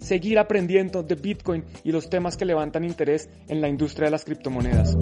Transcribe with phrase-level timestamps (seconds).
[0.00, 4.24] seguir aprendiendo de Bitcoin y los temas que levantan interés en la industria de las
[4.24, 4.96] criptomonedas.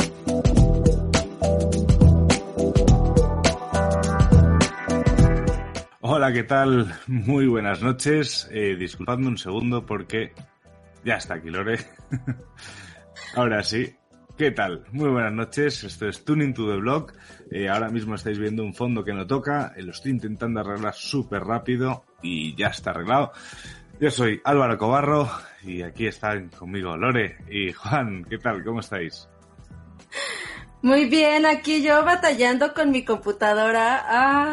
[6.01, 6.95] Hola, ¿qué tal?
[7.07, 8.49] Muy buenas noches.
[8.51, 10.33] Eh, disculpadme un segundo porque
[11.05, 11.79] ya está aquí Lore.
[13.35, 13.95] Ahora sí.
[14.39, 14.85] ¿Qué tal?
[14.93, 15.83] Muy buenas noches.
[15.83, 17.13] Esto es Tuning to the Blog.
[17.51, 19.73] Eh, ahora mismo estáis viendo un fondo que no toca.
[19.77, 23.33] Eh, lo estoy intentando arreglar súper rápido y ya está arreglado.
[24.01, 25.29] Yo soy Álvaro Cobarro
[25.65, 28.25] y aquí están conmigo Lore y Juan.
[28.31, 28.63] ¿Qué tal?
[28.63, 29.29] ¿Cómo estáis?
[30.83, 34.05] Muy bien, aquí yo batallando con mi computadora.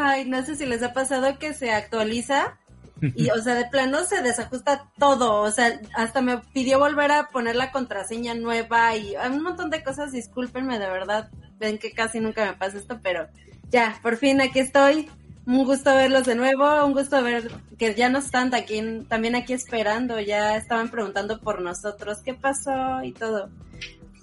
[0.08, 2.58] Ay, no sé si les ha pasado que se actualiza
[3.02, 5.44] y, o sea, de plano se desajusta todo.
[5.44, 9.83] O sea, hasta me pidió volver a poner la contraseña nueva y un montón de
[9.83, 10.11] cosas.
[10.11, 11.30] Discúlpenme, de verdad.
[11.59, 13.27] Ven que casi nunca me pasa esto, pero
[13.70, 15.08] ya, por fin aquí estoy.
[15.48, 19.54] Un gusto verlos de nuevo, un gusto ver que ya no están aquí, también aquí
[19.54, 23.50] esperando, ya estaban preguntando por nosotros qué pasó y todo.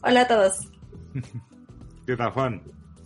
[0.03, 0.69] Hola a todos.
[2.07, 2.63] ¿Qué tal, Juan?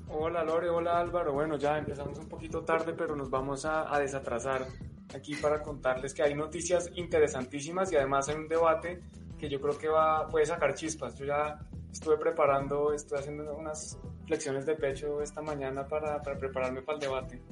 [0.09, 1.35] Hola Lore, hola Álvaro.
[1.35, 4.67] Bueno, ya empezamos un poquito tarde, pero nos vamos a, a, desatrasar
[5.15, 9.03] aquí para contarles que hay noticias interesantísimas y además hay un debate
[9.39, 11.19] que yo creo que va, puede sacar chispas.
[11.19, 11.59] Yo ya
[11.93, 17.03] estuve preparando, estoy haciendo unas flexiones de pecho esta mañana para, para prepararme para el
[17.03, 17.43] debate.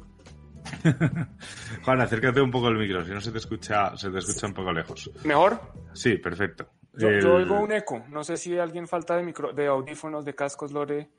[1.84, 4.54] Juan, acércate un poco al micro, si no se te escucha, se te escucha un
[4.54, 5.10] poco lejos.
[5.24, 5.60] ¿Mejor?
[5.92, 6.70] Sí, perfecto.
[6.94, 7.22] Yo, el...
[7.22, 8.04] yo oigo un eco.
[8.08, 11.10] No sé si alguien falta de micro, de audífonos, de cascos, Lore.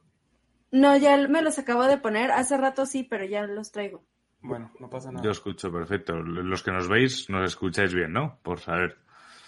[0.71, 2.31] No, ya me los acabo de poner.
[2.31, 4.03] Hace rato sí, pero ya los traigo.
[4.41, 5.23] Bueno, no pasa nada.
[5.23, 6.15] Yo escucho perfecto.
[6.15, 8.39] Los que nos veis, nos escucháis bien, ¿no?
[8.43, 8.97] Por saber.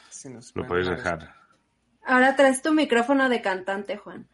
[0.10, 1.36] Sí, nos Lo podéis dejar.
[2.06, 4.28] Ahora traes tu micrófono de cantante, Juan.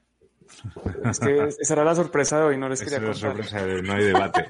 [1.05, 3.81] Es que esa era la sorpresa de hoy, no les quería es la sorpresa de
[3.81, 4.47] no hay debate.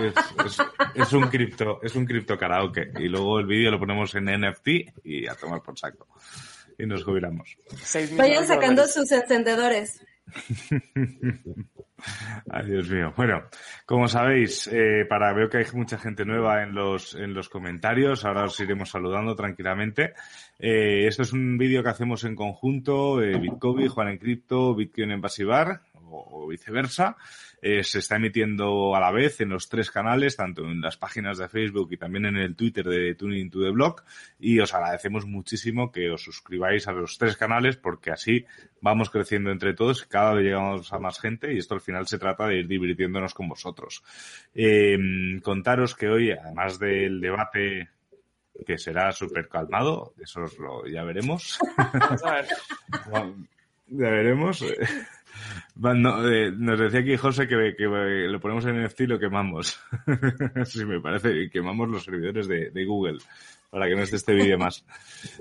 [0.00, 0.14] es,
[0.46, 0.58] es,
[0.94, 2.90] es un cripto, es un cripto karaoke.
[2.98, 4.68] Y luego el vídeo lo ponemos en NFT
[5.04, 6.06] y a tomar por saco.
[6.78, 7.56] Y nos jubilamos.
[7.82, 10.00] Seis Vayan sacando sus encendedores.
[12.50, 13.12] Ay, Dios mío.
[13.16, 13.42] Bueno,
[13.84, 18.24] como sabéis, eh, para veo que hay mucha gente nueva en los, en los comentarios.
[18.24, 20.14] Ahora os iremos saludando tranquilamente.
[20.58, 25.12] Eh, esto es un vídeo que hacemos en conjunto, eh, Bitcoin, Juan en Cripto, Bitcoin
[25.12, 27.16] en Basibar o, o viceversa.
[27.62, 31.38] Eh, se está emitiendo a la vez en los tres canales, tanto en las páginas
[31.38, 34.02] de Facebook y también en el Twitter de Tuning to the Blog.
[34.38, 38.46] Y os agradecemos muchísimo que os suscribáis a los tres canales porque así
[38.80, 42.18] vamos creciendo entre todos, cada vez llegamos a más gente y esto al final se
[42.18, 44.02] trata de ir divirtiéndonos con vosotros.
[44.54, 44.98] Eh,
[45.42, 47.90] contaros que hoy, además del debate
[48.66, 51.58] que será súper calmado, eso os lo, ya veremos.
[53.92, 54.64] Ya veremos.
[55.76, 59.80] No, eh, nos decía aquí José que, que, lo ponemos en NFT y lo quemamos.
[60.64, 63.18] sí, me parece, quemamos los servidores de, de Google
[63.70, 64.84] para que no esté este vídeo más.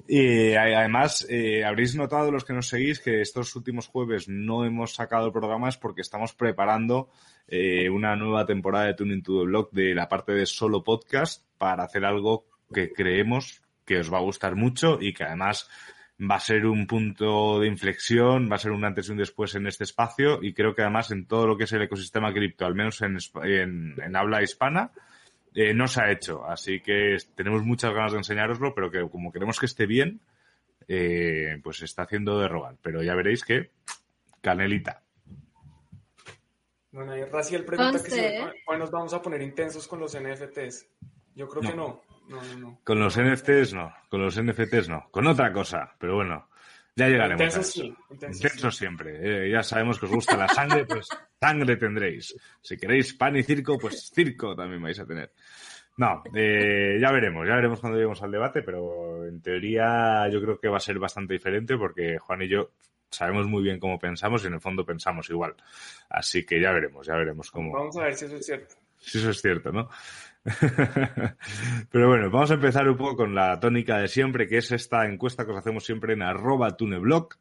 [0.07, 4.93] Y además, eh, habréis notado los que nos seguís que estos últimos jueves no hemos
[4.93, 7.09] sacado programas porque estamos preparando
[7.47, 11.43] eh, una nueva temporada de Tuning to the Blog de la parte de solo podcast
[11.57, 15.67] para hacer algo que creemos que os va a gustar mucho y que además
[16.19, 19.55] va a ser un punto de inflexión, va a ser un antes y un después
[19.55, 22.65] en este espacio y creo que además en todo lo que es el ecosistema cripto,
[22.65, 24.91] al menos en, en, en habla hispana,
[25.53, 26.45] eh, no se ha hecho.
[26.45, 30.19] Así que tenemos muchas ganas de enseñároslo, pero que como queremos que esté bien,
[30.87, 32.75] eh, pues se está haciendo de rogar.
[32.81, 33.71] Pero ya veréis que
[34.41, 35.03] canelita.
[36.91, 40.17] Bueno, ahí Raciel pregunta Conste, que si hoy nos vamos a poner intensos con los
[40.17, 40.87] NFTs.
[41.35, 42.01] Yo creo que no.
[42.29, 42.79] No, no, no.
[42.83, 46.47] Con los NFTs no, con los NFTs no, con otra cosa, pero bueno,
[46.95, 47.41] ya llegaremos.
[47.41, 47.71] Intensos a eso.
[47.71, 49.45] sí, intensos Intensos siempre.
[49.47, 51.07] Eh, ya sabemos que os gusta la sangre, pues
[51.41, 52.35] sangre tendréis.
[52.61, 55.31] Si queréis pan y circo, pues circo también vais a tener.
[55.97, 60.59] No, eh, ya veremos, ya veremos cuando lleguemos al debate, pero en teoría yo creo
[60.59, 62.71] que va a ser bastante diferente porque Juan y yo
[63.09, 65.55] sabemos muy bien cómo pensamos y en el fondo pensamos igual.
[66.09, 67.73] Así que ya veremos, ya veremos cómo.
[67.73, 68.75] Vamos a ver si eso es cierto.
[68.97, 69.89] Si eso es cierto, ¿no?
[71.91, 75.05] Pero bueno, vamos a empezar un poco con la tónica de siempre, que es esta
[75.05, 77.35] encuesta que os hacemos siempre en arroba tuneblog,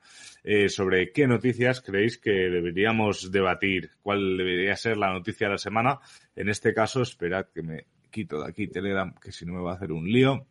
[0.44, 5.58] eh, sobre qué noticias creéis que deberíamos debatir, cuál debería ser la noticia de la
[5.58, 6.00] semana.
[6.37, 9.72] En este caso, esperad que me quito de aquí Telegram, que si no me va
[9.72, 10.46] a hacer un lío.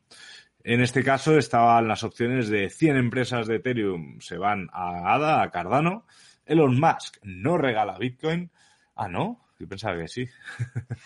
[0.64, 5.42] En este caso estaban las opciones de 100 empresas de Ethereum se van a ADA,
[5.42, 6.06] a Cardano.
[6.46, 8.52] Elon Musk no regala Bitcoin.
[8.96, 9.47] Ah, ¿no?
[9.60, 10.28] Yo pensaba que sí.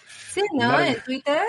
[0.07, 0.79] Sí, ¿no?
[0.79, 1.41] En Twitter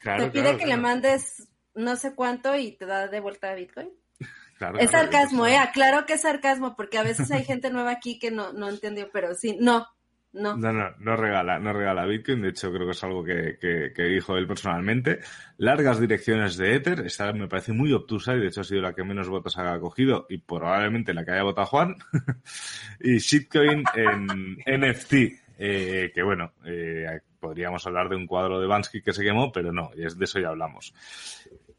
[0.00, 3.90] te pide que le mandes no sé cuánto y te da de vuelta Bitcoin.
[4.58, 8.18] Claro, es sarcasmo, eh, aclaro que es sarcasmo, porque a veces hay gente nueva aquí
[8.18, 9.86] que no, no entendió, pero sí, no,
[10.32, 10.56] no.
[10.56, 12.42] No, no, no regala, no regala Bitcoin.
[12.42, 15.20] De hecho, creo que es algo que, que, dijo él personalmente.
[15.56, 17.06] Largas direcciones de Ether.
[17.06, 19.78] Esta me parece muy obtusa y de hecho ha sido la que menos votos ha
[19.78, 21.96] cogido y probablemente la que haya votado Juan.
[23.00, 25.14] y shitcoin en NFT.
[25.60, 29.72] Eh, que bueno, eh, podríamos hablar de un cuadro de Bansky que se quemó, pero
[29.72, 30.94] no, de eso ya hablamos.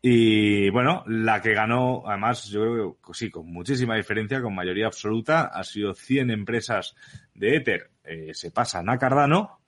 [0.01, 4.87] Y bueno, la que ganó, además, yo creo que sí, con muchísima diferencia, con mayoría
[4.87, 6.95] absoluta, ha sido 100 empresas
[7.33, 9.61] de Ether eh, se pasan a Cardano.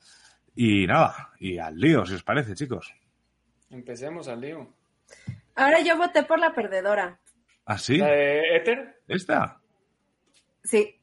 [0.56, 2.94] Y nada, y al lío, si os parece, chicos.
[3.70, 4.74] Empecemos al lío.
[5.56, 7.20] Ahora yo voté por la perdedora.
[7.66, 7.98] ¿Ah, sí?
[7.98, 9.02] ¿La de Ether?
[9.08, 9.62] ¿Esta?
[10.64, 11.00] Sí.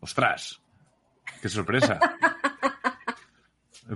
[0.00, 0.60] Ostras,
[1.44, 2.00] qué sorpresa.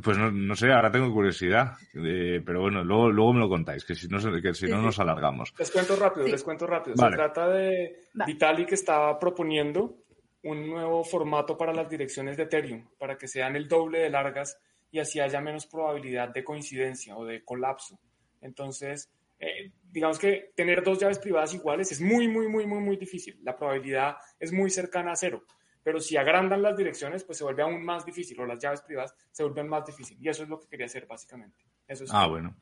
[0.05, 3.95] Pues no, sé, ahora tengo curiosidad, eh, pero bueno, luego, luego me lo contáis, que
[3.95, 5.55] si no, que si no nos alargamos.
[5.59, 6.95] Les cuento rápido, les cuento rápido.
[6.95, 9.97] Se trata de Vitalik que estaba proponiendo
[10.43, 14.61] un nuevo formato para las direcciones de Ethereum, para que sean el doble de largas
[14.91, 17.99] y así haya menos probabilidad de coincidencia o de colapso.
[18.43, 19.11] Entonces,
[19.41, 23.41] eh, digamos que tener dos llaves privadas iguales es muy, muy, muy, muy, muy difícil.
[23.43, 25.45] La probabilidad es muy cercana a cero.
[25.89, 29.15] Pero si agrandan las direcciones, pues se vuelve aún más difícil, o las llaves privadas
[29.31, 30.23] se vuelven más difíciles.
[30.23, 31.65] Y eso es lo que quería hacer, básicamente.
[31.87, 32.55] Eso es ah, bueno.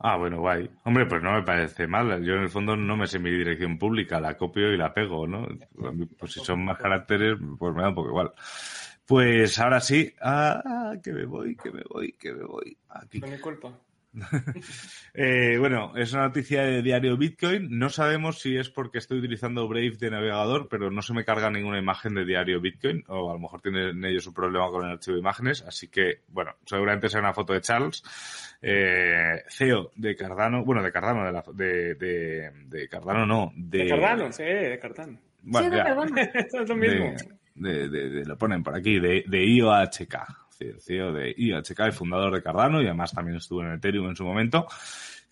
[0.00, 0.68] Ah, bueno, guay.
[0.84, 2.24] Hombre, pues no me parece mal.
[2.24, 5.28] Yo en el fondo no me sé mi dirección pública, la copio y la pego,
[5.28, 5.46] ¿no?
[6.18, 8.32] Pues si son más caracteres, pues me da un poco igual.
[9.06, 12.76] Pues ahora sí, ah, que me voy, que me voy, que me voy.
[12.88, 13.20] Aquí.
[13.20, 13.78] No mi culpa.
[15.14, 17.78] eh, bueno, es una noticia de diario Bitcoin.
[17.78, 21.50] No sabemos si es porque estoy utilizando Brave de navegador, pero no se me carga
[21.50, 24.92] ninguna imagen de diario Bitcoin, o a lo mejor tienen ellos un problema con el
[24.92, 25.62] archivo de imágenes.
[25.62, 28.02] Así que, bueno, seguramente sea una foto de Charles,
[28.62, 31.94] eh, CEO de Cardano, bueno, de Cardano, de, la, de,
[32.66, 35.18] de, Cardano no, de, Cardano, sí, de Cardano.
[35.42, 36.16] Bueno, sí, de Cardano.
[36.62, 37.14] es lo mismo.
[37.56, 42.80] De, lo ponen por aquí, de, de IOHK CEO de IHK, el fundador de Cardano,
[42.82, 44.66] y además también estuvo en Ethereum en su momento,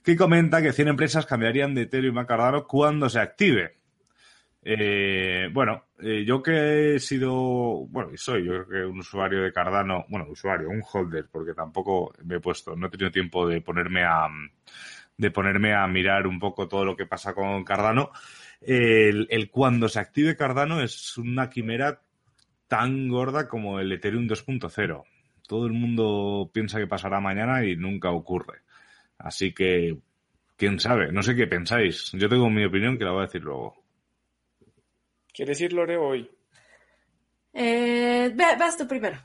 [0.03, 3.77] que comenta que 100 empresas cambiarían de Ethereum a Cardano cuando se active.
[4.65, 7.33] Eh, bueno, eh, yo que he sido,
[7.89, 11.53] bueno, y soy yo creo que un usuario de Cardano, bueno, usuario, un holder, porque
[11.53, 14.29] tampoco me he puesto, no he tenido tiempo de ponerme a,
[15.17, 18.13] de ponerme a mirar un poco todo lo que pasa con Cardano.
[18.61, 22.01] El, el cuando se active Cardano es una quimera
[22.73, 25.05] tan gorda como el Ethereum 2.0
[25.53, 28.61] todo el mundo piensa que pasará mañana y nunca ocurre.
[29.19, 29.99] Así que,
[30.57, 32.11] quién sabe, no sé qué pensáis.
[32.13, 33.77] Yo tengo mi opinión que la voy a decir luego.
[35.31, 36.31] ¿Quieres ir, Lore, hoy?
[37.53, 39.19] Eh, vas tú primero.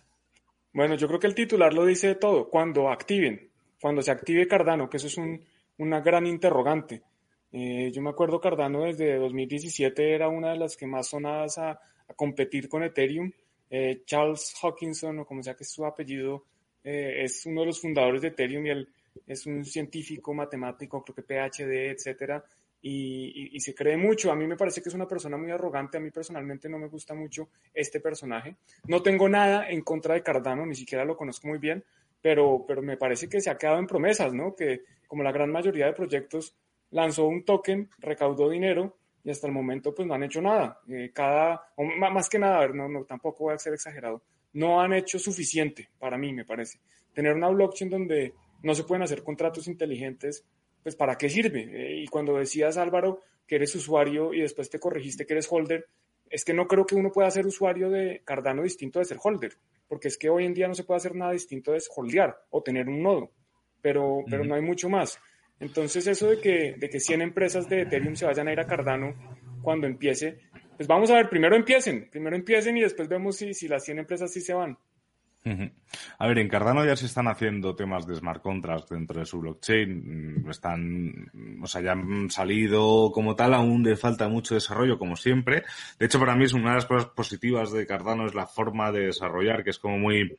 [0.74, 2.50] Bueno, yo creo que el titular lo dice todo.
[2.50, 3.50] Cuando activen,
[3.80, 5.18] cuando se active Cardano, que eso es
[5.78, 7.04] una gran interrogante.
[7.54, 11.80] Eh, yo me acuerdo Cardano desde 2017 era una de las que más sonadas a
[12.16, 13.32] competir con Ethereum
[13.70, 16.46] eh, Charles Hawkinson, o como sea que es su apellido,
[16.84, 18.90] eh, es uno de los fundadores de Ethereum y él
[19.26, 22.44] es un científico, matemático, creo que PhD, etcétera,
[22.82, 24.32] y, se cree mucho.
[24.32, 25.98] A mí me parece que es una persona muy arrogante.
[25.98, 28.56] A mí personalmente no me gusta mucho este personaje.
[28.86, 31.84] No tengo nada en contra de Cardano, ni siquiera lo conozco muy bien,
[32.22, 34.56] pero, pero me parece que se ha quedado en promesas, ¿no?
[34.56, 36.56] Que como la gran mayoría de proyectos
[36.92, 38.96] lanzó un token, recaudó dinero
[39.28, 40.80] y hasta el momento pues no han hecho nada.
[40.88, 44.80] Eh, cada, más que nada, a ver, no, no, tampoco voy a ser exagerado, no
[44.80, 46.80] han hecho suficiente para mí, me parece.
[47.14, 50.46] Tener una blockchain donde no se pueden hacer contratos inteligentes,
[50.82, 51.64] pues ¿para qué sirve?
[51.64, 55.88] Eh, y cuando decías, Álvaro, que eres usuario y después te corregiste que eres holder,
[56.30, 59.58] es que no creo que uno pueda ser usuario de Cardano distinto de ser holder,
[59.90, 62.64] porque es que hoy en día no se puede hacer nada distinto de holdear o
[62.64, 63.32] tener un nodo,
[63.82, 65.20] pero, pero no hay mucho más.
[65.60, 68.68] Entonces eso de que, de que 100 empresas de Ethereum se vayan a ir a
[68.68, 69.16] Cardano
[69.62, 70.40] cuando empiece,
[70.76, 74.00] pues vamos a ver, primero empiecen, primero empiecen y después vemos si, si las 100
[74.00, 74.78] empresas sí se van.
[76.20, 79.40] A ver, en Cardano ya se están haciendo temas de smart contracts dentro de su
[79.40, 80.44] blockchain.
[80.44, 85.16] Mm, están, o sea, ya han salido como tal, aún le falta mucho desarrollo, como
[85.16, 85.64] siempre.
[86.00, 88.92] De hecho, para mí es una de las cosas positivas de Cardano es la forma
[88.92, 90.38] de desarrollar, que es como muy,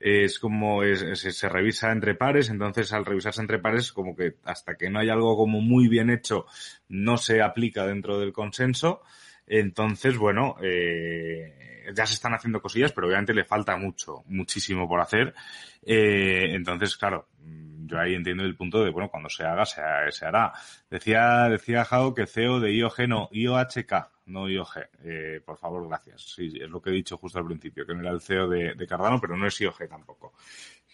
[0.00, 0.82] es como
[1.14, 5.08] se revisa entre pares, entonces al revisarse entre pares, como que hasta que no hay
[5.08, 6.46] algo como muy bien hecho,
[6.88, 9.02] no se aplica dentro del consenso.
[9.48, 15.00] Entonces, bueno, eh, ya se están haciendo cosillas, pero obviamente le falta mucho, muchísimo por
[15.00, 15.34] hacer.
[15.84, 17.28] Eh, entonces, claro,
[17.88, 20.52] yo ahí entiendo el punto de, bueno, cuando se haga, se, hará.
[20.90, 23.92] Decía, decía Jao que CEO de IOG no, IOHK,
[24.26, 24.76] no IOG.
[25.04, 26.34] Eh, por favor, gracias.
[26.34, 28.86] Sí, es lo que he dicho justo al principio, que no era el CEO de,
[28.86, 30.34] Cardano, pero no es IOG tampoco.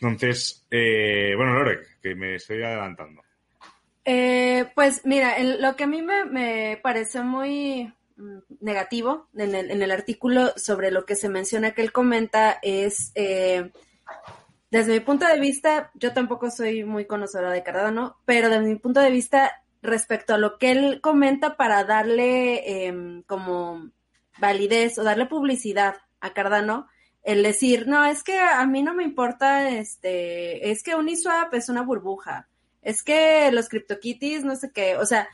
[0.01, 3.23] Entonces, eh, bueno, Lore, que me estoy adelantando.
[4.05, 7.91] Eh, pues mira, lo que a mí me, me pareció muy
[8.61, 13.13] negativo en el, en el, artículo sobre lo que se menciona que él comenta es,
[13.15, 13.73] eh,
[14.71, 18.77] desde mi punto de vista, yo tampoco soy muy conocedora de Cardano, pero desde mi
[18.77, 19.53] punto de vista,
[19.83, 23.91] respecto a lo que él comenta para darle em, como
[24.39, 26.89] validez o darle publicidad a Cardano,
[27.23, 31.69] el decir, no, es que a mí no me importa, este, es que Uniswap es
[31.69, 32.49] una burbuja
[32.85, 35.29] es que los CryptoKitties, no sé qué, o sea,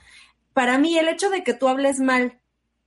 [0.55, 2.41] para mí el hecho de que tú hables mal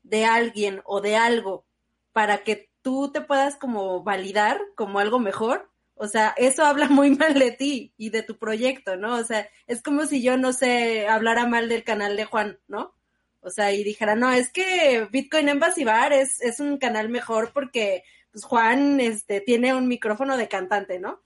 [0.04, 1.66] de alguien o de algo
[2.12, 7.16] para que tú te puedas como validar como algo mejor, o sea, eso habla muy
[7.16, 9.16] mal de ti y de tu proyecto, ¿no?
[9.16, 12.94] O sea, es como si yo, no sé, hablara mal del canal de Juan, ¿no?
[13.42, 17.52] O sea, y dijera, no, es que Bitcoin Embassy Bar es, es un canal mejor
[17.54, 21.22] porque pues, Juan este, tiene un micrófono de cantante, ¿no?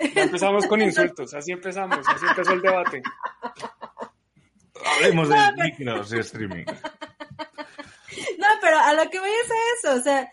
[0.00, 3.02] empezamos con insultos, así empezamos, así empezó el debate.
[4.96, 6.64] Hablemos de micros y streaming.
[8.38, 9.54] No, pero a lo que voy es a
[9.90, 10.32] eso, o sea,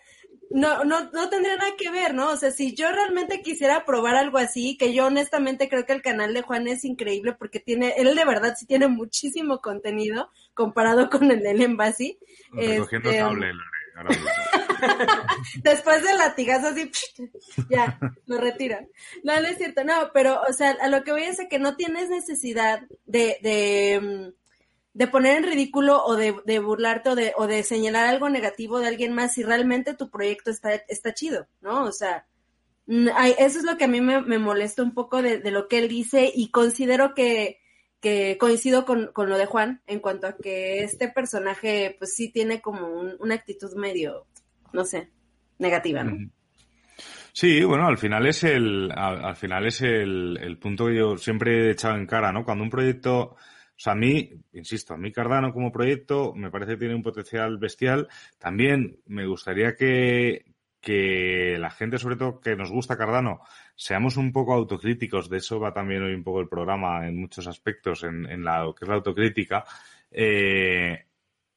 [0.49, 2.29] no, no, no tendría nada que ver, ¿no?
[2.29, 6.01] O sea, si yo realmente quisiera probar algo así, que yo honestamente creo que el
[6.01, 11.09] canal de Juan es increíble porque tiene, él de verdad sí tiene muchísimo contenido comparado
[11.11, 12.17] con el del Envasi.
[12.51, 13.51] Recogiendo este, cable,
[15.63, 16.91] Después del latigazo así,
[17.69, 18.87] ya, lo retiran.
[19.23, 21.59] No, no es cierto, no, pero, o sea, a lo que voy a decir que
[21.59, 24.44] no tienes necesidad de, de, mm,
[24.95, 28.87] de poner en ridículo o de, burlarte o de, o de señalar algo negativo de
[28.87, 31.83] alguien más si realmente tu proyecto está, chido, ¿no?
[31.83, 32.25] O sea,
[32.87, 36.31] eso es lo que a mí me, molesta un poco de, lo que él dice
[36.33, 37.59] y considero que,
[38.39, 42.87] coincido con, lo de Juan en cuanto a que este personaje pues sí tiene como
[43.19, 44.27] una actitud medio,
[44.71, 45.09] no sé,
[45.59, 46.31] negativa, ¿no?
[47.33, 51.71] Sí, bueno, al final es el, al, final es el, punto que yo siempre he
[51.71, 52.45] echado en cara, ¿no?
[52.45, 53.35] Cuando un proyecto,
[53.77, 57.03] o sea, a mí, insisto, a mí Cardano como proyecto me parece que tiene un
[57.03, 58.07] potencial bestial.
[58.39, 60.45] También me gustaría que,
[60.79, 63.41] que la gente, sobre todo que nos gusta Cardano,
[63.75, 65.29] seamos un poco autocríticos.
[65.29, 68.71] De eso va también hoy un poco el programa en muchos aspectos, en, en la
[68.77, 69.65] que es la autocrítica.
[70.09, 71.05] Eh,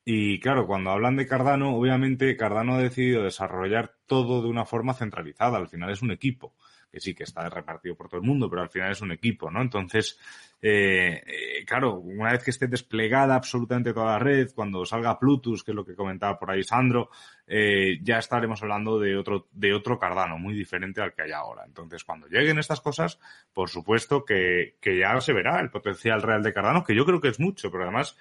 [0.05, 4.95] y claro, cuando hablan de Cardano, obviamente Cardano ha decidido desarrollar todo de una forma
[4.95, 5.59] centralizada.
[5.59, 6.55] Al final es un equipo
[6.91, 9.51] que sí que está repartido por todo el mundo, pero al final es un equipo,
[9.51, 9.61] ¿no?
[9.61, 10.19] Entonces,
[10.61, 11.23] eh,
[11.67, 15.75] claro, una vez que esté desplegada absolutamente toda la red, cuando salga Plutus, que es
[15.75, 17.11] lo que comentaba por ahí Sandro,
[17.47, 21.65] eh, ya estaremos hablando de otro, de otro Cardano, muy diferente al que hay ahora.
[21.67, 23.19] Entonces, cuando lleguen estas cosas,
[23.53, 27.21] por supuesto que, que ya se verá el potencial real de Cardano, que yo creo
[27.21, 28.17] que es mucho, pero además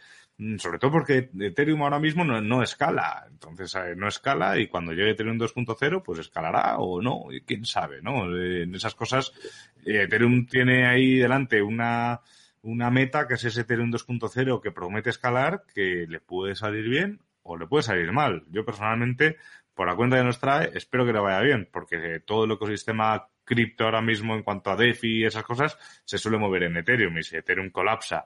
[0.60, 3.25] sobre todo porque Ethereum ahora mismo no, no escala.
[3.29, 8.01] Entonces, eh, no escala y cuando llegue Ethereum 2.0, pues escalará o no, quién sabe,
[8.01, 8.36] ¿no?
[8.36, 9.34] Eh, en esas cosas,
[9.84, 12.22] eh, Ethereum tiene ahí delante una,
[12.62, 17.20] una meta que es ese Ethereum 2.0 que promete escalar, que le puede salir bien
[17.41, 18.44] o le puede salir mal.
[18.51, 19.38] Yo personalmente,
[19.74, 23.27] por la cuenta que nos trae, espero que le vaya bien, porque todo el ecosistema
[23.44, 27.17] cripto ahora mismo en cuanto a DeFi y esas cosas se suele mover en Ethereum
[27.17, 28.25] y si Ethereum colapsa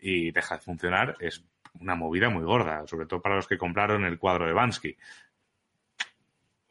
[0.00, 1.44] y deja de funcionar, es
[1.80, 4.96] una movida muy gorda, sobre todo para los que compraron el cuadro de Bansky.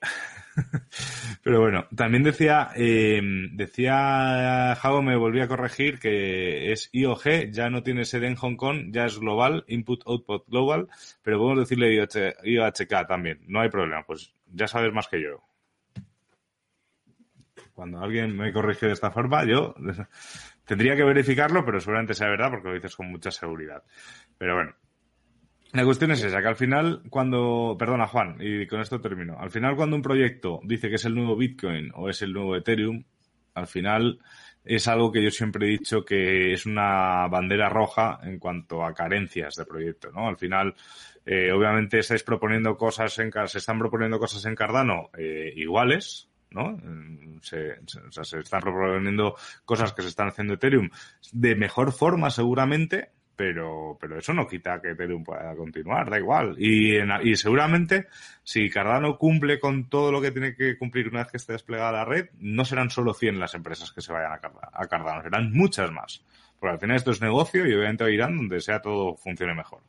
[1.43, 7.69] Pero bueno, también decía, eh, decía Jao, me volví a corregir que es IOG, ya
[7.69, 10.87] no tiene sede en Hong Kong, ya es global, input, output global,
[11.21, 15.41] pero podemos decirle IOHK también, no hay problema, pues ya sabes más que yo.
[17.73, 19.75] Cuando alguien me corrige de esta forma, yo
[20.65, 23.83] Tendría que verificarlo, pero seguramente sea verdad porque lo dices con mucha seguridad.
[24.37, 24.75] Pero bueno.
[25.73, 29.49] La cuestión es esa, que al final, cuando, perdona Juan, y con esto termino, al
[29.49, 33.03] final cuando un proyecto dice que es el nuevo Bitcoin o es el nuevo Ethereum,
[33.55, 34.19] al final
[34.63, 38.93] es algo que yo siempre he dicho que es una bandera roja en cuanto a
[38.93, 40.27] carencias de proyecto, ¿no?
[40.27, 40.75] Al final,
[41.25, 46.77] eh, obviamente estáis proponiendo cosas en, se están proponiendo cosas en Cardano eh, iguales, ¿no?
[47.41, 47.79] Se,
[48.09, 50.89] se están proponiendo cosas que se están haciendo Ethereum
[51.31, 56.55] de mejor forma seguramente, pero, pero eso no quita que Ethereum pueda continuar, da igual.
[56.57, 58.07] Y, y seguramente
[58.43, 61.91] si Cardano cumple con todo lo que tiene que cumplir una vez que esté desplegada
[61.91, 65.23] la red, no serán solo 100 las empresas que se vayan a Cardano, a Cardano
[65.23, 66.23] serán muchas más.
[66.59, 69.81] Porque al final esto es negocio y obviamente irán donde sea todo funcione mejor.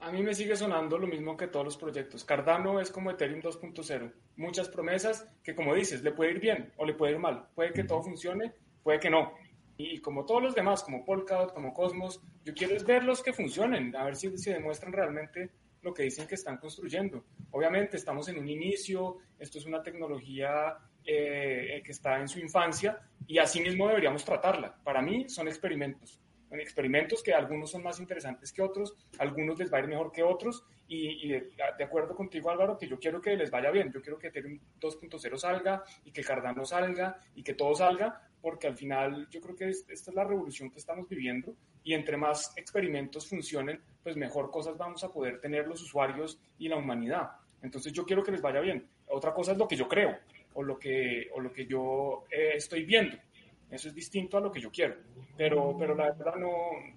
[0.00, 2.24] A mí me sigue sonando lo mismo que todos los proyectos.
[2.24, 4.12] Cardano es como Ethereum 2.0.
[4.36, 7.48] Muchas promesas que, como dices, le puede ir bien o le puede ir mal.
[7.54, 8.52] Puede que todo funcione,
[8.84, 9.34] puede que no.
[9.76, 13.94] Y como todos los demás, como Polkadot, como Cosmos, yo quiero es verlos que funcionen,
[13.96, 15.50] a ver si se demuestran realmente
[15.82, 17.24] lo que dicen que están construyendo.
[17.50, 23.00] Obviamente estamos en un inicio, esto es una tecnología eh, que está en su infancia
[23.26, 24.76] y así mismo deberíamos tratarla.
[24.82, 26.20] Para mí son experimentos
[26.52, 30.22] experimentos que algunos son más interesantes que otros, algunos les va a ir mejor que
[30.22, 34.18] otros y, de, acuerdo contigo Álvaro que yo quiero que les vaya bien, yo quiero
[34.18, 39.28] que Ethereum 2.0 salga y que Cardano salga y que todo salga porque al final
[39.30, 43.80] yo creo que esta es la revolución que estamos viviendo y entre más experimentos funcionen,
[44.02, 47.30] pues mejor cosas vamos a poder tener los usuarios y la humanidad.
[47.62, 48.88] Entonces yo quiero que les vaya bien.
[49.08, 50.16] Otra cosa es lo que yo creo
[50.54, 53.16] o lo que, o lo que yo eh, estoy viendo.
[53.70, 54.96] Eso es distinto a lo que yo quiero.
[55.36, 56.34] Pero, pero la verdad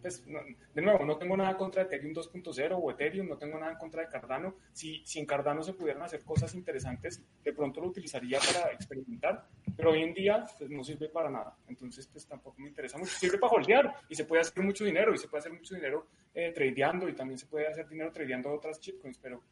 [0.01, 0.39] pues, no,
[0.73, 4.03] de nuevo, no tengo nada contra Ethereum 2.0 o Ethereum, no tengo nada en contra
[4.03, 4.55] de Cardano.
[4.71, 9.45] Si, si en Cardano se pudieran hacer cosas interesantes, de pronto lo utilizaría para experimentar,
[9.75, 11.57] pero hoy en día pues, no sirve para nada.
[11.67, 13.11] Entonces, pues tampoco me interesa mucho.
[13.11, 16.07] Sirve para holdear y se puede hacer mucho dinero y se puede hacer mucho dinero
[16.33, 19.43] eh, tradeando y también se puede hacer dinero tradeando otras shitcoins, pero,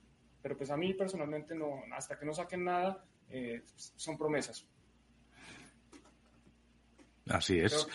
[0.42, 4.66] pero pues a mí personalmente no, hasta que no saquen nada, eh, son promesas.
[7.30, 7.88] Así es.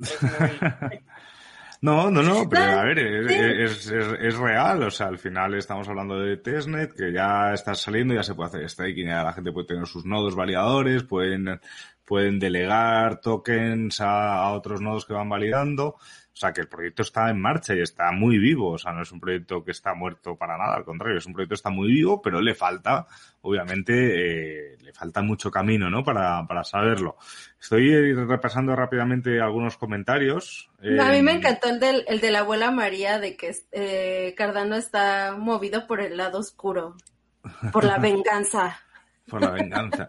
[1.80, 6.18] No, no, no, pero a ver, es, es, real, o sea, al final estamos hablando
[6.18, 9.68] de testnet, que ya está saliendo, ya se puede hacer staking, ya la gente puede
[9.68, 11.60] tener sus nodos validadores, pueden,
[12.04, 15.94] pueden delegar tokens a, a otros nodos que van validando,
[16.40, 18.72] sea, que el proyecto está en marcha y está muy vivo.
[18.72, 21.32] O sea, no es un proyecto que está muerto para nada, al contrario, es un
[21.32, 23.06] proyecto que está muy vivo, pero le falta,
[23.42, 26.04] obviamente, eh, le falta mucho camino, ¿no?
[26.04, 27.16] Para, para saberlo.
[27.60, 30.70] Estoy repasando rápidamente algunos comentarios.
[31.00, 34.76] A mí me encantó el, del, el de la abuela María, de que eh, Cardano
[34.76, 36.96] está movido por el lado oscuro,
[37.72, 38.80] por la venganza
[39.28, 40.08] por la venganza.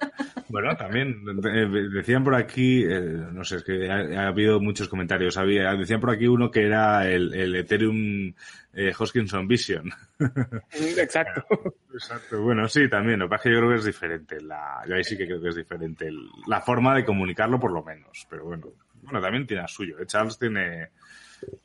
[0.50, 3.00] bueno, también eh, decían por aquí, eh,
[3.32, 5.38] no sé, es que ha, habido muchos comentarios.
[5.38, 8.34] Había, decían por aquí uno que era el, el Ethereum
[8.74, 9.92] eh, Hoskinson Vision.
[10.98, 11.46] Exacto.
[11.94, 12.42] Exacto.
[12.42, 13.20] Bueno, sí, también.
[13.20, 14.42] Lo que pasa es que yo creo que es diferente.
[14.42, 16.10] La, yo ahí sí que creo que es diferente
[16.48, 18.26] la forma de comunicarlo, por lo menos.
[18.30, 18.68] Pero bueno,
[19.02, 19.98] bueno, también tiene suyo.
[20.06, 20.90] Charles tiene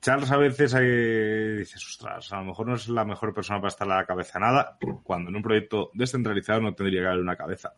[0.00, 3.68] Charles a veces hay, dices, ostras, a lo mejor no es la mejor persona para
[3.68, 7.36] estar a la cabeza nada, cuando en un proyecto descentralizado no tendría que haber una
[7.36, 7.72] cabeza.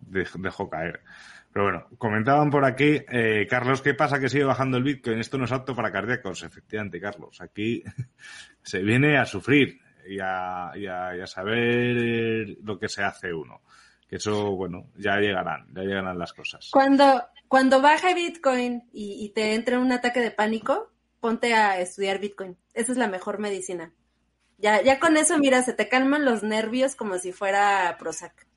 [0.00, 1.02] Dejo caer.
[1.52, 5.18] Pero bueno, comentaban por aquí, eh, Carlos, ¿qué pasa que sigue bajando el Bitcoin?
[5.18, 6.42] Esto no es apto para cardíacos.
[6.42, 7.82] Efectivamente, Carlos, aquí
[8.62, 10.72] se viene a sufrir y a
[11.26, 13.62] saber lo que se hace uno.
[14.10, 16.68] Que eso, bueno, ya llegarán, ya llegarán las cosas.
[16.72, 22.58] Cuando, cuando baje Bitcoin y, te entre un ataque de pánico, ponte a estudiar Bitcoin.
[22.74, 23.94] Esa es la mejor medicina.
[24.58, 28.48] Ya, ya con eso, mira, se te calman los nervios como si fuera Prozac.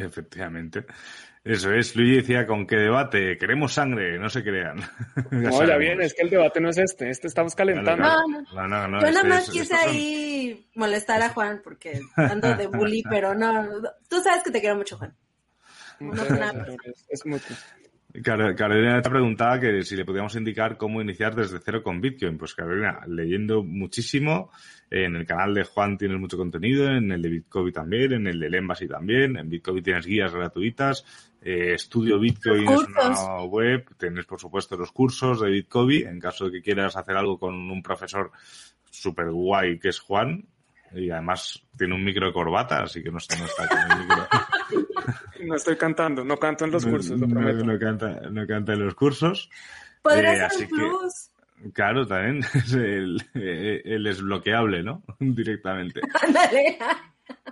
[0.00, 0.84] Efectivamente.
[1.44, 3.36] Eso es, Luigi decía, ¿con qué debate?
[3.36, 4.76] Queremos sangre, no se crean.
[5.30, 8.02] no, ya bien, es que el debate no es este, este estamos calentando.
[8.02, 8.88] No, no, no.
[8.88, 13.34] no Yo nada este más quise ahí molestar a Juan porque ando de bully, pero
[13.34, 13.68] no,
[14.08, 15.14] tú sabes que te quiero mucho, Juan.
[17.08, 17.54] Es mucho.
[18.22, 22.38] Carolina te preguntaba que si le podíamos indicar cómo iniciar desde cero con Bitcoin.
[22.38, 24.50] Pues Carolina, leyendo muchísimo,
[24.88, 28.38] en el canal de Juan tienes mucho contenido, en el de Bitcoin también, en el
[28.38, 31.04] de Embassy también, en Bitcoin tienes guías gratuitas,
[31.42, 36.46] eh, Estudio Bitcoin es una web, tienes por supuesto los cursos de Bitcoin, en caso
[36.46, 38.30] de que quieras hacer algo con un profesor
[38.88, 40.46] super guay que es Juan,
[40.94, 43.98] y además tiene un micro de corbata, así que no está, no está con el
[43.98, 44.28] micro.
[45.46, 47.64] No estoy cantando, no canto en los cursos, lo prometo.
[47.64, 49.50] No, canta, no canta en los cursos.
[50.02, 51.30] Podría eh, ser plus.
[51.72, 55.02] claro, también es el, el desbloqueable, ¿no?
[55.18, 56.00] Directamente.
[56.22, 56.78] Ándale.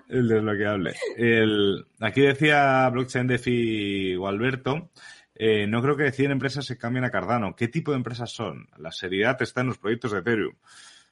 [0.09, 0.95] el desbloqueable.
[1.17, 4.91] El, aquí decía Blockchain Defi o Alberto,
[5.35, 7.57] eh, no creo que 100 empresas se cambien a Cardano.
[7.57, 8.69] ¿Qué tipo de empresas son?
[8.77, 10.55] La seriedad está en los proyectos de Ethereum.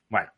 [0.09, 0.31] Bueno,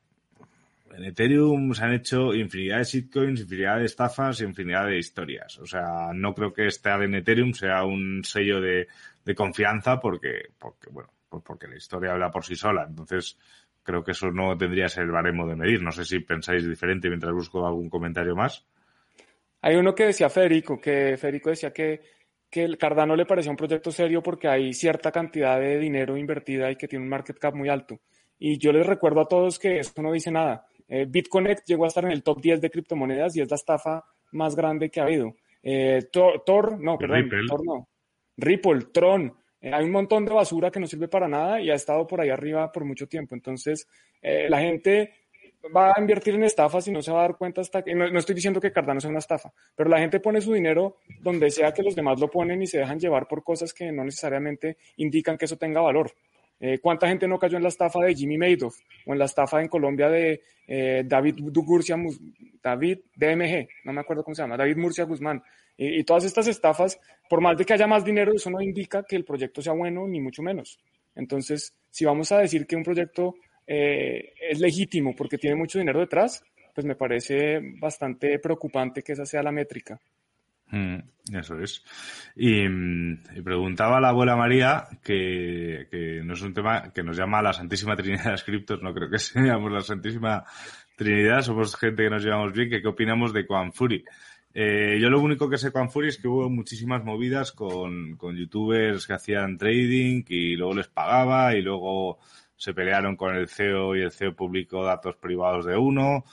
[0.97, 5.59] en Ethereum se han hecho infinidad de shitcoins, infinidad de estafas y infinidad de historias.
[5.59, 8.87] O sea, no creo que estar en Ethereum sea un sello de,
[9.35, 12.87] confianza porque, porque, bueno, pues porque la historia habla por sí sola.
[12.89, 13.39] Entonces,
[13.83, 15.83] creo que eso no tendría ser el baremo de medir.
[15.83, 18.67] No sé si pensáis diferente mientras busco algún comentario más.
[19.61, 22.01] Hay uno que decía Federico, que Federico decía que,
[22.51, 26.71] que el Cardano le parecía un proyecto serio porque hay cierta cantidad de dinero invertida
[26.71, 28.01] y que tiene un market cap muy alto.
[28.45, 30.67] Y yo les recuerdo a todos que esto no dice nada.
[30.95, 34.05] Eh, BitConnect llegó a estar en el top 10 de criptomonedas y es la estafa
[34.33, 35.35] más grande que ha habido.
[35.63, 37.47] Eh, Tor, no, perdón, Ripple.
[37.49, 37.89] Tor no.
[38.37, 41.75] Ripple, Tron, Eh, hay un montón de basura que no sirve para nada y ha
[41.75, 43.35] estado por ahí arriba por mucho tiempo.
[43.35, 43.89] Entonces,
[44.21, 45.15] eh, la gente
[45.75, 48.07] va a invertir en estafas y no se va a dar cuenta hasta que, no,
[48.19, 51.73] estoy diciendo que Cardano sea una estafa, pero la gente pone su dinero donde sea
[51.73, 55.39] que los demás lo ponen y se dejan llevar por cosas que no necesariamente indican
[55.39, 56.13] que eso tenga valor.
[56.65, 59.61] Eh, ¿Cuánta gente no cayó en la estafa de Jimmy Madoff o en la estafa
[59.61, 61.97] en Colombia de eh, David Dugurcia,
[62.63, 65.43] David DMG, no me acuerdo cómo se llama, David Murcia Guzmán?
[65.77, 69.03] Y, y, todas estas estafas, por más de que haya más dinero, eso no indica
[69.03, 70.79] que el proyecto sea bueno, ni mucho menos.
[71.17, 73.35] Entonces, si vamos a decir que un proyecto
[73.67, 76.45] eh, es legítimo porque tiene mucho dinero detrás,
[76.75, 80.01] pues me parece bastante preocupante que esa sea la métrica.
[80.73, 81.01] Mm,
[81.35, 81.85] eso es.
[82.35, 82.67] Y,
[83.43, 88.25] preguntaba la abuela María, que, no es un tema que nos llama la Santísima Trinidad
[88.25, 90.45] de las criptos, no creo que seamos la Santísima
[90.97, 94.03] Trinidad, somos gente que nos llevamos bien, que qué opinamos de Quanfuri.
[94.55, 98.37] Eh, yo lo único que sé de Quanfuri es que hubo muchísimas movidas con, con
[98.37, 102.19] youtubers que hacían trading y luego les pagaba y luego
[102.57, 106.25] se pelearon con el CEO y el CEO publicó datos privados de uno.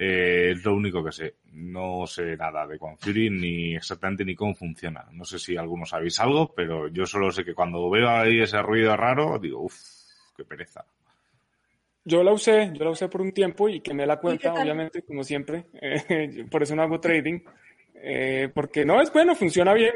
[0.00, 1.34] Eh, es lo único que sé.
[1.52, 5.04] No sé nada de Quanfury ni exactamente ni cómo funciona.
[5.10, 8.62] No sé si algunos sabéis algo, pero yo solo sé que cuando veo ahí ese
[8.62, 9.74] ruido raro, digo, uff,
[10.36, 10.84] qué pereza.
[12.04, 15.24] Yo la usé, yo la usé por un tiempo y quemé la cuenta, obviamente, como
[15.24, 15.66] siempre.
[16.50, 17.40] por eso no hago trading.
[18.00, 19.92] Eh, porque no es bueno, funciona bien.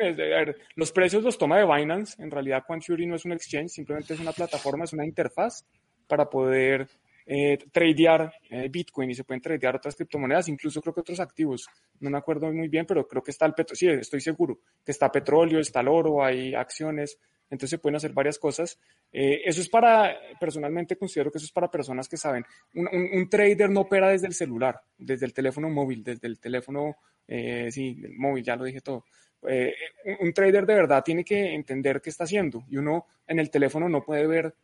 [0.75, 2.21] los precios los toma de Binance.
[2.21, 5.65] En realidad, Quanfury no es un exchange, simplemente es una plataforma, es una interfaz
[6.09, 6.88] para poder
[7.27, 11.67] eh, tradear eh, Bitcoin y se pueden tradear otras criptomonedas, incluso creo que otros activos.
[12.01, 14.93] No me acuerdo muy bien, pero creo que está el petróleo, sí, estoy seguro que
[14.93, 17.19] está petróleo, está el oro, hay acciones,
[17.53, 18.81] entonces se pueden hacer varias cosas.
[19.13, 22.45] Eh, eso es para, personalmente considero que eso es para personas que saben.
[22.75, 26.97] Un, trader no opera desde el celular, desde el teléfono móvil, desde el teléfono,
[27.29, 29.05] eh, sí, el móvil, ya lo dije todo.
[29.47, 29.75] Eh,
[30.21, 33.87] un trader de verdad tiene que entender qué está haciendo y uno en el teléfono
[33.87, 34.55] no puede ver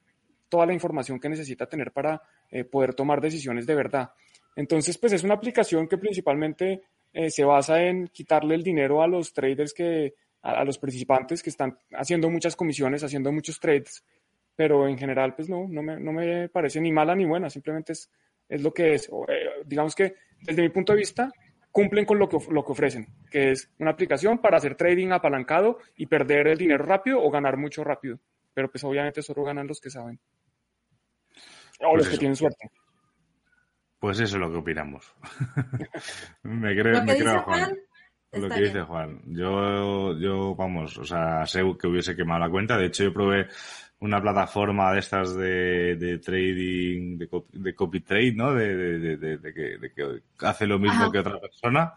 [0.48, 4.10] toda la información que necesita tener para eh, poder tomar decisiones de verdad.
[4.56, 6.82] Entonces, pues es una aplicación que principalmente
[7.12, 11.50] eh, se basa en quitarle el dinero a los traders que, a, los participantes que
[11.50, 14.04] están haciendo muchas comisiones, haciendo muchos trades,
[14.56, 17.92] pero en general, pues no, no me, no me parece ni mala ni buena, simplemente
[17.92, 18.10] es,
[18.48, 19.08] es lo que es.
[19.28, 21.30] Eh, digamos que desde mi punto de vista,
[21.70, 25.78] cumplen con lo que, lo que ofrecen, que es una aplicación para hacer trading apalancado
[25.96, 28.18] y perder el dinero rápido o ganar mucho rápido.
[28.54, 30.18] Pero pues obviamente solo ganan los que saben.
[31.80, 32.70] O los pues que tienen suerte.
[33.98, 35.12] Pues eso es lo que opinamos.
[36.42, 37.76] me creo, me creo Juan.
[38.32, 39.22] Lo que dice Juan.
[39.26, 42.76] Yo, yo, vamos, o sea, sé que hubiese quemado la cuenta.
[42.76, 43.48] De hecho, yo probé
[44.00, 48.54] una plataforma de estas de, de trading, de copy, de copy trade, ¿no?
[48.54, 51.94] De, de, de, que, de que hace lo mismo que otra persona.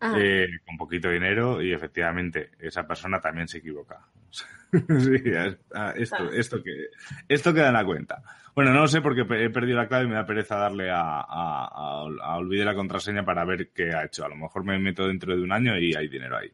[0.00, 4.00] Eh, con poquito dinero y efectivamente esa persona también se equivoca.
[4.72, 5.22] sí,
[5.96, 6.88] esto, esto, que,
[7.28, 8.22] esto queda en la cuenta.
[8.54, 11.20] Bueno, no lo sé porque he perdido la clave y me da pereza darle a,
[11.20, 14.24] a, a, olvidar la contraseña para ver qué ha hecho.
[14.24, 16.50] A lo mejor me meto dentro de un año y hay dinero ahí.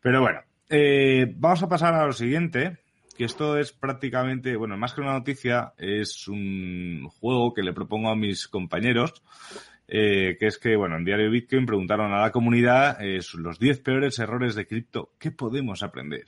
[0.00, 2.78] Pero bueno, eh, vamos a pasar a lo siguiente,
[3.16, 8.10] que esto es prácticamente, bueno, más que una noticia, es un juego que le propongo
[8.10, 9.22] a mis compañeros
[9.92, 13.80] eh, que es que, bueno, en Diario Bitcoin preguntaron a la comunidad eh, los 10
[13.80, 15.10] peores errores de cripto.
[15.18, 16.26] ¿Qué podemos aprender?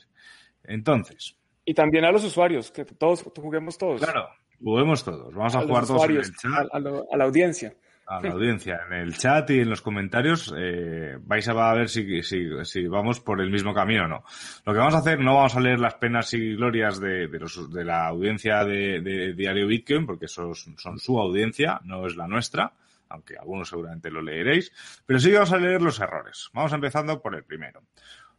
[0.65, 1.37] Entonces.
[1.65, 4.03] Y también a los usuarios, que todos juguemos todos.
[4.03, 4.29] Claro,
[4.61, 5.33] juguemos todos.
[5.33, 6.67] Vamos a, jugar todos en el chat.
[6.73, 6.81] A,
[7.17, 7.73] la audiencia.
[8.05, 8.81] A la audiencia.
[8.91, 13.21] En el chat y en los comentarios eh, vais a ver si, si, si, vamos
[13.21, 14.25] por el mismo camino o no.
[14.67, 17.39] Lo que vamos a hacer, no vamos a leer las penas y glorias de, de,
[17.39, 22.17] los, de la audiencia de, de Diario Bitcoin, porque esos son su audiencia, no es
[22.17, 22.73] la nuestra
[23.13, 24.73] aunque algunos seguramente lo leeréis,
[25.07, 26.49] pero sí vamos a leer los errores.
[26.53, 27.83] Vamos empezando por el primero.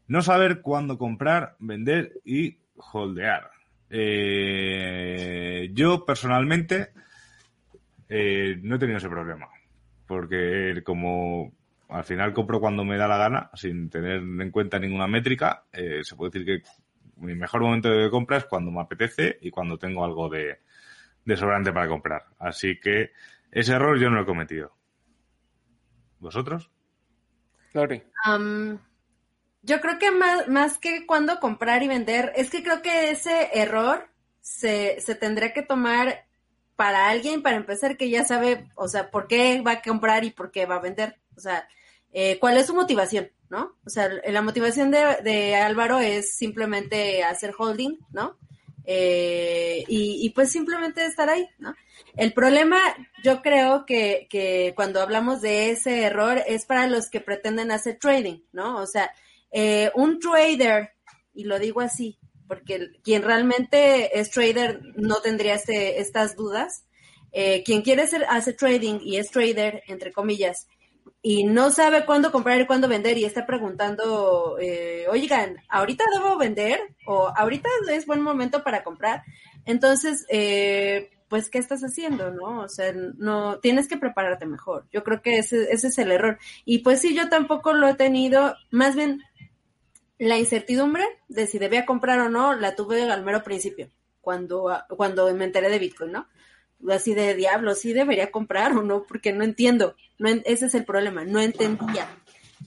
[0.07, 3.51] No saber cuándo comprar, vender y holdear.
[3.89, 6.89] Eh, yo personalmente
[8.09, 9.47] eh, no he tenido ese problema,
[10.07, 11.53] porque como
[11.89, 15.99] al final compro cuando me da la gana, sin tener en cuenta ninguna métrica, eh,
[16.01, 16.69] se puede decir que
[17.17, 20.59] mi mejor momento de compra es cuando me apetece y cuando tengo algo de,
[21.23, 22.23] de sobrante para comprar.
[22.39, 23.11] Así que
[23.53, 24.75] ese error yo no lo he cometido.
[26.19, 26.71] ¿Vosotros?
[27.73, 28.03] Lori.
[29.61, 33.49] yo creo que más, más que cuando comprar y vender, es que creo que ese
[33.53, 34.07] error
[34.41, 36.25] se, se tendría que tomar
[36.75, 40.31] para alguien, para empezar, que ya sabe, o sea, por qué va a comprar y
[40.31, 41.19] por qué va a vender.
[41.35, 41.67] O sea,
[42.11, 43.75] eh, cuál es su motivación, ¿no?
[43.85, 48.37] O sea, la motivación de, de Álvaro es simplemente hacer holding, ¿no?
[48.85, 51.73] Eh, y, pues simplemente estar ahí, ¿no?
[52.15, 52.77] El problema,
[53.23, 57.97] yo creo que, que, cuando hablamos de ese error es para los que pretenden hacer
[57.97, 58.77] trading, ¿no?
[58.77, 59.11] O sea,
[59.51, 60.91] eh, un trader,
[61.33, 66.85] y lo digo así, porque quien realmente es trader no tendría este, estas dudas.
[67.31, 70.67] Eh, quien quiere hacer, hace trading y es trader, entre comillas,
[71.21, 76.37] y no sabe cuándo comprar y cuándo vender y está preguntando, eh, oigan, ¿ahorita debo
[76.37, 76.79] vender?
[77.05, 79.23] ¿O ahorita es buen momento para comprar?
[79.65, 82.29] Entonces, eh, pues, ¿qué estás haciendo?
[82.31, 82.61] ¿No?
[82.61, 84.85] O sea, no, tienes que prepararte mejor.
[84.91, 86.37] Yo creo que ese, ese es el error.
[86.65, 89.23] Y pues sí, yo tampoco lo he tenido, más bien,
[90.19, 93.89] la incertidumbre de si debía comprar o no, la tuve al mero principio,
[94.21, 96.27] cuando, cuando me enteré de Bitcoin, ¿no?
[96.89, 99.95] Así de diablo, sí debería comprar o no, porque no entiendo.
[100.19, 102.07] No, ese es el problema, no entendía.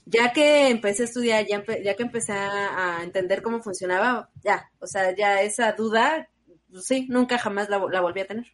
[0.05, 4.87] Ya que empecé a estudiar, ya, ya que empecé a, entender cómo funcionaba, ya, o
[4.87, 6.29] sea, ya esa duda,
[6.71, 8.45] pues sí, nunca jamás la, volví a tener.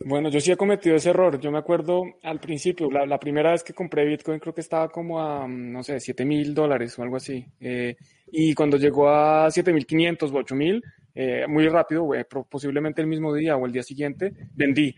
[0.00, 1.40] Bueno, yo sí he cometido ese error.
[1.40, 5.20] Yo me acuerdo al principio, la, primera vez que compré Bitcoin creo que estaba como
[5.20, 7.44] a, no sé, 7 mil dólares o algo así.
[7.60, 7.96] Eh,
[8.30, 10.82] y cuando llegó a 7 mil 500 o 8 mil,
[11.20, 14.94] eh, muy rápido, eh, posiblemente el mismo día o el día siguiente, vendí.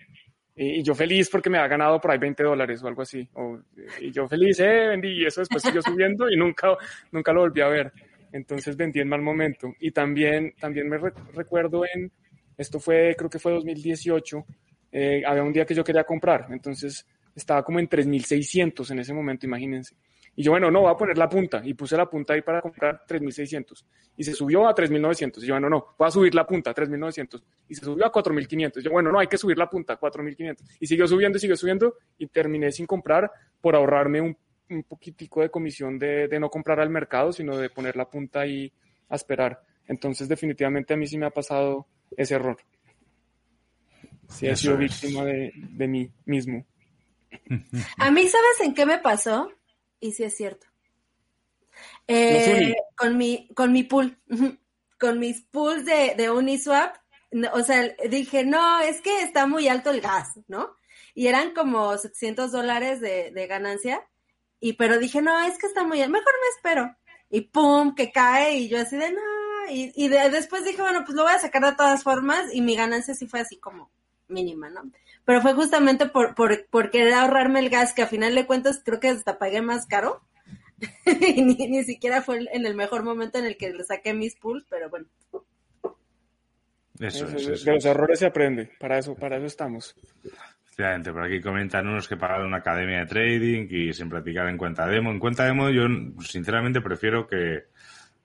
[0.54, 3.26] Y, yo feliz porque me ha ganado por ahí 20 dólares o algo así.
[4.02, 5.22] y yo feliz, eh, vendí.
[5.22, 6.76] Y eso después siguió subiendo y nunca,
[7.10, 7.90] nunca lo volví a ver.
[8.32, 9.72] Entonces vendí en mal momento.
[9.80, 12.12] Y también, también me recuerdo en,
[12.58, 14.44] esto fue, creo que fue 2018,
[14.92, 19.14] eh, había un día que yo quería comprar, entonces estaba como en 3.600 en ese
[19.14, 19.96] momento, imagínense.
[20.40, 21.60] Y yo, bueno, no, voy a poner la punta.
[21.62, 23.84] Y puse la punta ahí para comprar 3.600.
[24.16, 25.42] Y se subió a 3.900.
[25.42, 27.42] Y yo, bueno, no, voy a subir la punta a 3.900.
[27.68, 28.80] Y se subió a 4.500.
[28.80, 30.56] Yo, bueno, no, hay que subir la punta a 4.500.
[30.80, 31.94] Y siguió subiendo y siguió subiendo.
[32.16, 34.34] Y terminé sin comprar por ahorrarme un,
[34.70, 38.40] un poquitico de comisión de, de no comprar al mercado, sino de poner la punta
[38.40, 38.72] ahí
[39.10, 39.60] a esperar.
[39.88, 42.56] Entonces, definitivamente a mí sí me ha pasado ese error.
[44.30, 45.52] Sí, he sido víctima de,
[45.86, 46.64] mí mismo.
[47.98, 49.50] A mí, ¿sabes en qué me pasó?
[50.00, 50.66] Y sí es cierto.
[52.06, 54.18] Eh, con mi, con mi pool,
[54.98, 56.96] con mis pools de, de Uniswap,
[57.52, 60.76] o sea, dije, no, es que está muy alto el gas, ¿no?
[61.14, 64.06] Y eran como 700 dólares de, de ganancia,
[64.58, 66.96] y pero dije, no, es que está muy alto, mejor me espero.
[67.30, 69.20] Y pum, que cae, y yo así de, no,
[69.70, 72.74] y, y después dije, bueno, pues lo voy a sacar de todas formas, y mi
[72.74, 73.92] ganancia sí fue así como
[74.30, 74.90] mínima, ¿no?
[75.24, 79.00] Pero fue justamente por, por, querer ahorrarme el gas, que a final de cuentas creo
[79.00, 80.22] que hasta pagué más caro.
[81.06, 84.64] y ni, siquiera fue en el mejor momento en el que le saqué mis pools,
[84.68, 85.06] pero bueno.
[86.98, 89.94] Eso, es, De los errores se aprende, para eso, para eso estamos.
[90.64, 94.56] Efectivamente, por aquí comentan unos que pagaron una academia de trading y sin practicar en
[94.56, 95.10] cuenta demo.
[95.10, 95.86] En cuenta demo yo
[96.20, 97.64] sinceramente prefiero que...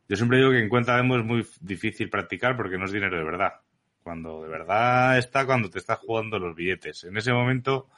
[0.07, 3.17] Yo siempre digo que en cuenta demo es muy difícil practicar porque no es dinero
[3.17, 3.53] de verdad
[4.05, 7.05] cuando de verdad está cuando te estás jugando los billetes.
[7.05, 7.89] En ese momento,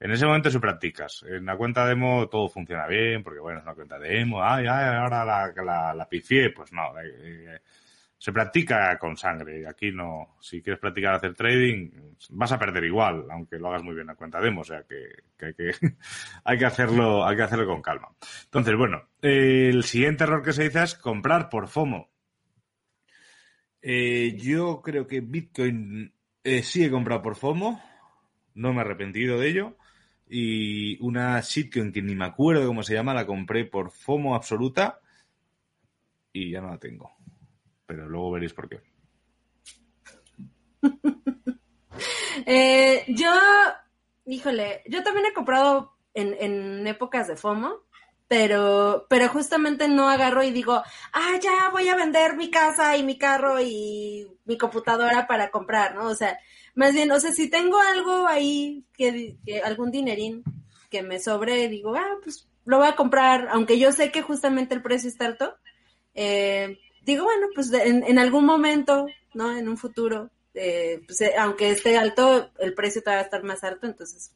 [0.00, 1.24] en ese momento se practicas.
[1.28, 4.96] En la cuenta demo todo funciona bien, porque bueno, es una cuenta demo, ay, ay,
[4.96, 7.58] ahora la, la, la pifié, pues no, eh, eh,
[8.18, 9.64] se practica con sangre.
[9.68, 11.90] Aquí no, si quieres practicar hacer trading,
[12.30, 15.22] vas a perder igual, aunque lo hagas muy bien en cuenta demo, o sea que,
[15.38, 15.70] que, hay, que
[16.44, 18.08] hay que hacerlo, hay que hacerlo con calma.
[18.46, 22.13] Entonces, bueno, el siguiente error que se dice es comprar por FOMO.
[23.86, 26.10] Eh, yo creo que Bitcoin
[26.42, 27.82] eh, sí he comprado por FOMO,
[28.54, 29.76] no me he arrepentido de ello.
[30.26, 35.02] Y una shitcoin que ni me acuerdo cómo se llama, la compré por FOMO absoluta
[36.32, 37.10] y ya no la tengo.
[37.84, 38.80] Pero luego veréis por qué.
[42.46, 43.32] eh, yo,
[44.24, 47.82] híjole, yo también he comprado en, en épocas de FOMO
[48.28, 50.82] pero, pero justamente no agarro y digo,
[51.12, 55.94] ah, ya voy a vender mi casa y mi carro y mi computadora para comprar,
[55.94, 56.06] ¿no?
[56.06, 56.38] O sea,
[56.74, 60.42] más bien, o sea, si tengo algo ahí, que, algún dinerín
[60.90, 64.74] que me sobre, digo, ah, pues lo voy a comprar, aunque yo sé que justamente
[64.74, 65.56] el precio está alto,
[66.14, 69.54] eh, digo, bueno, pues en, en, algún momento, ¿no?
[69.56, 73.42] En un futuro, eh, pues, eh, aunque esté alto, el precio te va a estar
[73.42, 74.32] más alto, entonces,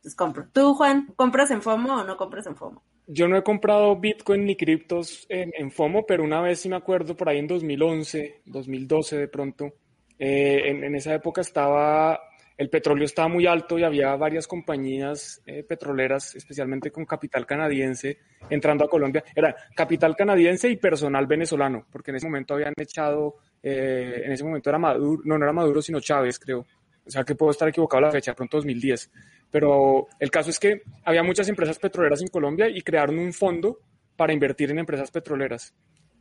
[0.00, 0.48] pues compro.
[0.52, 2.82] ¿Tú, Juan, compras en FOMO o no compras en FOMO?
[3.08, 7.16] Yo no he comprado Bitcoin ni criptos en, FOMO, pero una vez sí me acuerdo
[7.16, 9.74] por ahí en 2011, 2012 de pronto,
[10.18, 12.18] eh, en, esa época estaba,
[12.56, 18.18] el petróleo estaba muy alto y había varias compañías eh, petroleras, especialmente con capital canadiense,
[18.50, 19.22] entrando a Colombia.
[19.36, 24.42] Era capital canadiense y personal venezolano, porque en ese momento habían echado, eh, en ese
[24.42, 26.66] momento era Maduro, no, no era Maduro, sino Chávez, creo.
[27.06, 29.10] O sea que puedo estar equivocado la fecha, pronto 2010.
[29.50, 33.78] Pero el caso es que había muchas empresas petroleras en Colombia y crearon un fondo
[34.16, 35.74] para invertir en empresas petroleras.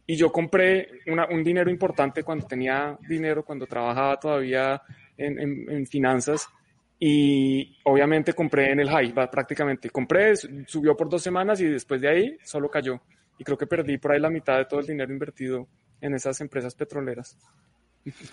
[0.07, 4.81] Y yo compré un dinero importante cuando tenía dinero, cuando trabajaba todavía
[5.17, 6.47] en, finanzas.
[6.99, 9.89] Y obviamente compré en el high, prácticamente.
[9.89, 13.01] Compré, subió por dos semanas y después de ahí solo cayó.
[13.39, 15.67] Y creo que perdí por ahí la mitad de todo el dinero invertido
[15.99, 17.35] en esas empresas petroleras.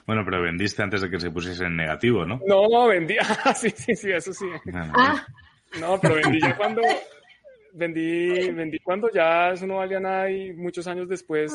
[0.06, 2.40] Bueno, pero vendiste antes de que se pusiese en negativo, ¿no?
[2.46, 3.16] No, no, vendí.
[3.44, 4.46] Ah, sí, sí, sí, eso sí.
[4.72, 5.24] Ah,
[5.80, 6.82] No, pero vendí ya cuando.
[7.74, 11.52] Vendí, vendí cuando ya eso no valía nada y muchos años después,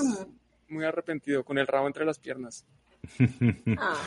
[0.67, 2.65] muy arrepentido, con el rabo entre las piernas.
[3.77, 4.01] ah.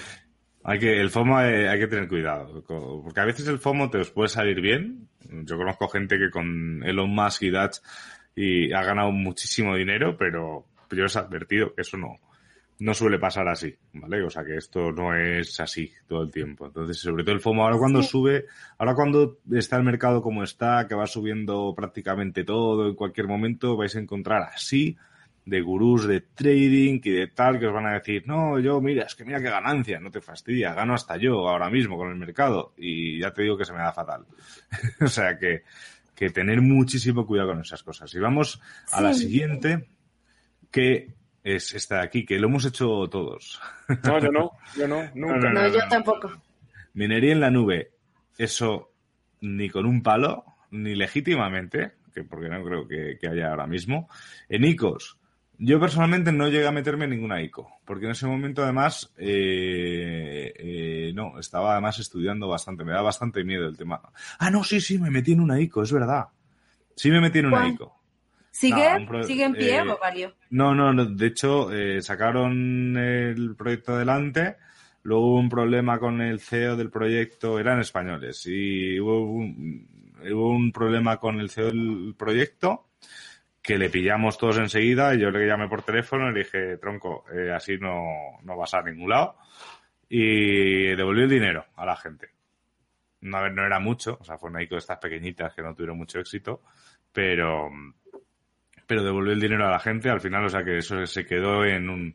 [0.63, 3.99] Hay que, el FOMO hay, hay que tener cuidado, porque a veces el FOMO te
[3.99, 5.09] os puede salir bien.
[5.45, 7.79] Yo conozco gente que con Elon Musk y Dutch
[8.35, 12.19] y ha ganado muchísimo dinero, pero yo os he advertido que eso no,
[12.81, 14.23] no suele pasar así, ¿vale?
[14.23, 16.67] O sea que esto no es así todo el tiempo.
[16.67, 18.47] Entonces, sobre todo el FOMO, ahora cuando sube,
[18.79, 23.77] ahora cuando está el mercado como está, que va subiendo prácticamente todo en cualquier momento,
[23.77, 24.97] vais a encontrar así
[25.45, 29.05] de gurús de trading y de tal que os van a decir, no, yo, mira,
[29.05, 32.17] es que mira qué ganancia, no te fastidia, gano hasta yo ahora mismo con el
[32.17, 34.25] mercado y ya te digo que se me da fatal.
[35.01, 35.65] o sea que,
[36.15, 38.15] que tener muchísimo cuidado con esas cosas.
[38.15, 39.89] Y vamos a la siguiente,
[40.71, 43.61] que es esta de aquí, que lo hemos hecho todos.
[44.05, 45.51] No, yo no, yo no, nunca.
[45.51, 46.31] No, yo tampoco.
[46.95, 47.93] Minería en la nube,
[48.39, 48.93] eso
[49.41, 54.09] ni con un palo, ni legítimamente, que porque no creo que, que haya ahora mismo.
[54.49, 55.19] En ICOs,
[55.63, 60.55] yo personalmente no llegué a meterme en ninguna ICO, porque en ese momento además, eh,
[60.57, 64.01] eh, no, estaba además estudiando bastante, me da bastante miedo el tema.
[64.39, 66.29] Ah, no, sí, sí, me metí en una ICO, es verdad.
[66.97, 67.73] Sí me metí en una ¿Cuál?
[67.73, 68.00] ICO.
[68.61, 68.91] ¿Sigue?
[68.93, 70.35] No, un pro- ¿Sigue en pie eh, o varios?
[70.51, 74.57] No, no, no, de hecho, eh, sacaron el proyecto adelante,
[75.03, 79.89] luego hubo un problema con el CEO del proyecto, eran españoles, y hubo un,
[80.31, 82.89] hubo un problema con el CEO del proyecto
[83.63, 87.25] que le pillamos todos enseguida y yo le llamé por teléfono y le dije, tronco,
[87.35, 88.03] eh, así no,
[88.43, 89.37] no vas a ningún lado.
[90.09, 92.29] Y devolví el dinero a la gente.
[93.23, 95.63] No, a ver, no era mucho, o sea, fue una ICO de estas pequeñitas que
[95.63, 96.63] no tuvieron mucho éxito,
[97.13, 97.71] pero,
[98.91, 101.65] pero devolvió el dinero a la gente al final, o sea que eso se quedó
[101.65, 102.13] en un,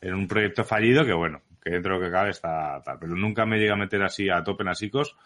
[0.00, 3.16] en un proyecto fallido que bueno, que dentro de lo que cabe está tal, pero
[3.16, 5.16] nunca me llega a meter así a tope en las ICOs.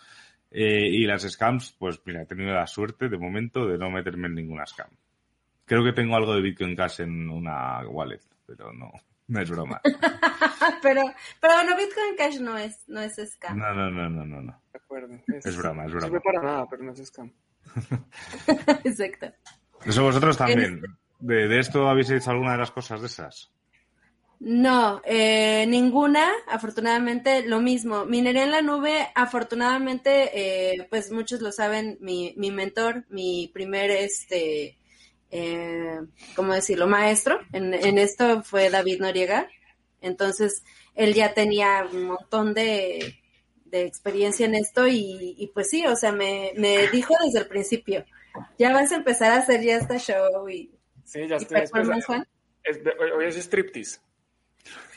[0.51, 4.29] Eh, y las scams, pues mira, he tenido la suerte de momento de no meterme
[4.29, 4.89] en ninguna scam.
[5.67, 8.91] Creo que tengo algo de Bitcoin Cash en una wallet, pero no,
[9.27, 9.79] no es broma.
[10.83, 11.03] pero,
[11.43, 13.59] pero bueno, Bitcoin Cash no es, no es scam.
[13.59, 14.63] No, no, no, no, no, no.
[14.73, 15.15] De acuerdo.
[15.27, 16.07] Es broma, es No broma.
[16.07, 17.31] sirve para nada, pero no es scam.
[18.85, 19.31] Exacto.
[19.87, 20.83] Eso vosotros también.
[21.19, 23.51] ¿De, de esto habéis hecho alguna de las cosas de esas?
[24.39, 28.05] No, eh, ninguna, afortunadamente lo mismo.
[28.05, 33.91] Minería en la nube, afortunadamente, eh, pues muchos lo saben, mi, mi mentor, mi primer,
[33.91, 34.77] este,
[35.31, 36.01] eh,
[36.35, 36.87] ¿cómo decirlo?
[36.87, 39.49] Maestro en, en esto fue David Noriega.
[40.03, 40.63] Entonces,
[40.95, 43.19] él ya tenía un montón de,
[43.65, 47.47] de experiencia en esto y, y pues sí, o sea, me, me dijo desde el
[47.49, 48.05] principio,
[48.59, 50.71] ya vas a empezar a hacer ya este show y,
[51.05, 51.63] Sí, ya y estoy.
[52.07, 52.27] Juan.
[52.65, 54.01] es- hoy- hoy es striptease.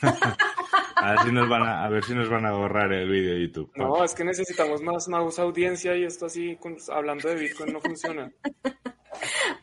[0.96, 3.34] A ver si nos van a, a ver si nos van a borrar el vídeo
[3.34, 3.70] de YouTube.
[3.76, 7.80] No, es que necesitamos más, más audiencia y esto así, con- hablando de Bitcoin, no
[7.80, 8.30] funciona.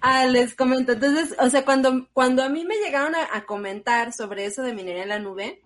[0.01, 0.91] Ah, les comento.
[0.91, 4.73] Entonces, o sea, cuando, cuando a mí me llegaron a, a comentar sobre eso de
[4.73, 5.61] minería en la nube,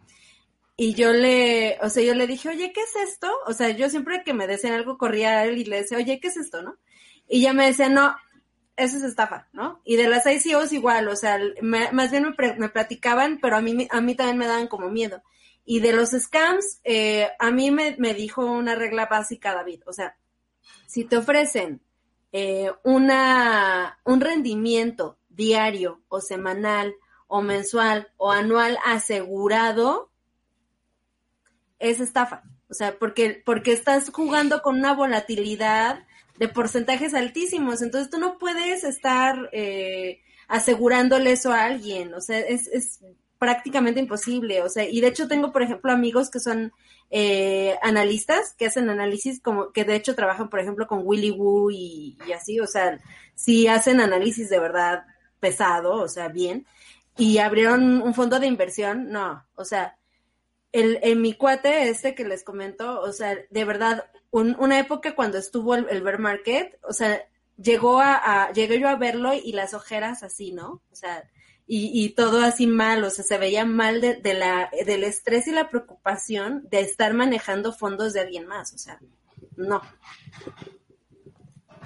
[0.78, 3.30] y yo le, o sea, yo le dije, oye, ¿qué es esto?
[3.48, 6.20] O sea, yo siempre que me decían algo corría a él y le decía, oye,
[6.22, 6.78] ¿qué es esto, no?
[7.34, 8.14] Y ya me decía, no,
[8.76, 9.82] eso es estafa, ¿no?
[9.86, 13.56] Y de las ICOs igual, o sea, me- más bien me, pre- me platicaban, pero
[13.56, 15.24] a mí, a mí también me daban como miedo.
[15.64, 19.94] Y de los scams, eh, a mí me, me dijo una regla básica, David, o
[19.94, 20.18] sea,
[20.88, 21.82] si te ofrecen
[22.34, 26.96] eh, una, un rendimiento diario o semanal
[27.28, 30.12] o mensual o anual asegurado,
[31.80, 32.44] es estafa.
[32.70, 36.06] O sea, porque, porque estás jugando con una volatilidad
[36.42, 37.84] de porcentajes altísimos.
[37.84, 42.16] Entonces tú no puedes estar eh, asegurándole eso a alguien.
[42.16, 43.00] O sea, es, es
[43.38, 44.64] prácticamente imposible.
[44.64, 46.74] O sea, y de hecho tengo, por ejemplo, amigos que son
[47.12, 51.70] eh, analistas, que hacen análisis, como que de hecho trabajan, por ejemplo, con Willy Woo
[51.70, 52.60] y, y así.
[52.60, 53.00] O sea,
[53.36, 55.04] sí hacen análisis de verdad
[55.40, 56.66] pesado, o sea, bien.
[57.18, 59.12] Y abrieron un fondo de inversión.
[59.12, 59.96] No, o sea,
[60.72, 65.16] el, en mi cuate este que les comento, o sea, de verdad, un- una época
[65.16, 67.22] cuando estuvo el, el bear market, o sea,
[67.62, 70.82] llegó a, llegué yo a verlo y las ojeras así, ¿no?
[70.92, 71.30] O sea,
[71.68, 75.48] y, y todo así mal, o sea, se veía mal de, de la, del estrés
[75.48, 79.00] y la preocupación de estar manejando fondos de alguien más, o sea,
[79.56, 79.82] no.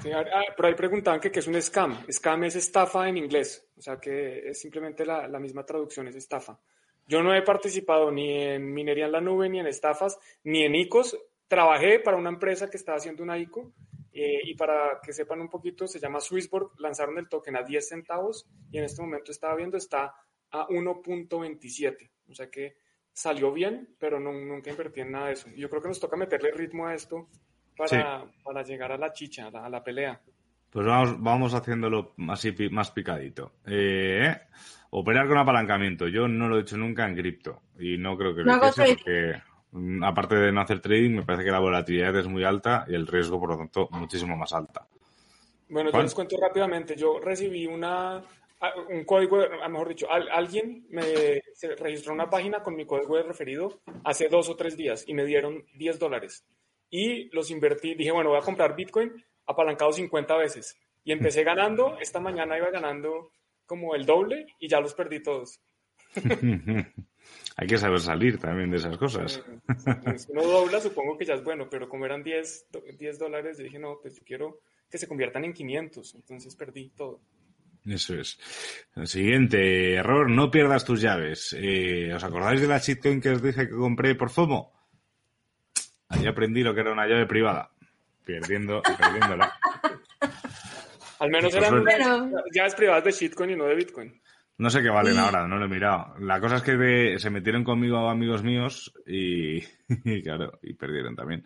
[0.02, 0.24] Sí, ah,
[0.56, 2.06] por ahí preguntaban que qué es un scam.
[2.12, 6.16] Scam es estafa en inglés, o sea que es simplemente la, la misma traducción, es
[6.16, 6.60] estafa.
[7.08, 10.76] Yo no he participado ni en minería en la nube, ni en estafas, ni en
[10.76, 11.18] ICOs.
[11.48, 13.74] Trabajé para una empresa que estaba haciendo una ICO
[14.12, 17.88] eh, y para que sepan un poquito, se llama Swissborg, lanzaron el token a 10
[17.88, 20.16] centavos y en este momento estaba viendo, está
[20.52, 22.10] a 1.27.
[22.30, 22.78] O sea que
[23.12, 25.50] salió bien, pero no, nunca invertí en nada de eso.
[25.56, 27.30] Yo creo que nos toca meterle ritmo a esto
[27.78, 30.22] para, para llegar a la chicha, a la, pelea.
[30.70, 33.54] Pues vamos, vamos haciéndolo así más picadito.
[33.66, 34.36] Eh,
[34.92, 36.08] operar con apalancamiento.
[36.08, 39.34] Yo no lo he hecho nunca en cripto y no creo que lo no porque
[39.36, 39.55] mm,
[40.04, 43.08] aparte de no hacer trading, me parece que la volatilidad es muy alta y el
[43.08, 44.88] riesgo, por lo tanto, muchísimo más alta.
[45.70, 46.96] Bueno, yo les cuento rápidamente.
[46.96, 48.24] Yo recibí una
[48.90, 49.38] un código,
[49.70, 51.42] mejor dicho, alguien me
[51.78, 55.26] registró una página con mi código de referido hace dos o tres días y me
[55.26, 56.46] dieron 10 dólares.
[56.90, 59.12] Y los invertí, dije, bueno, voy a comprar Bitcoin
[59.46, 60.78] apalancado 50 veces.
[61.04, 63.32] Y empecé ganando, esta mañana iba ganando
[63.66, 65.60] como el doble y ya los perdí todos.
[67.58, 69.42] Hay que saber salir también de esas cosas.
[70.18, 72.68] Si uno dobla, supongo que ya es bueno, pero como eran 10,
[72.98, 74.60] 10 dólares, dije, no, pues yo quiero
[74.90, 77.22] que se conviertan en 500, entonces perdí todo.
[77.86, 78.40] Eso es.
[78.96, 81.56] El siguiente error, no pierdas tus llaves.
[81.58, 84.74] Eh, ¿Os acordáis de la shitcoin que os dije que compré por FOMO?
[86.10, 87.72] Ahí aprendí lo que era una llave privada.
[88.26, 89.54] Perdiendo, perdiéndola.
[91.20, 91.84] Al menos eran
[92.54, 94.22] llaves privadas de shitcoin y no de Bitcoin.
[94.58, 96.16] No sé qué valen ahora, no lo he mirado.
[96.20, 99.62] La cosa es que se metieron conmigo amigos míos y,
[100.24, 101.46] claro, y perdieron también.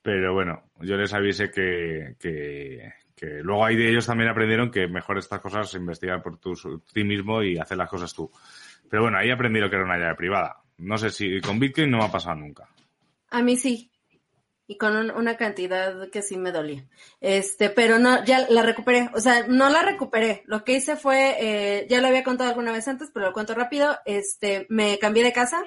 [0.00, 2.14] Pero bueno, yo les avisé que,
[3.16, 7.42] que luego hay de ellos también aprendieron que mejor estas cosas investigar por ti mismo
[7.42, 8.30] y hacer las cosas tú.
[8.88, 10.56] Pero bueno, ahí aprendí lo que era una llave privada.
[10.78, 12.68] No sé si con Bitcoin no me ha pasado nunca.
[13.30, 13.90] A mí sí.
[14.68, 16.88] Y con una cantidad que sí me dolía.
[17.20, 19.10] Este, pero no, ya la recuperé.
[19.14, 20.42] O sea, no la recuperé.
[20.46, 23.54] Lo que hice fue, eh, ya lo había contado alguna vez antes, pero lo cuento
[23.54, 23.96] rápido.
[24.04, 25.62] Este, me cambié de casa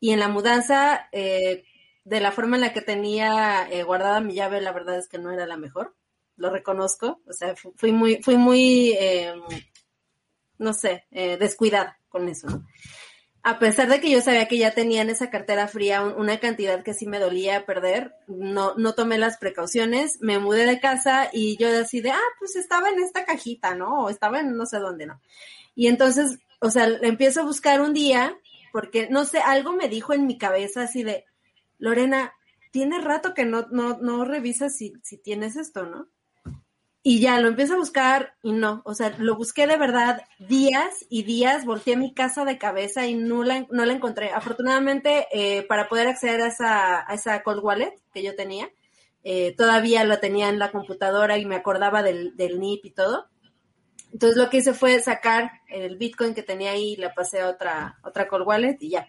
[0.00, 1.64] y en la mudanza, eh,
[2.04, 5.18] de la forma en la que tenía eh, guardada mi llave, la verdad es que
[5.18, 5.94] no era la mejor
[6.40, 9.34] lo reconozco, o sea, fui muy, fui muy, eh,
[10.58, 12.66] no sé, eh, descuidada con eso, ¿no?
[13.42, 16.82] A pesar de que yo sabía que ya tenía en esa cartera fría una cantidad
[16.82, 21.56] que sí me dolía perder, no, no tomé las precauciones, me mudé de casa y
[21.56, 24.04] yo decidí, ah, pues estaba en esta cajita, ¿no?
[24.04, 25.22] O estaba en no sé dónde, ¿no?
[25.74, 28.36] Y entonces, o sea, empiezo a buscar un día,
[28.72, 31.24] porque no sé, algo me dijo en mi cabeza así de,
[31.78, 32.34] Lorena,
[32.72, 36.08] tiene rato que no, no, no revisas si, si tienes esto, ¿no?
[37.02, 41.06] Y ya lo empiezo a buscar y no, o sea, lo busqué de verdad días
[41.08, 44.30] y días, volteé a mi casa de cabeza y no la, no la encontré.
[44.30, 48.68] Afortunadamente, eh, para poder acceder a esa, a esa cold wallet que yo tenía,
[49.24, 53.28] eh, todavía la tenía en la computadora y me acordaba del, del NIP y todo.
[54.12, 57.48] Entonces lo que hice fue sacar el Bitcoin que tenía ahí y la pasé a
[57.48, 59.08] otra, otra cold wallet y ya.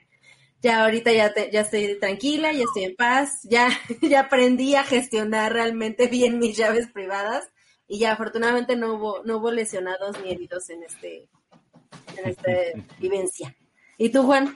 [0.62, 3.68] Ya ahorita ya, ya estoy tranquila, ya estoy en paz, ya,
[4.02, 7.50] ya aprendí a gestionar realmente bien mis llaves privadas
[7.92, 11.28] y ya afortunadamente no hubo, no hubo lesionados ni heridos en este,
[12.16, 12.50] en esta
[13.02, 13.54] vivencia.
[13.98, 14.56] ¿Y tú, Juan?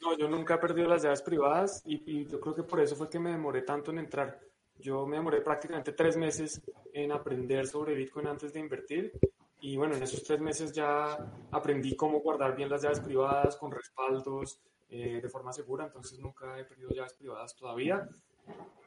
[0.00, 3.08] No, yo nunca he perdido las llaves privadas y, yo creo que por eso fue
[3.08, 4.40] que me demoré tanto en entrar.
[4.76, 6.60] Yo me demoré prácticamente tres meses
[6.92, 9.12] en aprender sobre Bitcoin antes de invertir
[9.60, 11.16] y bueno, en esos tres meses ya
[11.52, 16.58] aprendí cómo guardar bien las llaves privadas con respaldos eh, de forma segura, entonces nunca
[16.58, 18.08] he perdido llaves privadas todavía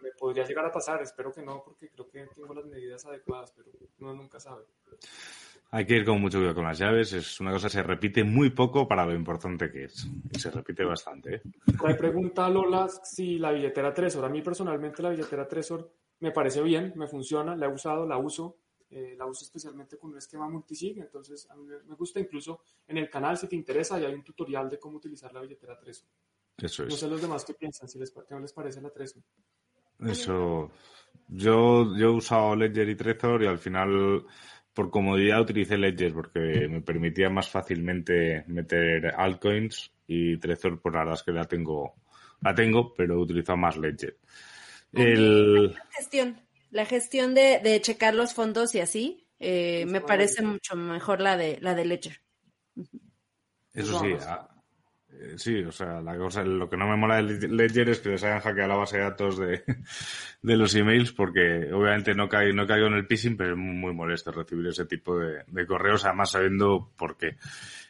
[0.01, 3.53] me podría llegar a pasar, espero que no, porque creo que tengo las medidas adecuadas,
[3.55, 4.65] pero uno nunca sabe.
[5.73, 8.23] Hay que ir con mucho cuidado con las llaves, es una cosa que se repite
[8.23, 11.35] muy poco para lo importante que es, y se repite bastante.
[11.35, 11.41] ¿eh?
[11.85, 15.89] Me pregunta Lola si la billetera Tresor, a mí personalmente la billetera Tresor
[16.19, 18.57] me parece bien, me funciona, la he usado, la uso,
[18.89, 22.97] eh, la uso especialmente con un esquema multisig, entonces a mí me gusta incluso en
[22.97, 26.09] el canal, si te interesa, ya hay un tutorial de cómo utilizar la billetera Tresor.
[26.61, 26.89] Eso es.
[26.89, 29.23] No sé los demás qué piensan, si les, qué les parece la Tresor.
[30.05, 30.71] Eso.
[31.27, 34.25] Yo, yo he usado Ledger y Trezor y al final,
[34.73, 40.99] por comodidad, utilicé Ledger porque me permitía más fácilmente meter altcoins y Trezor, pues la
[40.99, 41.95] verdad es que la tengo,
[42.41, 44.17] la tengo, pero he utilizado más Ledger.
[44.91, 45.73] El...
[45.73, 50.75] La gestión, la gestión de, de checar los fondos y así, eh, me parece mucho
[50.75, 52.21] mejor la de, la de Ledger.
[53.73, 54.13] Eso sí,
[55.35, 58.23] sí, o sea, la cosa, lo que no me mola de Ledger es que les
[58.23, 59.63] hayan hackeado la base de datos de,
[60.41, 63.93] de los emails, porque obviamente no, caigo, no caigo en el phishing, pero es muy
[63.93, 67.37] molesto recibir ese tipo de, de correos, además sabiendo por qué.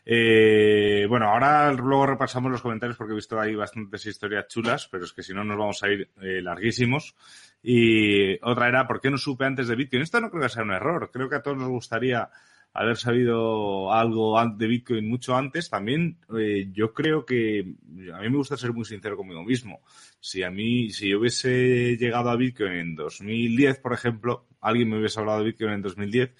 [0.04, 5.06] Eh, bueno, ahora luego repasamos los comentarios porque he visto ahí bastantes historias chulas, pero
[5.06, 7.16] es que si no nos vamos a ir eh, larguísimos.
[7.64, 10.02] Y otra era, ¿por qué no supe antes de Bitcoin?
[10.02, 11.12] Esto no creo que sea un error.
[11.14, 12.28] Creo que a todos nos gustaría
[12.74, 17.76] haber sabido algo de Bitcoin mucho antes, también eh, yo creo que
[18.14, 19.82] a mí me gusta ser muy sincero conmigo mismo.
[20.20, 25.00] Si a mí, si yo hubiese llegado a Bitcoin en 2010, por ejemplo, alguien me
[25.00, 26.32] hubiese hablado de Bitcoin en 2010,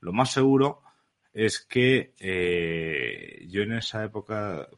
[0.00, 0.82] lo más seguro
[1.32, 4.68] es que eh, yo en esa época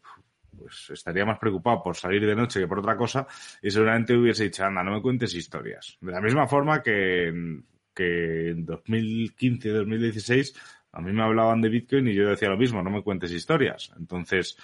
[0.56, 3.26] pues estaría más preocupado por salir de noche que por otra cosa
[3.62, 5.96] y seguramente hubiese dicho, anda, no me cuentes historias.
[6.00, 7.62] De la misma forma que
[7.94, 10.54] que en 2015, 2016,
[10.92, 13.92] a mí me hablaban de Bitcoin y yo decía lo mismo, no me cuentes historias.
[13.98, 14.56] Entonces,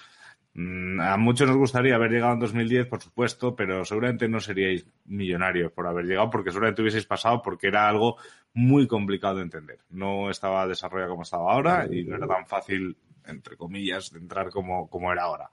[0.53, 4.85] mm, a muchos nos gustaría haber llegado en 2010, por supuesto, pero seguramente no seríais
[5.05, 8.17] millonarios por haber llegado porque seguramente hubieseis pasado porque era algo
[8.53, 9.79] muy complicado de entender.
[9.89, 14.49] No estaba desarrollado como estaba ahora y no era tan fácil, entre comillas, de entrar
[14.51, 15.49] como, como era ahora.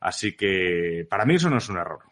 [0.00, 2.02] Así que para mí eso no es un error.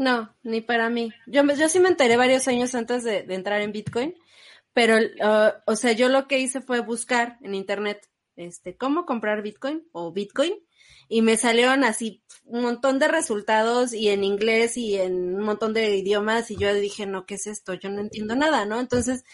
[0.00, 1.12] No, ni para mí.
[1.26, 4.14] Yo, yo sí me enteré varios años antes de, entrar en Bitcoin,
[4.72, 9.42] pero, uh, o sea, yo lo que hice fue buscar en internet, este, cómo comprar
[9.42, 10.54] Bitcoin o Bitcoin,
[11.08, 15.74] y me salieron así un montón de resultados y en inglés y en un montón
[15.74, 17.74] de idiomas, y yo dije, no, ¿qué es esto?
[17.74, 18.78] Yo no entiendo nada, ¿no?
[18.80, 19.24] Entonces,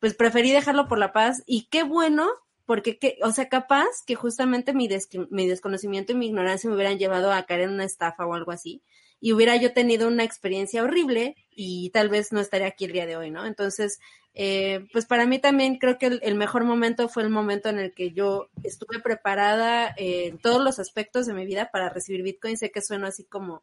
[0.00, 2.28] pues preferí dejarlo por la paz, y qué bueno
[2.70, 4.88] porque, que, o sea, capaz que justamente mi,
[5.30, 8.52] mi desconocimiento y mi ignorancia me hubieran llevado a caer en una estafa o algo
[8.52, 8.84] así,
[9.20, 13.06] y hubiera yo tenido una experiencia horrible y tal vez no estaría aquí el día
[13.06, 13.46] de hoy, ¿no?
[13.46, 14.00] Entonces,
[14.34, 17.92] eh, pues para mí también creo que el, mejor momento fue el momento en el
[17.92, 22.56] que yo estuve preparada en todos los aspectos de mi vida para recibir Bitcoin.
[22.56, 23.62] Sé que suena así como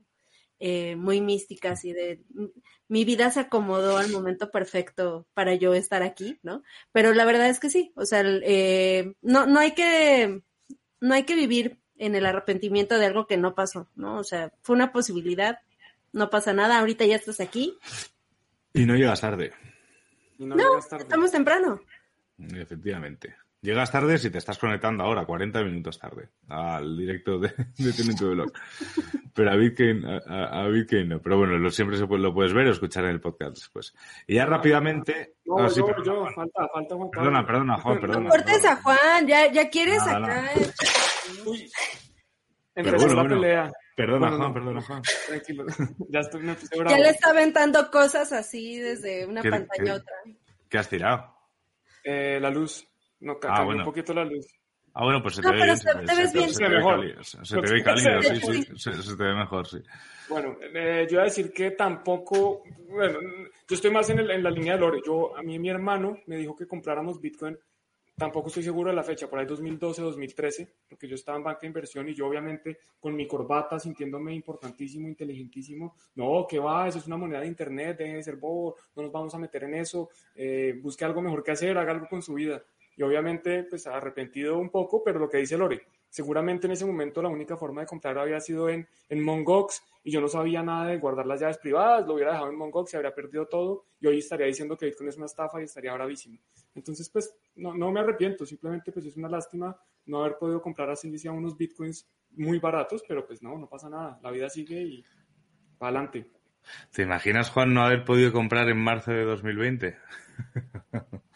[0.60, 2.22] eh, muy mística, así de
[2.89, 6.64] mi vida se acomodó al momento perfecto para yo estar aquí, ¿no?
[6.91, 10.41] Pero la verdad es que sí, o sea, eh, no, no hay que,
[11.01, 14.18] no hay que vivir en el arrepentimiento de algo que no pasó, ¿no?
[14.18, 15.60] O sea, fue una posibilidad,
[16.14, 17.78] no pasa nada, ahorita ya estás aquí.
[18.74, 19.54] Y no llegas tarde.
[20.38, 21.82] no, estamos temprano.
[22.38, 23.36] Efectivamente.
[23.60, 28.30] Llegas tarde si te estás conectando ahora, 40 minutos tarde, al directo de, de tu
[28.30, 28.52] Blog.
[29.34, 31.22] Pero a Bitcoin, a, Bitcoin no.
[31.22, 33.95] Pero bueno, lo, siempre se puede, lo puedes ver o escuchar en el podcast después.
[34.28, 35.34] Y ya rápidamente.
[35.45, 38.20] No, ah, yo, yo, falta, falta Juan Perdona, perdona, Juan, perdona.
[38.22, 40.52] No cortes a Juan, ya, ya quieres acá.
[41.45, 41.69] Uy.
[42.75, 43.71] Empezó la pelea.
[43.95, 45.01] Perdona, Juan, perdona, Juan.
[45.28, 45.65] Tranquilo.
[46.09, 46.55] ya estoy, me
[46.88, 50.15] Ya le está aventando cosas así desde una pantalla a otra.
[50.69, 51.36] ¿Qué has tirado?
[52.03, 52.88] Eh, la luz.
[53.19, 54.45] No, ah, un poquito la luz.
[54.93, 55.78] Ah, bueno, pues se te ve bien.
[55.78, 56.49] Se, te ves bien.
[56.49, 57.25] Se, te ve mejor.
[57.25, 58.63] Se, te ve cálido, sí, sí.
[58.78, 59.78] Se, te ve mejor, sí.
[60.30, 63.19] Bueno, eh, yo iba a decir que tampoco, bueno,
[63.67, 65.01] yo estoy más en, el, en la línea de Lore.
[65.05, 67.57] Yo, a mí mi hermano me dijo que compráramos Bitcoin
[68.18, 71.61] tampoco estoy seguro de la fecha, por ahí 2012, 2013, porque yo estaba en banca
[71.61, 76.97] de inversión y yo obviamente con mi corbata sintiéndome importantísimo, inteligentísimo, no, que va, eso
[76.97, 79.76] es una moneda de internet, deje de ser bobo, no nos vamos a meter en
[79.76, 82.63] eso, eh, busque algo mejor que hacer, haga algo con su vida.
[82.95, 87.22] Y obviamente, pues arrepentido un poco, pero lo que dice Lore, seguramente en ese momento
[87.22, 90.88] la única forma de comprar había sido en, en Mongox y yo no sabía nada
[90.88, 94.08] de guardar las llaves privadas, lo hubiera dejado en Mongox y habría perdido todo y
[94.08, 96.39] hoy estaría diciendo que Bitcoin es una estafa y estaría bravísimo.
[96.76, 100.89] Entonces, pues no, no me arrepiento, simplemente pues es una lástima no haber podido comprar
[100.89, 105.03] así unos Bitcoins muy baratos, pero pues no, no pasa nada, la vida sigue y
[105.78, 106.30] para adelante.
[106.91, 109.97] ¿Te imaginas, Juan, no haber podido comprar en marzo de 2020?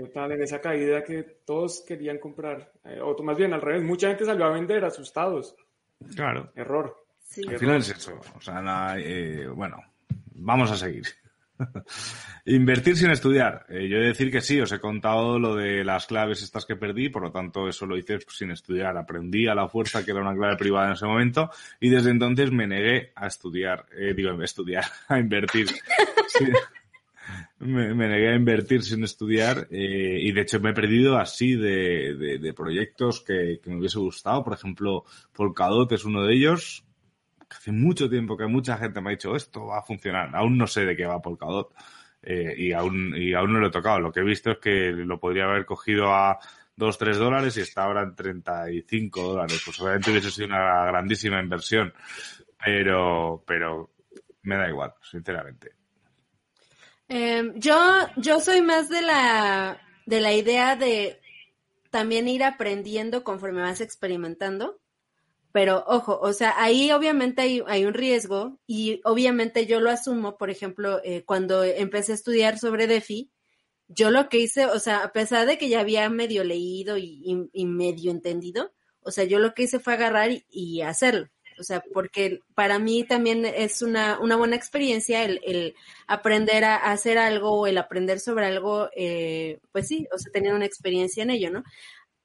[0.00, 2.72] ¿Qué tal en esa caída que todos querían comprar?
[2.84, 5.54] Eh, o más bien al revés, mucha gente salió a vender asustados.
[6.16, 6.50] Claro.
[6.56, 7.04] Error.
[7.46, 8.18] Al final es eso.
[8.34, 9.76] O sea, eh, bueno,
[10.36, 11.04] vamos a seguir.
[12.46, 13.66] Invertir sin estudiar.
[13.68, 16.64] Eh, yo he de decir que sí, os he contado lo de las claves estas
[16.64, 18.96] que perdí, por lo tanto eso lo hice sin estudiar.
[18.96, 22.50] Aprendí a la fuerza que era una clave privada en ese momento y desde entonces
[22.50, 25.66] me negué a estudiar, eh, digo, a estudiar, a invertir.
[27.60, 32.38] Me, negué a invertir sin estudiar eh, y de hecho me he perdido así de,
[32.40, 34.42] de, proyectos que, que, me hubiese gustado.
[34.42, 36.84] Por ejemplo, Polkadot es uno de ellos.
[37.50, 40.34] Hace mucho tiempo que mucha gente me ha dicho esto va a funcionar.
[40.34, 41.74] Aún no sé de qué va Polkadot
[42.22, 44.00] eh, y, aún, y aún no lo he tocado.
[44.00, 46.38] Lo que he visto es que lo podría haber cogido a
[46.76, 49.60] 2, 3 dólares y está ahora en 35 dólares.
[49.64, 51.92] Pues obviamente hubiese sido una grandísima inversión.
[52.64, 53.90] Pero, pero
[54.42, 55.79] me da igual, sinceramente.
[57.12, 57.76] Em, yo,
[58.16, 61.20] yo soy más de la, de la idea de
[61.90, 64.80] también ir aprendiendo conforme vas experimentando.
[65.52, 70.38] Pero ojo, o sea, ahí obviamente hay, hay un riesgo y obviamente yo lo asumo,
[70.38, 73.32] por ejemplo, eh, cuando empecé a estudiar sobre DeFi,
[73.88, 77.48] yo lo que hice, o sea, a pesar de que ya había medio leído y,
[77.52, 81.28] y, medio entendido, o sea, yo lo que hice fue agarrar y hacerlo
[81.60, 85.74] o sea, porque para mí también es una, una buena experiencia el,
[86.06, 90.54] aprender a, hacer algo o el aprender sobre algo, eh, pues sí, o sea, tener
[90.54, 91.62] una experiencia en ello, ¿no?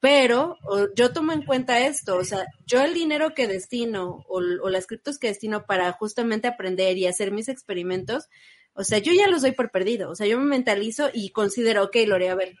[0.00, 0.56] Pero
[0.94, 4.86] yo tomo en cuenta esto, o sea, yo el dinero que destino o, o las
[4.86, 8.28] criptos que destino para justamente aprender y hacer mis experimentos,
[8.74, 11.84] o sea, yo ya los doy por perdido, o sea, yo me mentalizo y considero,
[11.84, 12.56] ok, Lore, a ver,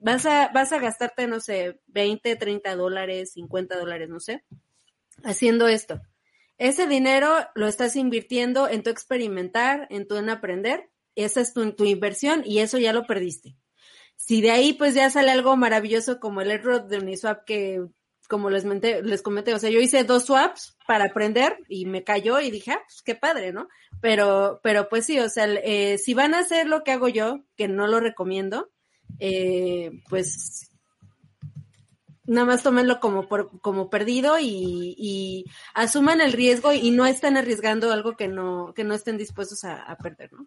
[0.00, 4.44] vas a, vas a gastarte, no sé, 20, 30 dólares, 50 dólares, no sé,
[5.22, 6.00] haciendo esto.
[6.60, 10.90] Ese dinero lo estás invirtiendo en tu experimentar, en tu en aprender.
[11.14, 13.56] Esa es tu, inversión y eso ya lo perdiste.
[14.16, 17.82] Si de ahí pues ya sale algo maravilloso como el error de Uniswap que
[18.28, 22.04] como les, menté, les comenté, o sea, yo hice dos swaps para aprender y me
[22.04, 23.66] cayó y dije, ah, pues qué padre, ¿no?
[24.02, 27.42] Pero, pero pues sí, o sea, eh, si van a hacer lo que hago yo,
[27.56, 28.70] que no lo recomiendo,
[29.18, 30.69] eh, pues
[32.30, 37.36] nada más tómenlo como, por, como perdido y, y, asuman el riesgo y no estén
[37.36, 40.46] arriesgando algo que no, que no estén dispuestos a, a perder, ¿no?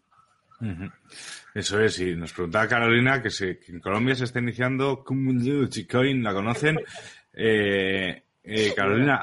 [1.54, 6.24] Eso es, y nos preguntaba Carolina que, se, que en Colombia se está iniciando Coin,
[6.24, 6.80] ¿la conocen?
[7.34, 9.20] Eh, eh, Carolina,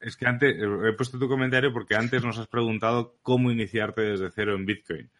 [0.00, 4.30] es que antes he puesto tu comentario porque antes nos has preguntado cómo iniciarte desde
[4.30, 5.10] cero en Bitcoin.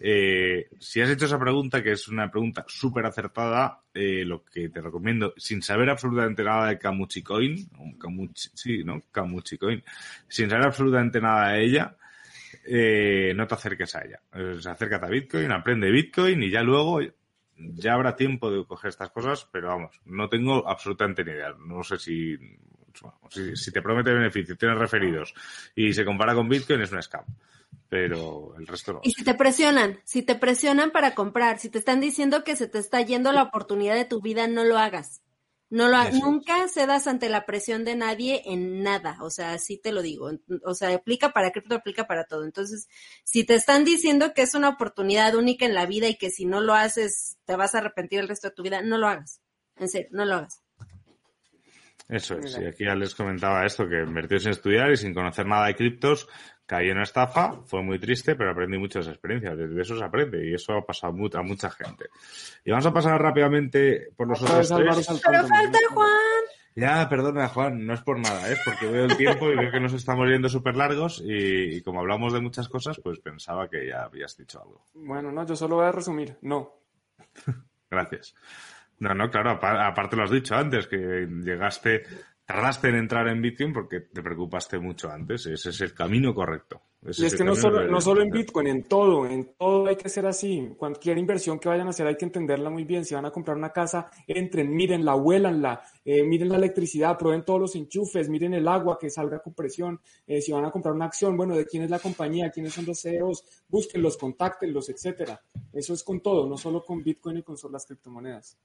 [0.00, 4.68] Eh, si has hecho esa pregunta, que es una pregunta súper acertada, eh, lo que
[4.68, 7.68] te recomiendo, sin saber absolutamente nada de Camuchi Coin,
[8.34, 9.02] sí, ¿no?
[9.10, 9.82] Camuchi Coin,
[10.28, 11.96] sin saber absolutamente nada de ella,
[12.64, 14.20] eh, no te acerques a ella.
[14.70, 17.00] acércate a Bitcoin, aprende Bitcoin y ya luego
[17.56, 21.54] ya habrá tiempo de coger estas cosas, pero vamos, no tengo absolutamente ni idea.
[21.58, 22.38] No sé si,
[23.54, 25.34] si, te promete beneficios, tienes referidos
[25.74, 27.24] y se compara con Bitcoin, es un scam
[27.88, 29.00] pero el resto no.
[29.02, 32.68] Y si te presionan, si te presionan para comprar, si te están diciendo que se
[32.68, 35.22] te está yendo la oportunidad de tu vida, no lo hagas.
[35.70, 39.92] No lo nunca cedas ante la presión de nadie en nada, o sea, así te
[39.92, 40.30] lo digo.
[40.64, 42.44] O sea, aplica para cripto, aplica para todo.
[42.44, 42.88] Entonces,
[43.22, 46.46] si te están diciendo que es una oportunidad única en la vida y que si
[46.46, 49.42] no lo haces te vas a arrepentir el resto de tu vida, no lo hagas.
[49.76, 50.62] En serio, no lo hagas.
[52.08, 55.44] Eso es, y aquí ya les comentaba esto, que invertió sin estudiar y sin conocer
[55.44, 56.26] nada de criptos,
[56.68, 59.56] caí en una estafa, fue muy triste, pero aprendí muchas experiencias.
[59.56, 62.10] Desde eso se aprende y eso ha pasado a mucha gente.
[62.62, 65.08] Y vamos a pasar rápidamente por los otros tres.
[65.24, 66.10] Pero falta Juan.
[66.76, 69.80] Ya, perdona Juan, no es por nada, es porque veo el tiempo y veo que
[69.80, 74.02] nos estamos yendo súper largos y, como hablamos de muchas cosas, pues pensaba que ya
[74.02, 74.84] habías dicho algo.
[74.92, 76.74] Bueno, no, yo solo voy a resumir, no.
[77.90, 78.34] Gracias.
[78.98, 82.04] No, no, claro, aparte lo has dicho antes, que llegaste
[82.48, 85.44] tardaste en entrar en Bitcoin porque te preocupaste mucho antes.
[85.44, 86.80] Ese es el camino correcto.
[87.02, 90.08] y es que no solo, no solo en Bitcoin, en todo, en todo hay que
[90.08, 90.66] ser así.
[90.78, 93.04] Cualquier inversión que vayan a hacer hay que entenderla muy bien.
[93.04, 97.60] Si van a comprar una casa, entren, mírenla, huélanla, eh, miren la electricidad, prueben todos
[97.60, 100.00] los enchufes, miren el agua que salga con presión.
[100.26, 102.86] Eh, si van a comprar una acción, bueno, de quién es la compañía, quiénes son
[102.86, 105.38] los CEOs, búsquenlos, contáctenlos, etcétera.
[105.70, 108.56] Eso es con todo, no solo con Bitcoin y con las criptomonedas.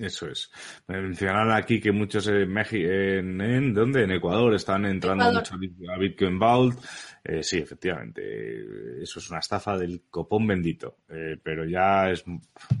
[0.00, 0.50] Eso es.
[0.86, 4.04] Me mencionaron aquí que muchos en México, en, ¿dónde?
[4.04, 6.82] En Ecuador están entrando mucho a Bitcoin Vault.
[7.22, 9.02] Eh, sí, efectivamente.
[9.02, 11.00] Eso es una estafa del copón bendito.
[11.10, 12.24] Eh, pero ya es,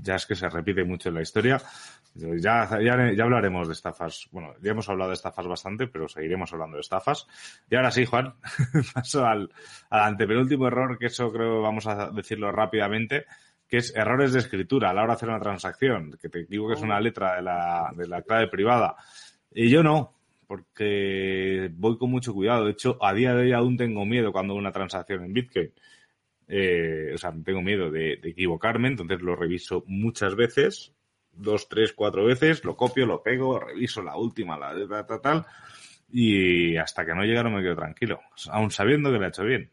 [0.02, 1.60] ya es que se repite mucho en la historia.
[2.14, 4.26] Ya, ya, ya, hablaremos de estafas.
[4.32, 7.26] Bueno, ya hemos hablado de estafas bastante, pero seguiremos hablando de estafas.
[7.68, 8.34] Y ahora sí, Juan,
[8.94, 9.50] paso al,
[9.90, 13.26] al antepenúltimo error, que eso creo vamos a decirlo rápidamente
[13.70, 16.66] que es errores de escritura a la hora de hacer una transacción, que te digo
[16.66, 17.00] que es una oh.
[17.00, 18.96] letra de la, de la clave privada.
[19.52, 20.12] Y yo no,
[20.48, 22.64] porque voy con mucho cuidado.
[22.64, 25.72] De hecho, a día de hoy aún tengo miedo cuando hago una transacción en Bitcoin.
[26.48, 30.92] Eh, o sea, tengo miedo de, equivocarme, entonces lo reviso muchas veces,
[31.30, 35.46] dos, tres, cuatro veces, lo copio, lo pego, reviso la última, la de tal, tal,
[36.10, 39.44] y hasta que no llega no me quedo tranquilo, aún sabiendo que lo he hecho
[39.44, 39.70] bien.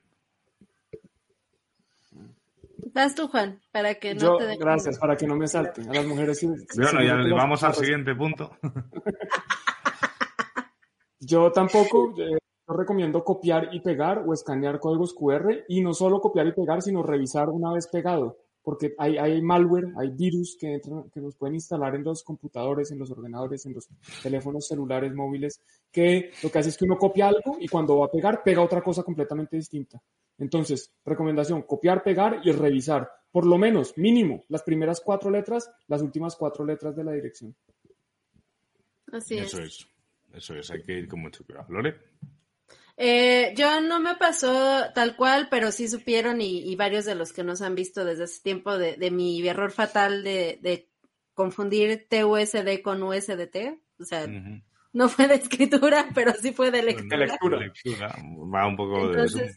[2.94, 5.90] Vas tú, Juan, para que no te Gracias, para que no me salten.
[5.90, 8.52] A las mujeres Bueno, ya vamos al siguiente punto.
[11.20, 16.48] Yo tampoco eh, recomiendo copiar y pegar o escanear códigos QR y no solo copiar
[16.48, 21.10] y pegar, sino revisar una vez pegado, porque hay, hay malware, hay virus que, entran,
[21.10, 23.88] que nos pueden instalar en los computadores, en los ordenadores, en los
[24.22, 25.62] teléfonos celulares móviles,
[25.92, 28.62] que lo que hace es que uno copia algo y cuando va a pegar, pega
[28.62, 30.02] otra cosa completamente distinta.
[30.38, 33.10] Entonces, recomendación, copiar, pegar y revisar.
[33.32, 37.56] Por lo menos, mínimo, las primeras cuatro letras, las últimas cuatro letras de la dirección.
[39.12, 39.88] Así Eso es.
[40.34, 41.68] Eso es, hay que ir con mucho cuidado.
[41.70, 41.96] ¿Lore?
[42.98, 47.44] Eh, yo no me pasó tal cual, pero sí supieron y, varios de los que
[47.44, 50.90] nos han visto desde hace tiempo de, mi error fatal de,
[51.34, 53.80] confundir TUSD con USDT.
[54.00, 54.28] O sea,
[54.94, 57.18] no fue de escritura, pero sí fue de lectura.
[57.18, 58.16] De lectura.
[58.54, 59.54] Va un poco de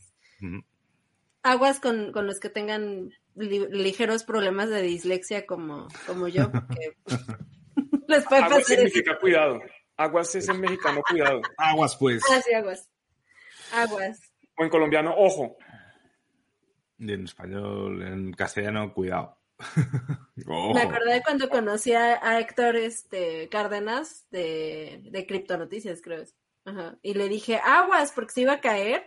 [1.42, 6.96] aguas con, con, los que tengan ligeros problemas de dislexia como, como yo, porque
[8.08, 9.60] les puede aguas significa cuidado.
[9.96, 11.42] Aguas es en mexicano cuidado.
[11.58, 12.22] Aguas, pues.
[12.30, 12.88] Ah, sí, aguas.
[13.70, 14.18] Aguas.
[14.56, 15.58] O en colombiano, ojo.
[16.98, 19.36] Y en español, en castellano, cuidado.
[20.46, 20.72] Oh.
[20.74, 26.24] Me acordé cuando conocí a, a Héctor este, Cárdenas de, de Criptonoticias, creo.
[26.64, 26.98] Ajá.
[27.02, 29.06] Y le dije, aguas, porque se iba a caer.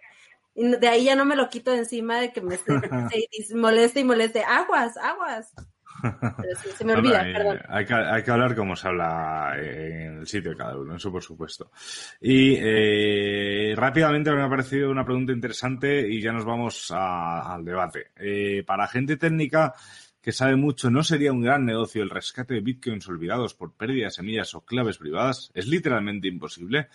[0.56, 2.74] Y de ahí ya no me lo quito de encima de que me esté,
[3.47, 4.43] se- moleste y moleste.
[4.43, 5.54] Aguas, aguas.
[6.01, 7.60] Pero sí, se me olvida, hay, perdón.
[7.70, 11.12] hay que, hay que hablar como se habla en el sitio de cada uno, eso
[11.12, 11.72] por supuesto.
[12.20, 17.64] Y eh, rápidamente me ha parecido una pregunta interesante y ya nos vamos a- al
[17.64, 18.08] debate.
[18.18, 19.74] Eh, para gente técnica
[20.22, 24.06] que sabe mucho, ¿no sería un gran negocio el rescate de bitcoins olvidados por pérdida
[24.06, 25.51] de semillas o claves privadas?
[25.54, 26.88] Es literalmente imposible.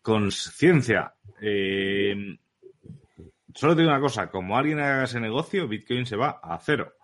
[0.00, 2.38] Con ciencia, eh,
[3.58, 6.94] solo te digo una cosa, como alguien haga ese negocio, bitcoin se va a cero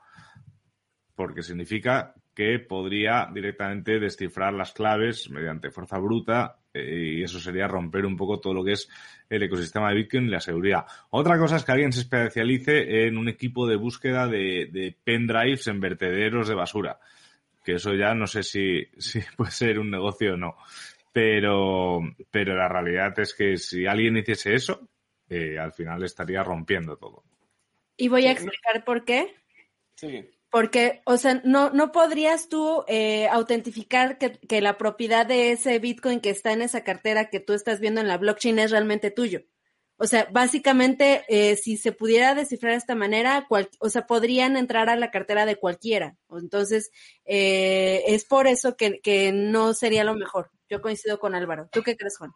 [1.15, 7.69] porque significa que podría directamente descifrar las claves mediante fuerza bruta eh, y eso sería
[7.69, 8.89] romper un poco todo lo que es
[9.31, 10.85] el ecosistema de Bitcoin y la seguridad.
[11.11, 15.81] Otra cosa es que alguien se especialice en un equipo de búsqueda de, pendrives en
[15.81, 16.99] vertederos de basura,
[17.65, 20.57] que eso ya no sé si, si puede ser un negocio o no.
[21.13, 24.89] Pero, pero la realidad es que si alguien hiciese eso,
[25.29, 27.25] eh, al final estaría rompiendo todo.
[27.97, 29.35] Y voy a explicar por qué.
[29.97, 30.29] Sí.
[30.51, 35.79] Porque, o sea, no, no podrías tú eh, autentificar que, que la propiedad de ese
[35.81, 39.11] Bitcoin que está en esa cartera que tú estás viendo en la blockchain es realmente
[39.11, 39.43] tuyo.
[39.97, 44.57] O sea, básicamente, eh, si se pudiera descifrar de esta manera, cual- o sea, podrían
[44.57, 46.17] entrar a la cartera de cualquiera.
[46.31, 46.91] Entonces,
[47.25, 50.51] eh, es por eso que, que no sería lo mejor.
[50.69, 51.69] Yo coincido con Álvaro.
[51.71, 52.33] ¿Tú qué crees, Juan?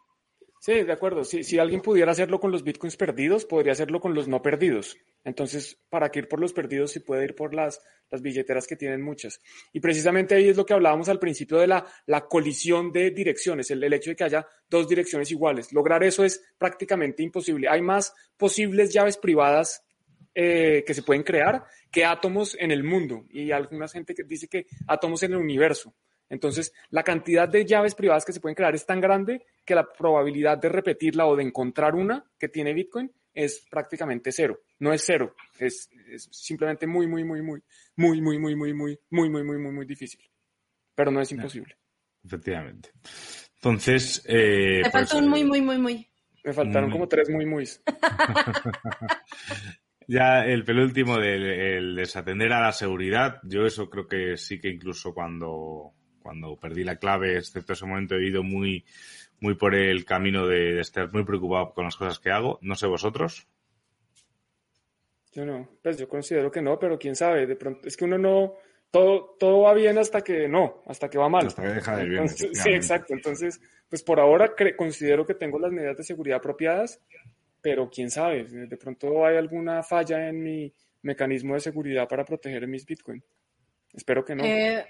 [0.69, 1.23] Sí, de acuerdo.
[1.23, 4.99] Si, si alguien pudiera hacerlo con los bitcoins perdidos, podría hacerlo con los no perdidos.
[5.23, 8.75] Entonces, ¿para qué ir por los perdidos si puede ir por las, las billeteras que
[8.75, 9.41] tienen muchas?
[9.73, 13.71] Y precisamente ahí es lo que hablábamos al principio de la, la colisión de direcciones,
[13.71, 15.73] el, hecho de que haya dos direcciones iguales.
[15.73, 17.67] Lograr eso es prácticamente imposible.
[17.67, 19.83] Hay más posibles llaves privadas
[20.35, 23.25] eh, que se pueden crear que átomos en el mundo.
[23.31, 25.95] Y alguna gente que dice que átomos en el universo.
[26.29, 29.91] Entonces, la cantidad de llaves privadas que se pueden crear es tan grande que la
[29.91, 34.61] probabilidad de repetirla o de encontrar una que tiene Bitcoin es prácticamente cero.
[34.79, 37.61] No es cero, es, es simplemente muy, muy, muy, muy,
[37.95, 38.73] muy, muy, muy, muy, muy,
[39.09, 40.21] muy, muy, muy, muy, muy difícil.
[40.95, 41.77] Pero no es imposible.
[42.23, 42.91] Efectivamente.
[43.55, 46.09] Entonces, eh, Te pues, faltó un eh, muy, muy, muy, muy.
[46.43, 46.93] Me faltaron Muy.
[46.93, 47.65] como tres muy, muy.
[50.07, 54.69] Ya el penúltimo del el desatender a la seguridad, yo eso creo que sí que
[54.69, 55.93] incluso cuando,
[56.29, 58.85] cuando perdí la clave, excepto ese momento, he ido muy,
[59.39, 62.59] muy por el camino de, de estar muy preocupado con las cosas que hago.
[62.61, 63.47] No sé vosotros.
[65.33, 68.19] Yo no, pues yo considero que no, pero quién sabe, de pronto, es que uno
[68.19, 68.53] no,
[68.91, 71.47] todo, todo va bien hasta que no, hasta que va mal.
[71.47, 73.15] Hasta que deja de ir bien, Entonces, sí, exacto.
[73.15, 73.59] Entonces,
[73.89, 77.01] pues por ahora considero que tengo las medidas de seguridad apropiadas,
[77.59, 80.71] pero quién sabe, de pronto hay alguna falla en mi
[81.01, 83.23] mecanismo de seguridad para proteger mis Bitcoin.
[83.93, 84.43] Espero que no.
[84.43, 84.85] Eh,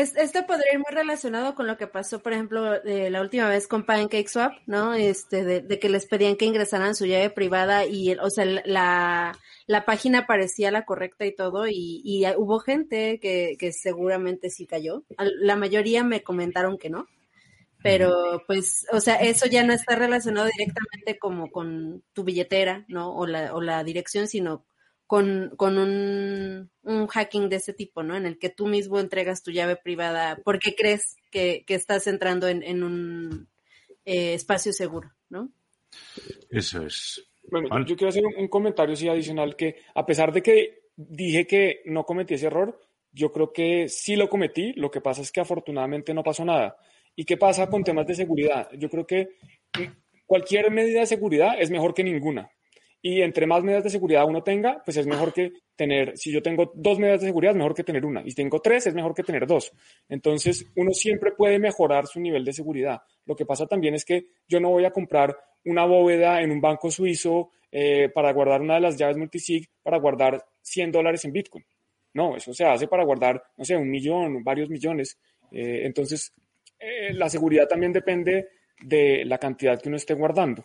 [0.00, 3.48] es, esto podría ir muy relacionado con lo que pasó, por ejemplo, eh, la última
[3.48, 4.94] vez con PancakeSwap, ¿no?
[4.94, 9.38] Este, de, de que les pedían que ingresaran su llave privada y, o sea, la,
[9.66, 14.66] la página parecía la correcta y todo, y, y hubo gente que, que seguramente sí
[14.66, 15.04] cayó.
[15.40, 17.06] La mayoría me comentaron que no.
[17.82, 23.14] Pero, pues, o sea, eso ya no está relacionado directamente como con tu billetera, ¿no?
[23.14, 24.64] O la, o la dirección, sino
[25.06, 28.16] con, con un, un hacking de ese tipo, ¿no?
[28.16, 32.48] En el que tú mismo entregas tu llave privada porque crees que, que estás entrando
[32.48, 33.48] en, en un
[34.04, 35.50] eh, espacio seguro, ¿no?
[36.50, 37.24] Eso es.
[37.50, 41.46] Bueno, yo quiero hacer un, un comentario sí adicional que a pesar de que dije
[41.46, 42.80] que no cometí ese error,
[43.12, 44.72] yo creo que sí lo cometí.
[44.74, 46.76] Lo que pasa es que afortunadamente no pasó nada.
[47.14, 48.68] ¿Y qué pasa con temas de seguridad?
[48.72, 49.36] Yo creo que
[50.26, 52.50] cualquier medida de seguridad es mejor que ninguna.
[53.02, 56.42] Y entre más medidas de seguridad uno tenga, pues es mejor que tener, si yo
[56.42, 58.22] tengo dos medidas de seguridad, es mejor que tener una.
[58.22, 59.72] Y si tengo tres, es mejor que tener dos.
[60.08, 63.00] Entonces, uno siempre puede mejorar su nivel de seguridad.
[63.24, 66.60] Lo que pasa también es que yo no voy a comprar una bóveda en un
[66.60, 71.32] banco suizo eh, para guardar una de las llaves multisig para guardar 100 dólares en
[71.32, 71.64] Bitcoin.
[72.14, 75.18] No, eso se hace para guardar, no sé, un millón, varios millones.
[75.52, 76.32] Eh, entonces,
[76.78, 78.48] eh, la seguridad también depende
[78.80, 80.64] de la cantidad que uno esté guardando.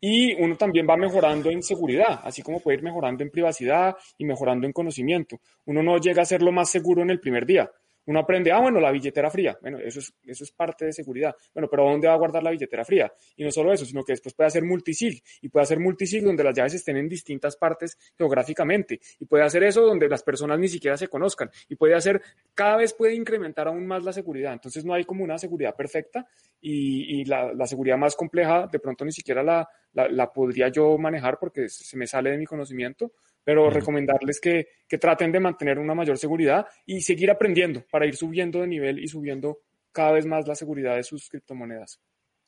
[0.00, 4.24] Y uno también va mejorando en seguridad, así como puede ir mejorando en privacidad y
[4.24, 5.40] mejorando en conocimiento.
[5.66, 7.70] Uno no llega a ser lo más seguro en el primer día.
[8.08, 9.58] Uno aprende, ah, bueno, la billetera fría.
[9.60, 11.36] Bueno, eso es, eso es parte de seguridad.
[11.52, 13.12] Bueno, pero ¿dónde va a guardar la billetera fría?
[13.36, 15.22] Y no solo eso, sino que después puede hacer multisig.
[15.42, 18.98] Y puede hacer multisig donde las llaves estén en distintas partes geográficamente.
[19.20, 21.50] Y puede hacer eso donde las personas ni siquiera se conozcan.
[21.68, 22.22] Y puede hacer,
[22.54, 24.54] cada vez puede incrementar aún más la seguridad.
[24.54, 26.26] Entonces no hay como una seguridad perfecta
[26.62, 30.68] y, y la, la, seguridad más compleja de pronto ni siquiera la, la, la podría
[30.68, 33.12] yo manejar porque se me sale de mi conocimiento,
[33.44, 38.16] pero recomendarles que, que traten de mantener una mayor seguridad y seguir aprendiendo para ir
[38.16, 39.60] subiendo de nivel y subiendo
[39.92, 42.00] cada vez más la seguridad de sus criptomonedas.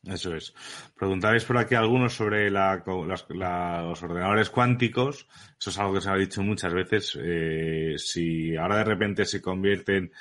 [0.03, 0.53] Eso es.
[0.97, 5.27] Preguntáis por aquí algunos sobre la, los ordenadores cuánticos.
[5.59, 7.19] Eso es algo que se ha dicho muchas veces.
[7.21, 10.11] Eh, si ahora de repente se convierten,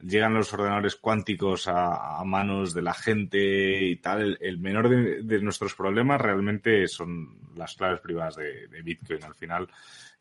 [0.00, 5.74] llegan los ordenadores cuánticos a, manos de la gente y tal, el, menor de, nuestros
[5.74, 9.22] problemas realmente son las claves privadas de, de Bitcoin.
[9.22, 9.68] Al final,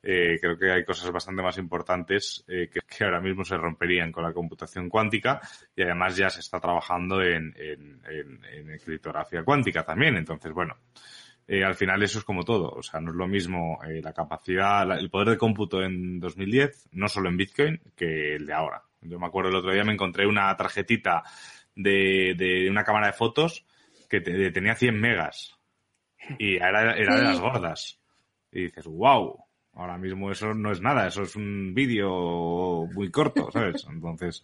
[0.01, 4.11] eh, creo que hay cosas bastante más importantes eh, que, que, ahora mismo se romperían
[4.11, 5.41] con la computación cuántica
[5.75, 10.15] y además ya se está trabajando en, en, en, en criptografía cuántica también.
[10.15, 10.77] Entonces, bueno,
[11.51, 12.69] eh, al final eso es como todo.
[12.69, 16.19] O sea, no es lo mismo eh, la capacidad, la, el poder de cómputo en
[16.19, 18.83] 2010, no solo en Bitcoin, que el de ahora.
[19.01, 21.23] Yo me acuerdo el otro día me encontré una tarjetita
[21.75, 23.65] de, de una cámara de fotos
[24.07, 25.57] que te, tenía 100 megas
[26.37, 27.99] y era, era de las gordas.
[28.51, 29.48] Y dices, wow,
[29.79, 33.85] Ahora mismo eso no es nada, eso es un vídeo muy corto, ¿sabes?
[33.89, 34.43] Entonces,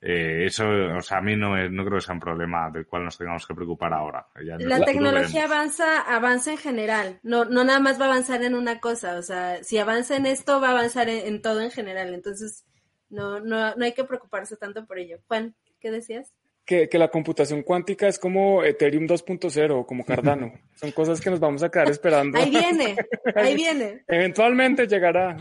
[0.00, 3.04] eh, eso, o sea, a mí no, no creo que sea un problema del cual
[3.04, 4.26] nos tengamos que preocupar ahora.
[4.44, 8.56] Ya la tecnología avanza, avanza en general, no, no nada más va a avanzar en
[8.56, 11.70] una cosa, o sea, si avanza en esto, va a avanzar en, en todo en
[11.70, 12.66] general, entonces
[13.08, 15.18] no, no, no hay que preocuparse tanto por ello.
[15.28, 16.34] Juan, ¿qué decías?
[16.66, 20.52] Que, que, la computación cuántica es como Ethereum 2.0 o como Cardano.
[20.74, 22.38] Son cosas que nos vamos a quedar esperando.
[22.38, 22.96] Ahí viene,
[23.36, 24.04] ahí viene.
[24.08, 25.36] Eventualmente llegará.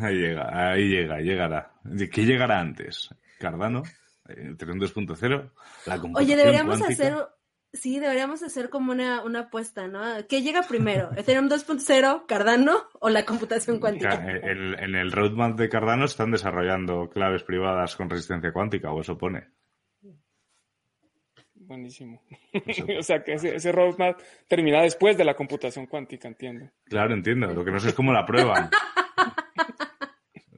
[0.00, 1.72] Ahí llega, ahí llega, llegará.
[2.12, 3.08] ¿Qué llegará antes?
[3.38, 3.82] ¿Cardano?
[4.28, 5.50] ¿Ethereum 2.0?
[5.86, 7.14] La Oye, deberíamos hacer,
[7.72, 10.02] sí, deberíamos hacer como una, una apuesta, ¿no?
[10.28, 11.10] ¿Qué llega primero?
[11.16, 14.14] ¿Ethereum 2.0, Cardano o la computación cuántica?
[14.24, 19.48] En el roadmap de Cardano están desarrollando claves privadas con resistencia cuántica, o eso pone.
[21.70, 22.20] Buenísimo.
[22.98, 24.18] o sea que ese, roadmap
[24.48, 26.68] termina después de la computación cuántica, entiendo.
[26.82, 27.46] Claro, entiendo.
[27.54, 28.70] Lo que no sé es cómo la prueban.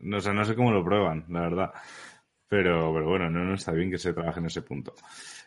[0.01, 1.73] No sé, no sé cómo lo prueban, la verdad.
[2.49, 4.95] Pero, pero bueno, no, no está bien que se trabaje en ese punto.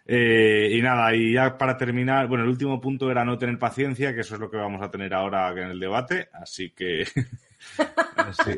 [0.05, 4.13] Eh, y nada, y ya para terminar, bueno, el último punto era no tener paciencia,
[4.13, 7.05] que eso es lo que vamos a tener ahora en el debate, así que
[8.18, 8.51] así,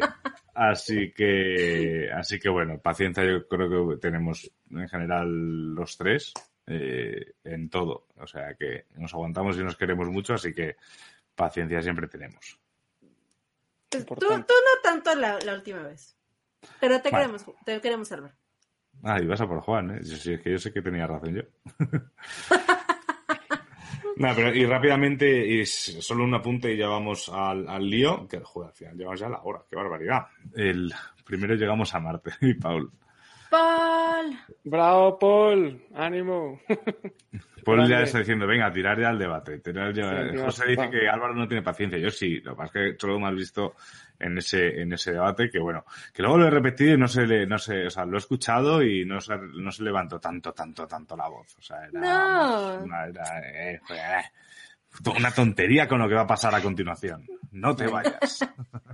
[0.54, 6.34] así, que así que bueno, paciencia yo creo que tenemos en general los tres,
[6.68, 8.08] eh, en todo.
[8.18, 10.76] O sea que nos aguantamos y nos queremos mucho, así que
[11.34, 12.60] paciencia siempre tenemos.
[13.90, 14.46] Tú, tú no
[14.84, 16.18] tanto la, la, última vez,
[16.82, 18.36] pero te, queremos, te queremos salvar.
[19.04, 20.04] Ah, y vas a por Juan, ¿eh?
[20.04, 21.44] Sí, es que yo sé que tenía razón yo.
[24.18, 28.42] no, pero y rápidamente, y solo un apunte y ya vamos al, al lío, que
[28.42, 30.28] joder, al final llevamos ya la hora, qué barbaridad.
[30.54, 30.94] El
[31.24, 32.92] primero llegamos a Marte, y Paul.
[33.50, 34.38] Paul.
[34.64, 35.88] Bravo, Paul.
[35.96, 36.60] Ánimo.
[37.66, 39.60] Paul ya está diciendo, venga, tirar ya al debate.
[39.60, 40.32] Tirar ya...
[40.32, 40.90] Sí, José dice va.
[40.90, 42.00] que Álvaro no tiene paciencia.
[42.00, 43.76] Yo sí, lo que pasa es que solo me has visto
[44.20, 47.28] en ese, en ese debate que bueno, que luego lo he repetido y no se
[47.28, 50.54] le, no sé, o sea, lo he escuchado y no se, no se levantó tanto,
[50.54, 51.58] tanto, tanto la voz.
[51.58, 52.84] O sea, era, no.
[52.84, 54.24] una, era, eh, eh,
[55.18, 57.26] una tontería con lo que va a pasar a continuación.
[57.58, 58.48] No te vayas.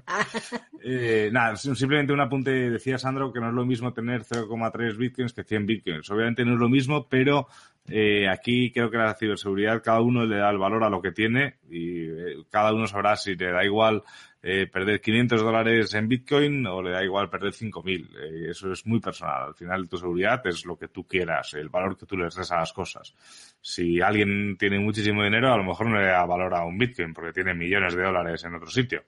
[0.84, 2.70] eh, nada, simplemente un apunte.
[2.72, 6.10] Decía Sandro que no es lo mismo tener 0,3 bitcoins que 100 bitcoins.
[6.10, 7.48] Obviamente no es lo mismo, pero
[7.90, 11.12] eh, aquí creo que la ciberseguridad, cada uno le da el valor a lo que
[11.12, 14.02] tiene y eh, cada uno sabrá si le da igual
[14.46, 18.10] eh, perder 500 dólares en Bitcoin o le da igual perder 5.000.
[18.14, 19.44] Eh, eso es muy personal.
[19.44, 22.52] Al final tu seguridad es lo que tú quieras, el valor que tú le des
[22.52, 23.16] a las cosas.
[23.62, 27.14] Si alguien tiene muchísimo dinero, a lo mejor no le da valor a un Bitcoin
[27.14, 29.06] porque tiene millones de dólares en otro sitio.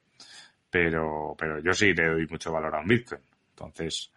[0.69, 3.21] Pero, pero yo sí le doy mucho valor a un Bitcoin.
[3.49, 4.13] Entonces,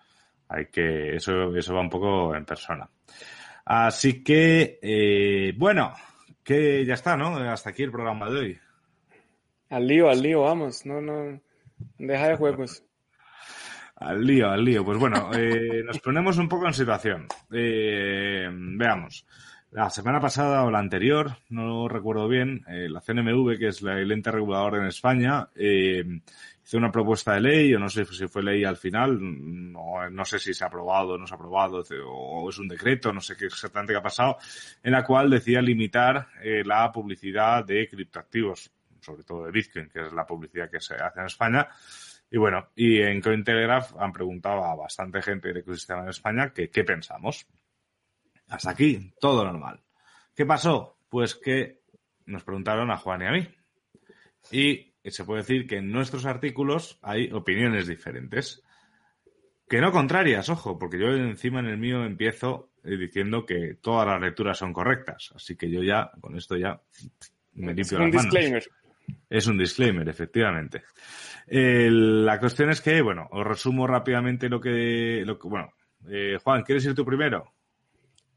[0.48, 2.88] hay que, eso, eso va un poco en persona.
[3.64, 5.94] Así que, eh, bueno,
[6.44, 7.36] que ya está, ¿no?
[7.38, 8.58] Hasta aquí el programa de hoy.
[9.70, 10.86] Al lío, al lío, vamos.
[10.86, 11.40] No, no.
[11.98, 12.82] Deja de juegos.
[13.96, 14.84] Al lío, al lío.
[14.84, 17.26] Pues bueno, eh, nos ponemos un poco en situación.
[17.52, 19.26] Eh, veamos.
[19.70, 24.00] La semana pasada o la anterior, no recuerdo bien, eh, la CNMV, que es la,
[24.00, 26.02] el ente regulador en España, eh,
[26.64, 30.38] hizo una propuesta de ley, o no sé si fue ley al final, no, sé
[30.38, 33.36] si se ha aprobado o no se ha aprobado, o es un decreto, no sé
[33.36, 34.38] qué exactamente qué ha pasado,
[34.82, 36.28] en la cual decía limitar
[36.64, 41.20] la publicidad de criptoactivos sobre todo de Bitcoin, que es la publicidad que se hace
[41.20, 41.68] en España.
[42.30, 46.70] Y bueno, y en Cointelegraph han preguntado a bastante gente del ecosistema en España que
[46.70, 47.46] qué pensamos.
[48.48, 49.80] Hasta aquí, todo normal.
[50.34, 50.98] ¿Qué pasó?
[51.08, 51.82] Pues que
[52.26, 53.48] nos preguntaron a Juan y a mí.
[54.50, 58.62] Y se puede decir que en nuestros artículos hay opiniones diferentes.
[59.68, 64.20] Que no contrarias, ojo, porque yo encima en el mío empiezo diciendo que todas las
[64.20, 65.30] lecturas son correctas.
[65.34, 66.80] Así que yo ya, con esto ya
[67.54, 68.64] me limpio un las disclaimer.
[69.28, 70.82] Es un disclaimer, efectivamente.
[71.46, 75.72] la cuestión es que, bueno, os resumo rápidamente lo que, lo bueno,
[76.08, 77.52] eh, Juan, ¿quieres ir tú primero?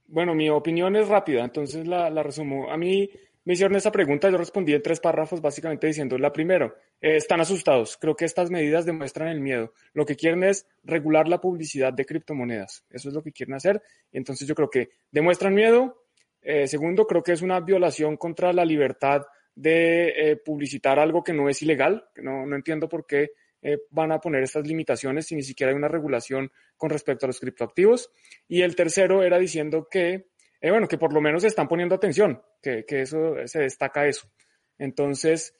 [0.07, 2.69] Bueno, mi opinión es rápida, entonces la, la resumo.
[2.69, 3.09] A mí
[3.43, 7.41] me hicieron esta pregunta, yo respondí en tres párrafos básicamente diciendo, la primero, eh, están
[7.41, 11.93] asustados, creo que estas medidas demuestran el miedo, lo que quieren es regular la publicidad
[11.93, 16.03] de criptomonedas, eso es lo que quieren hacer, entonces yo creo que demuestran miedo,
[16.41, 19.24] eh, segundo, creo que es una violación contra la libertad
[19.55, 23.31] de eh, publicitar algo que no es ilegal, no, no entiendo por qué
[23.91, 27.39] van a poner estas limitaciones si ni siquiera hay una regulación con respecto a los
[27.39, 28.09] criptoactivos,
[28.47, 30.31] y el tercero era diciendo que
[30.61, 34.29] eh, bueno, que por lo menos están poniendo atención, que, que, eso se destaca eso.
[34.77, 35.55] Entonces,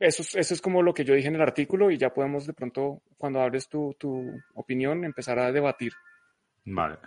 [0.00, 2.52] eso, eso es como lo que yo dije en el artículo y ya podemos de
[2.52, 5.92] pronto, cuando hables tu, tu opinión, empezar a debatir.
[6.64, 6.98] Vale.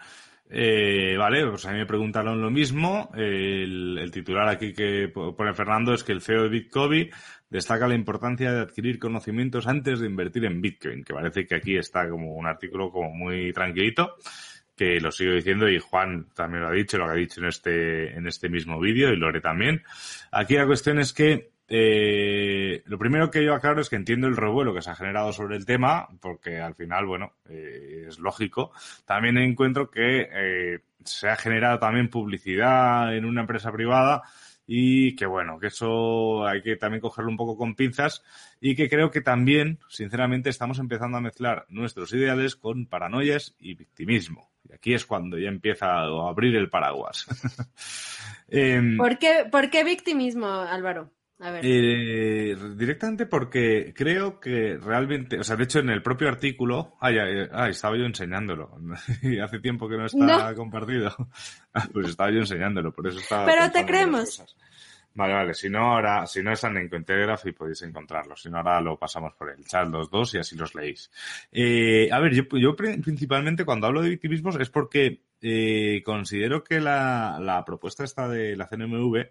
[0.48, 3.10] Eh, vale, pues a mí me preguntaron lo mismo.
[3.16, 7.10] El, titular aquí que pone Fernando es que el CEO de Bitcoin
[7.50, 11.78] destaca la importancia de adquirir conocimientos antes de invertir en Bitcoin, que parece que aquí
[11.78, 14.16] está como un artículo como muy tranquilito
[14.76, 17.48] que lo sigo diciendo y Juan también lo ha dicho, lo que ha dicho en
[17.48, 19.84] este, en este mismo vídeo y Lore también.
[20.32, 24.38] Aquí la cuestión es que eh, lo primero que yo aclaro es que entiendo el
[24.38, 28.72] revuelo que se ha generado sobre el tema, porque al final, bueno, eh, es lógico.
[29.06, 34.24] También encuentro que eh, se ha generado también publicidad en una empresa privada
[34.68, 38.24] y que bueno, que eso hay que también cogerlo un poco con pinzas
[38.60, 43.76] y que creo que también, sinceramente, estamos empezando a mezclar nuestros ideales con paranoias y
[43.76, 44.50] victimismo.
[44.68, 47.26] Y aquí es cuando ya empieza a abrir el paraguas.
[48.48, 51.10] Em, ¿Por, qué, ¿Por qué victimismo, Álvaro?
[51.40, 51.62] A ver.
[51.66, 57.18] Eh, directamente porque creo que realmente, o sea, de hecho en el propio artículo, ay,
[57.52, 58.78] ay, estaba yo enseñándolo,
[59.22, 61.14] y hace tiempo que no está compartido,
[61.74, 63.46] ah, pues estaba yo enseñándolo, por eso estaba.
[63.46, 64.44] Pero te creemos.
[65.16, 65.54] Vale, vale.
[65.54, 68.42] Si no, ahora, si no están en Cointelegraph y podéis encontrarlos.
[68.42, 71.10] Si no, ahora lo pasamos por el chat los dos y así los leéis.
[71.54, 76.82] Eh, a ver, yo, yo principalmente cuando hablo de victimismos es porque eh, considero que
[76.82, 79.28] la, la propuesta esta de la CNMV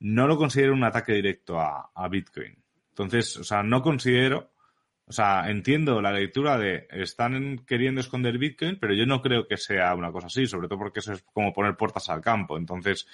[0.00, 2.56] no lo considero un ataque directo a, a Bitcoin.
[2.90, 4.50] Entonces, o sea, no considero,
[5.06, 9.56] o sea, entiendo la lectura de están queriendo esconder Bitcoin, pero yo no creo que
[9.56, 12.56] sea una cosa así, sobre todo porque eso es como poner puertas al campo.
[12.56, 13.06] Entonces,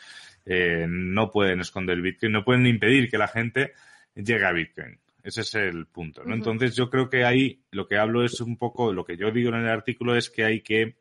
[0.45, 3.73] eh, no pueden esconder Bitcoin, no pueden impedir que la gente
[4.15, 4.99] llegue a Bitcoin.
[5.27, 6.37] Ese es el punto, ¿no?
[6.37, 9.49] Entonces yo creo que ahí lo que hablo es un poco, lo que yo digo
[9.49, 10.99] en el artículo es que hay que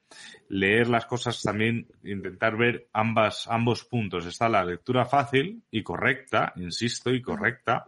[0.50, 4.26] leer las cosas también, intentar ver ambas, ambos puntos.
[4.26, 7.86] Está la lectura fácil y correcta, insisto, y correcta,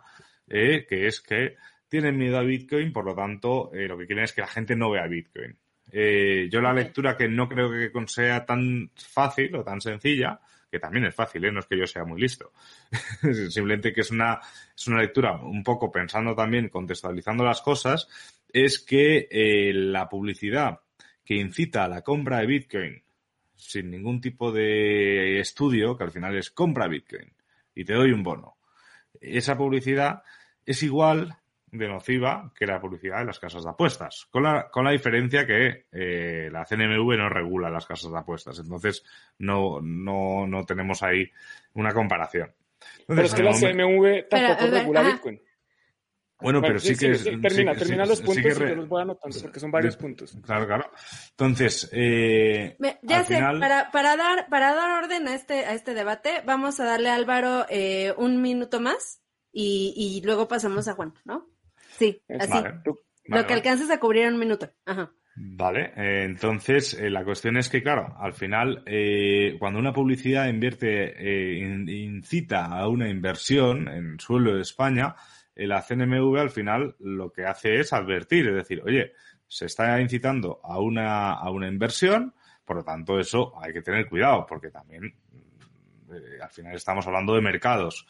[0.48, 1.56] eh, que es que
[1.90, 4.76] tienen miedo a Bitcoin, por lo tanto, eh, lo que quieren es que la gente
[4.76, 5.58] no vea Bitcoin.
[5.92, 10.80] Eh, yo la lectura que no creo que sea tan fácil o tan sencilla, que
[10.80, 11.52] también es fácil, ¿eh?
[11.52, 12.52] no es que yo sea muy listo.
[13.50, 14.40] Simplemente que es una,
[14.76, 18.08] es una lectura un poco pensando también, contextualizando las cosas,
[18.52, 20.80] es que eh, la publicidad
[21.24, 23.04] que incita a la compra de Bitcoin
[23.56, 27.34] sin ningún tipo de estudio, que al final es compra Bitcoin
[27.74, 28.58] y te doy un bono.
[29.20, 30.22] Esa publicidad
[30.66, 31.38] es igual
[31.78, 35.46] de nociva que la publicidad de las casas de apuestas, con la, con la diferencia
[35.46, 39.04] que eh, la CNMV no regula las casas de apuestas, entonces
[39.40, 41.30] no, no, no tenemos ahí
[41.74, 42.52] una comparación.
[43.08, 45.42] pero es que la CNMV tampoco regula Bitcoin.
[46.40, 47.18] Bueno, pero sí, que...
[47.42, 50.38] termina, termina los puntos y yo los voy anotando porque son varios puntos.
[50.44, 50.92] Claro, claro.
[51.32, 56.44] Entonces, eh, ya sé, para, para, dar, para dar orden a este, a este debate,
[56.46, 61.16] vamos a darle a Álvaro eh, un minuto más y, y luego pasamos a Juan,
[61.26, 61.50] ¿no?
[61.98, 62.64] Sí, así.
[63.26, 64.70] Lo que alcances a cubrir en un minuto.
[64.86, 65.12] Ajá.
[65.40, 70.48] Vale, eh, entonces eh, la cuestión es que, claro, al final, eh, cuando una publicidad
[70.48, 71.14] invierte,
[71.88, 75.16] incita a una inversión en suelo de España,
[75.54, 79.14] la CNMV al final lo que hace es advertir, es decir, oye,
[79.48, 82.34] se está incitando a una, a una inversión,
[82.66, 85.14] por lo tanto eso hay que tener cuidado, porque también
[86.42, 88.08] al final estamos hablando de mercados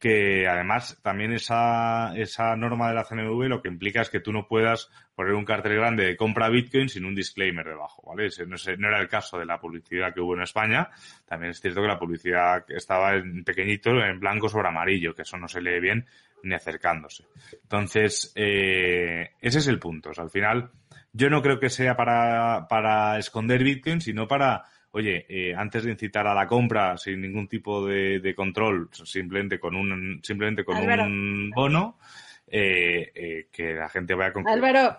[0.00, 4.32] que además también esa, esa norma de la CNV lo que implica es que tú
[4.32, 8.26] no puedas poner un cartel grande de compra Bitcoin sin un disclaimer debajo, ¿vale?
[8.26, 10.88] Ese no, no, era el caso de la publicidad que hubo en España.
[11.26, 15.36] También es cierto que la publicidad estaba en pequeñito, en blanco sobre amarillo, que eso
[15.36, 16.06] no se lee bien
[16.42, 17.26] ni acercándose.
[17.62, 20.10] Entonces, eh, ese es el punto.
[20.10, 20.70] O sea, al final,
[21.12, 25.90] yo no creo que sea para, para esconder Bitcoin, sino para oye, eh, antes de
[25.92, 31.50] incitar a la compra sin ningún tipo de, control, simplemente con un, simplemente con un
[31.50, 31.98] bono,
[32.46, 34.48] eh, eh, que la gente vaya con...
[34.48, 34.96] Álvaro.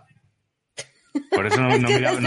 [1.30, 2.20] Por eso no, no, miraba,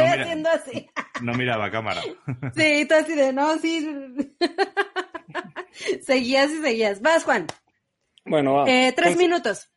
[1.22, 2.02] no, miraba, cámara.
[2.54, 4.26] Sí, tú así de, no, sí.
[6.02, 7.00] seguías y seguías.
[7.00, 7.46] Vas, Juan.
[8.26, 9.70] Bueno, eh, tres minutos.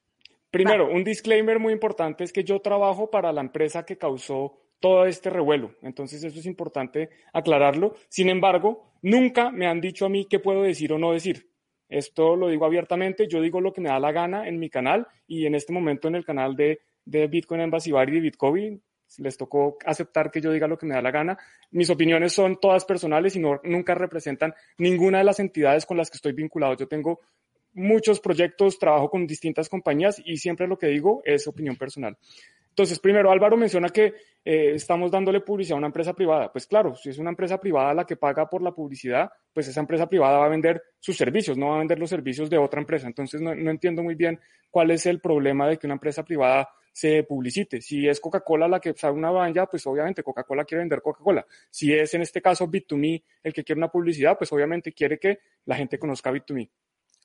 [0.51, 5.05] Primero, un disclaimer muy importante es que yo trabajo para la empresa que causó todo
[5.05, 5.75] este revuelo.
[5.81, 7.95] Entonces eso es importante aclararlo.
[8.09, 11.49] Sin embargo, nunca me han dicho a mí qué puedo decir o no decir.
[11.89, 15.07] Esto lo digo abiertamente, yo digo lo que me da la gana en mi canal
[15.25, 18.83] y en este momento en el canal de, Bitcoin Embassy y de Bitcoin
[19.19, 21.37] les tocó aceptar que yo diga lo que me da la gana.
[21.71, 26.09] Mis opiniones son todas personales y no, nunca representan ninguna de las entidades con las
[26.09, 26.75] que estoy vinculado.
[26.75, 27.21] Yo tengo
[27.73, 32.17] muchos proyectos, trabajo con distintas compañías y siempre lo que digo es opinión personal.
[32.77, 34.13] Entonces, primero, Álvaro menciona que
[34.45, 36.51] eh, estamos dándole publicidad a una empresa privada.
[36.51, 39.79] Pues claro, si es una empresa privada la que paga por la publicidad, pues esa
[39.79, 42.79] empresa privada va a vender sus servicios, no va a vender los servicios de otra
[42.79, 43.07] empresa.
[43.07, 47.23] Entonces, no, entiendo muy bien cuál es el problema de que una empresa privada se
[47.23, 47.81] publicite.
[47.81, 51.47] Si es Coca-Cola la que sabe una valla, pues obviamente Coca-Cola quiere vender Coca-Cola.
[51.71, 55.39] Si es en este caso Bit2Me el que quiere una publicidad, pues obviamente quiere que
[55.65, 56.69] la gente conozca Bit2Me.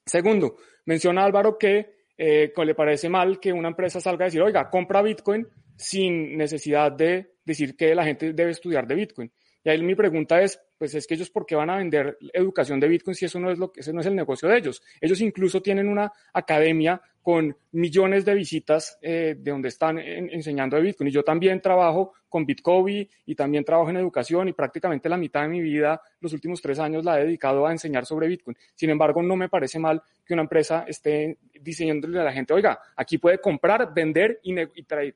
[0.06, 4.68] Segundo, menciona Álvaro que eh, le parece mal que una empresa salga a decir, oiga,
[4.70, 5.46] compra Bitcoin
[5.76, 9.32] sin necesidad de decir que la gente debe estudiar de Bitcoin.
[9.64, 12.80] Y ahí mi pregunta es, pues es que ellos por qué van a vender educación
[12.80, 14.82] de Bitcoin si eso no es lo que ese no es el negocio de ellos.
[15.00, 20.82] Ellos incluso tienen una academia con millones de visitas eh, de donde están enseñando de
[20.82, 21.08] Bitcoin.
[21.08, 25.42] Y yo también trabajo con Bitcoin y también trabajo en educación y prácticamente la mitad
[25.42, 28.56] de mi vida, los últimos tres años, la he dedicado a enseñar sobre Bitcoin.
[28.74, 32.78] Sin embargo, no me parece mal que una empresa esté diseñándole a la gente, oiga,
[32.96, 34.54] aquí puede comprar, vender y,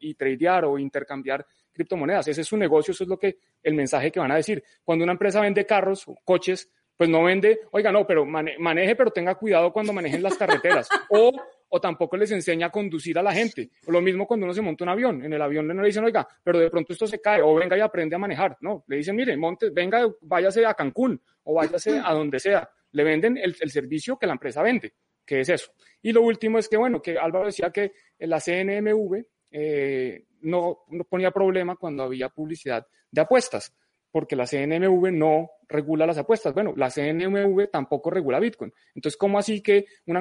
[0.00, 2.28] y tradear o intercambiar criptomonedas.
[2.28, 4.62] Ese es su negocio, eso es lo que el mensaje que van a decir.
[4.84, 9.10] Cuando una empresa vende carros o coches, pues no vende, oiga, no, pero maneje, pero
[9.10, 10.88] tenga cuidado cuando manejen las carreteras.
[11.10, 11.30] O,
[11.76, 13.70] o tampoco les enseña a conducir a la gente.
[13.86, 15.22] Lo mismo cuando uno se monta un avión.
[15.24, 17.76] En el avión no le dicen, oiga, pero de pronto esto se cae, o venga
[17.76, 18.56] y aprende a manejar.
[18.60, 22.68] No, le dicen, mire, monte, venga, váyase a Cancún, o váyase a donde sea.
[22.92, 25.72] Le venden el, el servicio que la empresa vende, que es eso.
[26.00, 31.04] Y lo último es que, bueno, que Álvaro decía que la CNMV eh, no, no
[31.04, 33.74] ponía problema cuando había publicidad de apuestas,
[34.16, 36.54] porque la CNMV no regula las apuestas.
[36.54, 38.72] Bueno, la CNMV tampoco regula Bitcoin.
[38.94, 40.16] Entonces, ¿cómo así que un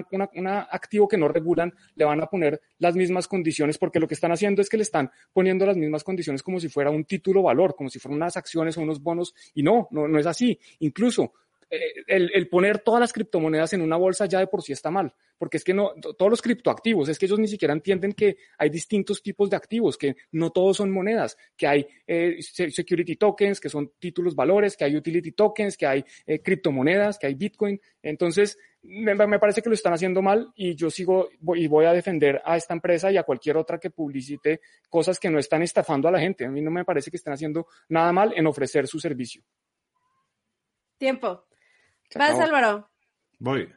[0.47, 3.77] activo que no regulan le van a poner las mismas condiciones?
[3.77, 6.67] Porque lo que están haciendo es que le están poniendo las mismas condiciones como si
[6.67, 9.33] fuera un título valor, como si fueran unas acciones o unos bonos.
[9.53, 10.59] Y no, no, no es así.
[10.79, 11.31] Incluso
[11.70, 15.13] eh, el, poner todas las criptomonedas en una bolsa ya de por sí está mal,
[15.38, 18.70] porque es que no, todos los criptoactivos, es que ellos ni siquiera entienden que hay
[18.70, 23.70] distintos tipos de activos, que no todos son monedas, que hay eh, security tokens, que
[23.70, 27.82] son títulos valores, que hay utility tokens, que hay eh, criptomonedas, que hay Bitcoin.
[28.03, 31.93] Entonces, me, me, parece que lo están haciendo mal y yo sigo y voy a
[31.93, 36.07] defender a esta empresa y a cualquier otra que publicite cosas que no están estafando
[36.07, 36.45] a la gente.
[36.45, 39.41] A mí no me parece que estén haciendo nada mal en ofrecer su servicio.
[40.97, 41.45] Tiempo.
[42.13, 42.89] Vas, Álvaro.
[43.39, 43.69] Voy.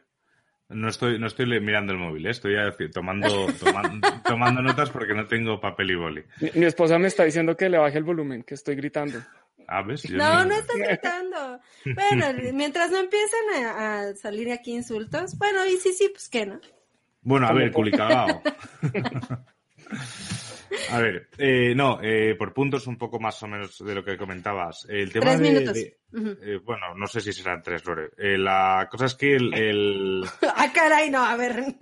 [0.69, 2.29] No estoy, no estoy mirando el móvil, ¿eh?
[2.29, 2.55] estoy
[2.91, 3.47] tomando,
[4.23, 6.23] tomando, notas porque no tengo papel y boli.
[6.53, 9.19] Mi, esposa me está diciendo que le baje el volumen, que estoy gritando.
[9.67, 11.59] Ah, no, no, estás gritando.
[11.85, 16.59] Bueno, mientras no empiecen a, salir aquí insultos, bueno, y sí, sí, pues qué, ¿no?
[17.21, 18.41] Bueno, a ver, culicagao.
[20.91, 24.17] A ver, eh, no, eh, por puntos un poco más o menos de lo que
[24.17, 24.85] comentabas.
[24.89, 25.77] El tema tres minutos.
[25.77, 28.09] Eh, bueno, no sé si serán tres, Lore.
[28.17, 30.23] la cosa es que el,
[30.55, 31.75] ah, caray, no, a ver.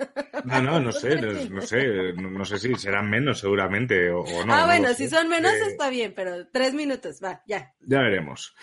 [0.44, 1.16] No, no, no sé,
[1.50, 4.54] no, sé, no, sé si serán menos seguramente o, no.
[4.54, 7.74] Ah, bueno, si son menos está bien, pero tres minutos, va, ya.
[7.82, 8.54] Ya veremos.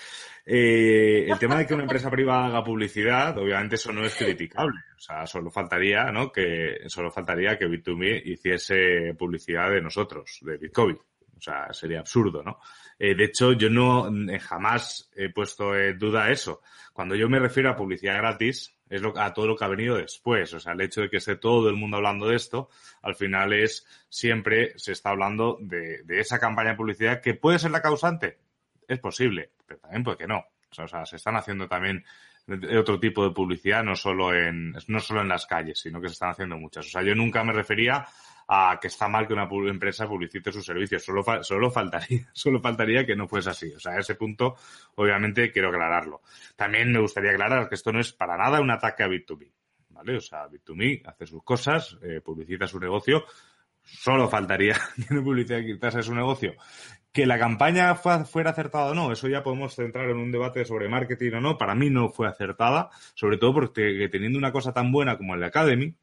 [0.47, 4.79] Eh, el tema de que una empresa privada haga publicidad, obviamente eso no es criticable.
[4.97, 6.31] O sea, solo faltaría, ¿no?
[6.31, 10.99] Que, solo faltaría que Bit2Me hiciese publicidad de nosotros, de Bitcoin.
[11.37, 12.59] O sea, sería absurdo, ¿no?
[12.99, 16.61] Eh, de hecho, yo no eh, jamás he puesto en duda eso.
[16.93, 19.97] Cuando yo me refiero a publicidad gratis, es lo, a todo lo que ha venido
[19.97, 20.53] después.
[20.55, 22.69] O sea, el hecho de que esté todo el mundo hablando de esto,
[23.03, 27.59] al final es siempre se está hablando de, de esa campaña de publicidad que puede
[27.59, 28.39] ser la causante.
[28.89, 30.45] Es posible, pero también puede que no.
[30.77, 32.05] O sea, se están haciendo también
[32.79, 36.15] otro tipo de publicidad, no solo en, no solo en las calles, sino que se
[36.15, 36.87] están haciendo muchas.
[36.87, 38.07] O sea, yo nunca me refería
[38.47, 41.03] a que está mal que una empresa publicite sus servicios.
[41.03, 43.73] Solo, solo faltaría, solo faltaría que no fuese así.
[43.73, 44.57] O sea, a ese punto,
[44.97, 46.23] obviamente, quiero aclararlo.
[46.57, 49.51] También me gustaría aclarar que esto no es para nada un ataque a Bit2Me.
[49.91, 50.17] ¿Vale?
[50.17, 53.25] O sea, Bit2Me hace sus cosas, eh, publicita su negocio.
[53.85, 54.75] Solo faltaría
[55.09, 56.55] que no publicitase su negocio.
[57.13, 60.89] Que la campaña fuera acertada o no, eso ya podemos centrar en un debate sobre
[60.89, 61.59] marketing o no.
[61.59, 65.45] Para mí no fue acertada, sobre todo porque teniendo una cosa tan buena como el
[65.45, 65.95] Academy,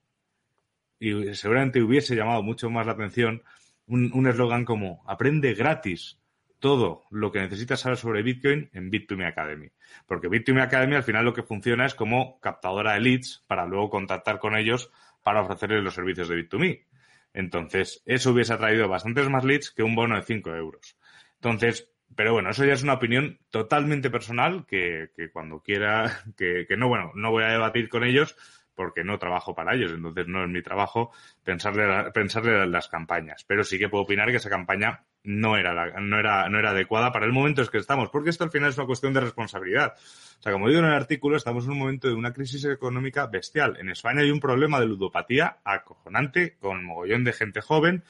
[0.99, 3.43] y seguramente hubiese llamado mucho más la atención
[3.87, 6.21] un eslogan como aprende gratis
[6.61, 9.69] todo lo que necesitas saber sobre Bitcoin en Bit2Me Academy.
[10.05, 13.89] Porque Bit2Me Academy al final lo que funciona es como captadora de leads para luego
[13.89, 14.91] contactar con ellos
[15.23, 16.85] para ofrecerles los servicios de Bit2Me.
[17.33, 20.97] Entonces, eso hubiese atraído bastantes más leads que un bono de 5 euros.
[21.35, 26.65] Entonces, pero bueno, eso ya es una opinión totalmente personal que, que cuando quiera, que,
[26.67, 28.35] que, no, bueno, no voy a debatir con ellos
[28.75, 31.11] porque no trabajo para ellos, entonces no es mi trabajo
[31.43, 33.43] pensarle, pensarle las campañas.
[33.45, 36.71] Pero sí que puedo opinar que esa campaña no era, la, no era, no era
[36.71, 39.21] adecuada para el momento en que estamos, porque esto al final es una cuestión de
[39.21, 39.93] responsabilidad.
[40.39, 43.27] O sea, como digo en el artículo, estamos en un momento de una crisis económica
[43.27, 43.77] bestial.
[43.79, 48.03] En España hay un problema de ludopatía acojonante, con mogollón de gente joven,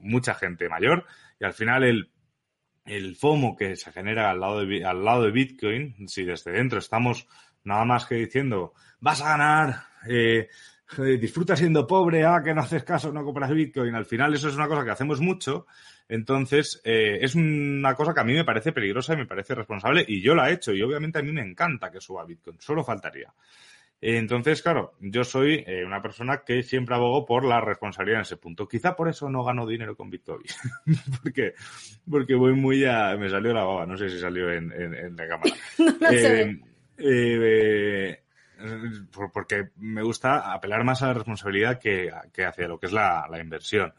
[0.00, 1.04] mucha gente mayor,
[1.38, 2.10] y al final el
[2.88, 6.78] el FOMO que se genera al lado de, al lado de Bitcoin, si desde dentro
[6.78, 7.26] estamos
[7.64, 10.48] nada más que diciendo, vas a ganar, eh,
[11.20, 14.56] disfruta siendo pobre, ah, que no haces caso, no compras Bitcoin, al final eso es
[14.56, 15.66] una cosa que hacemos mucho,
[16.08, 20.04] entonces eh, es una cosa que a mí me parece peligrosa y me parece responsable
[20.06, 22.82] y yo la he hecho y obviamente a mí me encanta que suba Bitcoin, solo
[22.82, 23.32] faltaría.
[24.00, 28.36] Entonces, claro, yo soy eh, una persona que siempre abogo por la responsabilidad en ese
[28.36, 28.68] punto.
[28.68, 30.42] Quizá por eso no gano dinero con Bitcoin.
[31.22, 31.54] porque,
[32.08, 33.16] porque voy muy a...
[33.16, 35.52] Me salió la baba, no sé si salió en, en, en la cámara.
[35.78, 36.60] no eh,
[36.98, 38.22] eh,
[39.32, 43.26] porque me gusta apelar más a la responsabilidad que, que hacia lo que es la,
[43.28, 43.92] la inversión.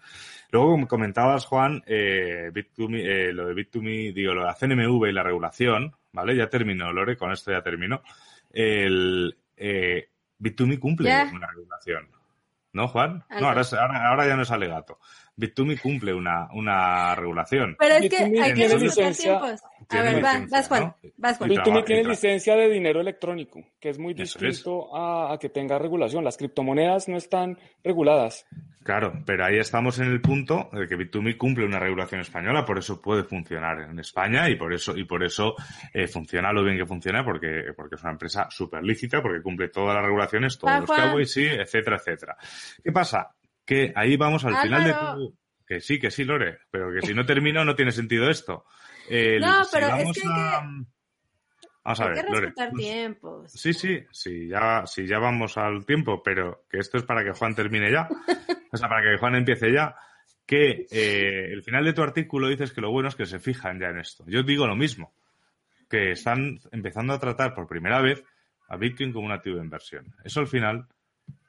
[0.52, 5.08] Luego, como comentabas, Juan, eh, Bit2Me, eh, lo de Bit2Me, digo, lo de la CNMV
[5.10, 6.36] y la regulación, ¿vale?
[6.36, 8.02] Ya terminó, Lore, con esto ya terminó.
[8.52, 10.10] El, eh,
[10.40, 11.30] Bit2Me cumple Ya.
[11.34, 12.10] una regulación.
[12.74, 13.24] ¿No, Juan?
[13.40, 15.00] No, ahora, es- ahora, ahora ya no es alegato.
[15.40, 17.76] Bit2Me cumple una, una regulación.
[17.80, 19.64] Pero es que Bit2Me hay que tiene respetar licencia- tiempos.
[19.92, 20.96] A ver, va, vas Juan, ¿no?
[21.18, 21.52] vas Juan.
[21.52, 24.18] Y Bit2Me trabaja- tiene licencia de dinero electrónico, que es muy es.
[24.20, 26.24] distinto a, a que tenga regulación.
[26.24, 28.46] Las criptomonedas no están reguladas.
[28.84, 32.78] Claro, pero ahí estamos en el punto de que Bit2Me cumple una regulación española, por
[32.80, 35.54] eso puede funcionar en España y por eso y por eso
[35.94, 39.68] eh, funciona lo bien que funciona porque porque es una empresa súper lícita, porque cumple
[39.70, 41.12] todas las regulaciones, todos los Juan.
[41.18, 42.38] KYC, etcétera, etcétera.
[42.84, 43.30] ¿Qué pasa?
[43.70, 45.34] Que ahí vamos al final de todo.
[45.66, 48.66] Que sí, que sí, Lore, pero que si no termino no tiene sentido esto.
[49.08, 50.62] El- No, si pero es vamos que hay a-
[51.84, 52.42] Vamos a Hay ver, que Lore.
[52.48, 53.52] respetar pues- tiempos.
[53.52, 57.32] Sí, sí, sí, ya, sí, ya vamos al tiempo, pero que esto es para que
[57.32, 58.08] Juan termine ya.
[58.72, 59.96] O sea, para que Juan empiece ya.
[60.46, 63.80] Que eh, el final de tu artículo dices que lo bueno es que se fijan
[63.80, 64.24] ya en esto.
[64.28, 65.14] Yo digo lo mismo.
[65.90, 68.24] Que están empezando a tratar por primera vez
[68.68, 70.14] a Bitcoin como un activo de inversión.
[70.24, 70.88] Eso al final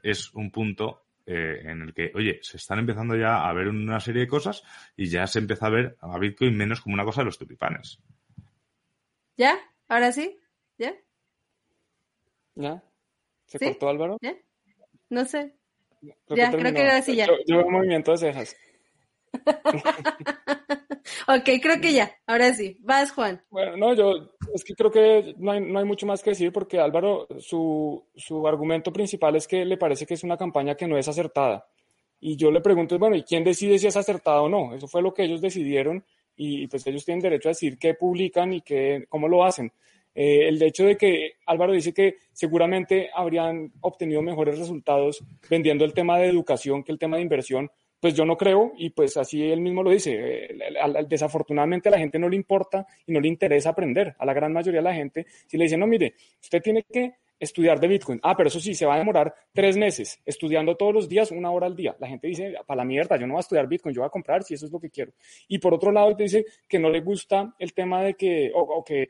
[0.03, 4.01] es un punto eh, en el que, oye, se están empezando ya a ver una
[4.01, 4.63] serie de cosas
[4.97, 8.01] y ya se empieza a ver a Bitcoin menos como una cosa de los tulipanes.
[9.37, 9.59] ¿Ya?
[9.89, 10.39] ¿Ahora sí?
[10.79, 10.95] ¿Ya?
[12.55, 12.83] ¿Ya?
[13.47, 13.65] ¿Se ¿Sí?
[13.67, 14.17] cortó Álvaro?
[14.21, 14.35] ¿Ya?
[15.09, 15.55] No sé.
[16.01, 16.73] Creo Ya, creo terminó.
[16.75, 17.27] que ahora sí ya.
[17.27, 18.57] Yo, yo veo movimiento de cejas.
[21.28, 22.11] Ok, creo que ya.
[22.27, 22.77] Ahora sí.
[22.81, 23.40] Vas, Juan.
[23.51, 26.52] Bueno, no, yo es que creo que no hay, no hay mucho más que decir
[26.52, 30.86] porque Álvaro, su, su argumento principal es que le parece que es una campaña que
[30.86, 31.66] no es acertada.
[32.20, 34.74] Y yo le pregunto, bueno, ¿y quién decide si es acertada o no?
[34.74, 36.05] Eso fue lo que ellos decidieron
[36.36, 39.73] y pues ellos tienen derecho a decir qué publican y qué, cómo lo hacen.
[40.15, 45.94] Eh, el hecho de que Álvaro dice que seguramente habrían obtenido mejores resultados vendiendo el
[45.94, 47.70] tema de educación que el tema de inversión,
[48.01, 50.17] pues yo no creo y pues así él mismo lo dice.
[50.19, 50.59] Eh,
[51.07, 54.17] desafortunadamente a la gente no le importa y no le interesa aprender.
[54.19, 57.15] A la gran mayoría de la gente, si le dicen, no, mire, usted tiene que
[57.39, 58.21] estudiar de Bitcoin.
[58.23, 61.51] Ah, pero eso sí, se va a demorar tres meses estudiando todos los días, una
[61.51, 61.97] hora al día.
[61.99, 64.11] La gente dice, para la mierda, yo no voy a estudiar Bitcoin, yo voy a
[64.11, 65.13] comprar si eso es lo que quiero.
[65.49, 68.85] Y por otro lado, te dice que no le gusta el tema de que, o
[68.85, 69.09] que,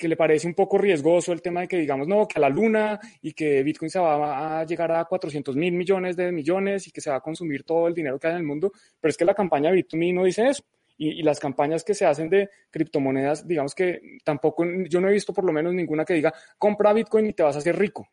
[0.00, 2.48] que le parece un poco riesgoso el tema de que digamos, no, que a la
[2.48, 6.90] luna y que Bitcoin se va a llegar a 400 mil millones de millones y
[6.90, 8.72] que se va a consumir todo el dinero que hay en el mundo.
[8.98, 10.64] Pero es que la campaña Bit2Me no dice eso.
[10.96, 15.12] Y, y las campañas que se hacen de criptomonedas, digamos que tampoco, yo no he
[15.12, 18.08] visto por lo menos ninguna que diga, compra Bitcoin y te vas a hacer rico.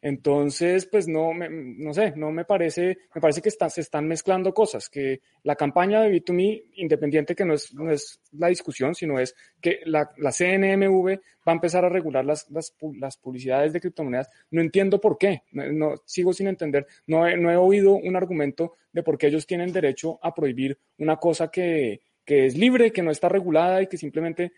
[0.00, 4.54] Entonces, pues no, me- no sé, no me parece, me parece que se están mezclando
[4.54, 9.18] cosas, que la campaña de Bit2Me, independiente que no es, no es la discusión, sino
[9.18, 13.80] es que la, la CNMV va a empezar a regular las, las, las publicidades de
[13.80, 14.30] criptomonedas.
[14.52, 18.14] No entiendo por qué, no, no- sigo sin entender, no he, no he oído un
[18.14, 22.92] argumento de por qué ellos tienen derecho a prohibir una cosa que, que es libre,
[22.92, 24.52] que no está regulada y que simplemente,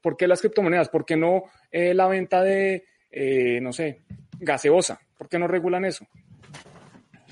[0.00, 0.88] ¿por qué las criptomonedas?
[0.88, 4.02] ¿Por qué no eh, la venta de, eh, no sé,
[4.40, 4.98] gaseosa?
[5.18, 6.06] ¿Por qué no regulan eso?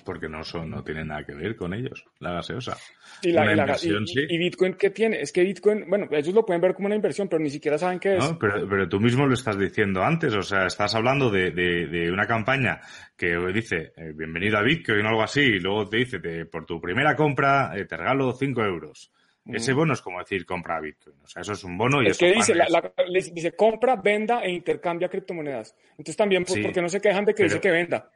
[0.04, 2.76] Porque no son, no tienen nada que ver con ellos, la gaseosa.
[3.22, 4.26] Y, la, y la- inversión, y- sí.
[4.28, 5.18] y Bitcoin, ¿qué tiene?
[5.22, 7.98] Es que Bitcoin, bueno, ellos lo pueden ver como una inversión, pero ni siquiera saben
[7.98, 8.30] qué es.
[8.30, 8.38] ¿no?
[8.38, 12.12] Pero, pero tú mismo lo estás diciendo antes, o sea, estás hablando de, de, de
[12.12, 12.82] una campaña
[13.16, 16.66] que dice eh, bienvenido a Bitcoin o algo así, y luego te dice te- por
[16.66, 19.10] tu primera compra eh, te regalo 5 euros.
[19.46, 22.16] Ese bono es como decir compra Bitcoin, o sea, eso es un bono y es
[22.18, 25.76] que dice, la- es- la- dice compra, venda e intercambia criptomonedas.
[25.90, 28.10] Entonces también, ¿por, Sí, por qué no se quejan de que pero- dice que venda?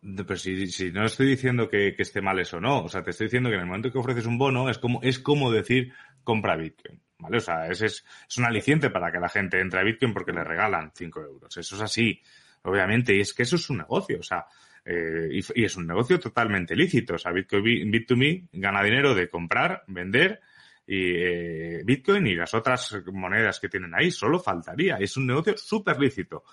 [0.00, 3.10] Pero si, si no estoy diciendo que, que, esté mal eso no, o sea, te
[3.10, 5.92] estoy diciendo que en el momento que ofreces un bono es como, es como decir
[6.22, 7.38] compra Bitcoin, ¿vale?
[7.38, 10.32] O sea, es, es, es un aliciente para que la gente entre a Bitcoin porque
[10.32, 11.54] le regalan 5 euros.
[11.56, 12.22] Eso es así,
[12.62, 14.46] obviamente, y es que eso es un negocio, o sea,
[14.90, 17.14] eh, y, y, es un negocio totalmente lícito.
[17.14, 20.40] O sea, Bitcoin, Bit2Me gana dinero de comprar, vender
[20.86, 24.10] y eh, Bitcoin y las otras monedas que tienen ahí.
[24.10, 24.96] Solo faltaría.
[24.96, 26.44] Es un negocio súper lícito.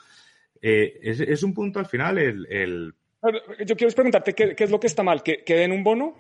[0.62, 2.94] Eh, es, es, un punto al final el, el...
[3.66, 6.16] Yo quiero preguntarte ¿qué, qué, es lo que está mal, que, que den un bono.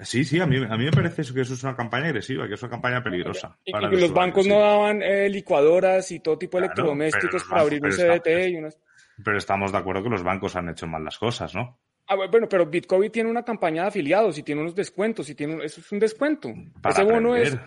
[0.00, 2.54] Sí, sí, a mí, a mí me parece que eso es una campaña agresiva, que
[2.54, 3.58] es una campaña peligrosa.
[3.64, 4.50] Y, para y los bancos sí.
[4.50, 8.56] no daban eh, licuadoras y todo tipo de claro, electrodomésticos para abrir un CDT y
[8.56, 8.78] unas...
[9.24, 11.78] Pero estamos de acuerdo que los bancos han hecho mal las cosas, ¿no?
[12.06, 15.62] Ah, bueno, pero Bitcoin tiene una campaña de afiliados y tiene unos descuentos y tiene
[15.64, 16.48] eso es un descuento.
[16.80, 17.58] Para Ese aprender, bono es.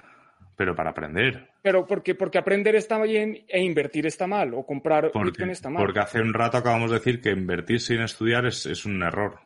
[0.56, 1.50] Pero para aprender.
[1.62, 5.70] Pero porque, porque aprender está bien e invertir está mal, o comprar porque, Bitcoin está
[5.70, 5.84] mal.
[5.84, 9.40] Porque hace un rato acabamos de decir que invertir sin estudiar es, es un error.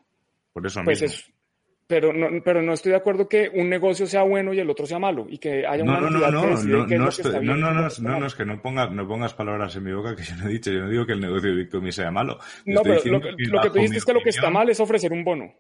[0.54, 1.14] Por eso pues mismo.
[1.14, 1.35] Es,
[1.88, 4.86] pero no, pero no estoy de acuerdo que un negocio sea bueno y el otro
[4.88, 7.56] sea malo y que haya una no, no, no, que no, no, no, que no,
[7.56, 10.36] no, no, no, es que no, ponga, no pongas palabras en mi boca que yo
[10.38, 10.72] no he dicho.
[10.72, 12.40] Yo no digo que el negocio de Bitcoin sea malo.
[12.66, 14.50] Yo No, pero lo, que- que lo que tú dijiste es que lo que está
[14.50, 15.54] mal es ofrecer un bono.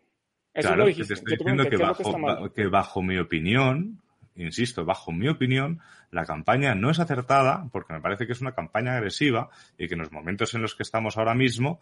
[0.53, 1.13] Eso Claro, lo que dijiste.
[1.15, 4.01] te estoy te diciendo que bajo, que bajo mi opinión,
[4.35, 5.81] insisto, bajo mi opinión,
[6.11, 9.93] la campaña no es acertada porque me parece que es una campaña agresiva y que
[9.93, 11.79] en los momentos en los que estamos ahora mismo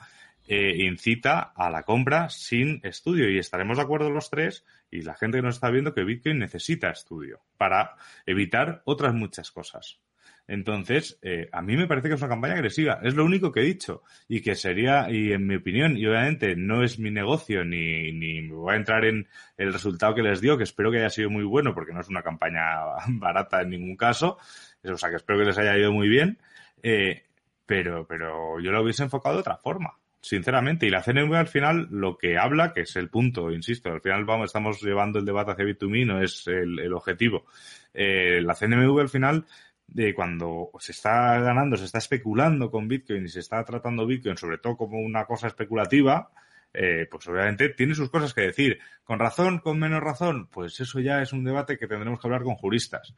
[0.47, 3.30] eh, incita a la compra sin estudio.
[3.30, 6.39] Y estaremos de acuerdo los tres y la gente que nos está viendo que Bitcoin
[6.39, 10.02] necesita estudio para evitar otras muchas cosas.
[10.48, 12.99] Entonces, eh, a mí me parece que es una campaña agresiva.
[13.02, 14.03] Es lo único que he dicho.
[14.28, 18.48] Y que sería, y en mi opinión, y obviamente no es mi negocio, ni, ni
[18.49, 21.44] voy a entrar en el resultado que les dio, que espero que haya sido muy
[21.44, 22.61] bueno, porque no es una campaña
[23.07, 24.38] barata en ningún caso.
[24.84, 26.38] O sea, que espero que les haya ido muy bien.
[26.82, 27.24] Eh,
[27.65, 29.98] pero, pero yo lo hubiese enfocado de otra forma.
[30.20, 33.99] Sinceramente, y la CNV al final lo que habla, que es el punto, insisto, al
[33.99, 37.45] final vamos, estamos llevando el debate hacia B2Me, no es el, el objetivo.
[37.94, 39.45] Eh, la CNMV al final
[39.88, 44.38] de cuando se está ganando, se está especulando con Bitcoin y se está tratando Bitcoin
[44.38, 46.30] sobre todo como una cosa especulativa,
[46.73, 48.80] eh, pues obviamente tiene sus cosas que decir.
[49.03, 52.43] Con razón, con menos razón, pues eso ya es un debate que tendremos que hablar
[52.43, 53.14] con juristas.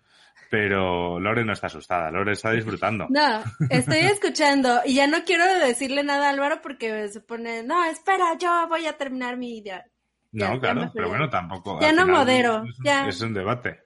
[0.50, 3.08] Pero Lore no está asustada, Lore está disfrutando.
[3.10, 7.84] No, estoy escuchando y ya no quiero decirle nada a Álvaro porque se pone, no,
[7.86, 9.86] espera, yo voy a terminar mi idea.
[10.34, 11.80] No, ya claro, pero bueno, tampoco.
[11.80, 13.08] Ya no final modero, Es un, ya.
[13.08, 13.80] es un debate.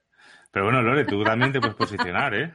[0.51, 2.53] Pero bueno, Lore, tú también te puedes posicionar, ¿eh?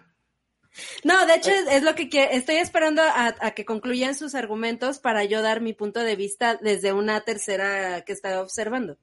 [1.05, 2.09] No, de hecho es, lo que.
[2.33, 6.59] Estoy esperando a, a que concluyan sus argumentos para yo dar mi punto de vista
[6.61, 8.97] desde una tercera que está observando.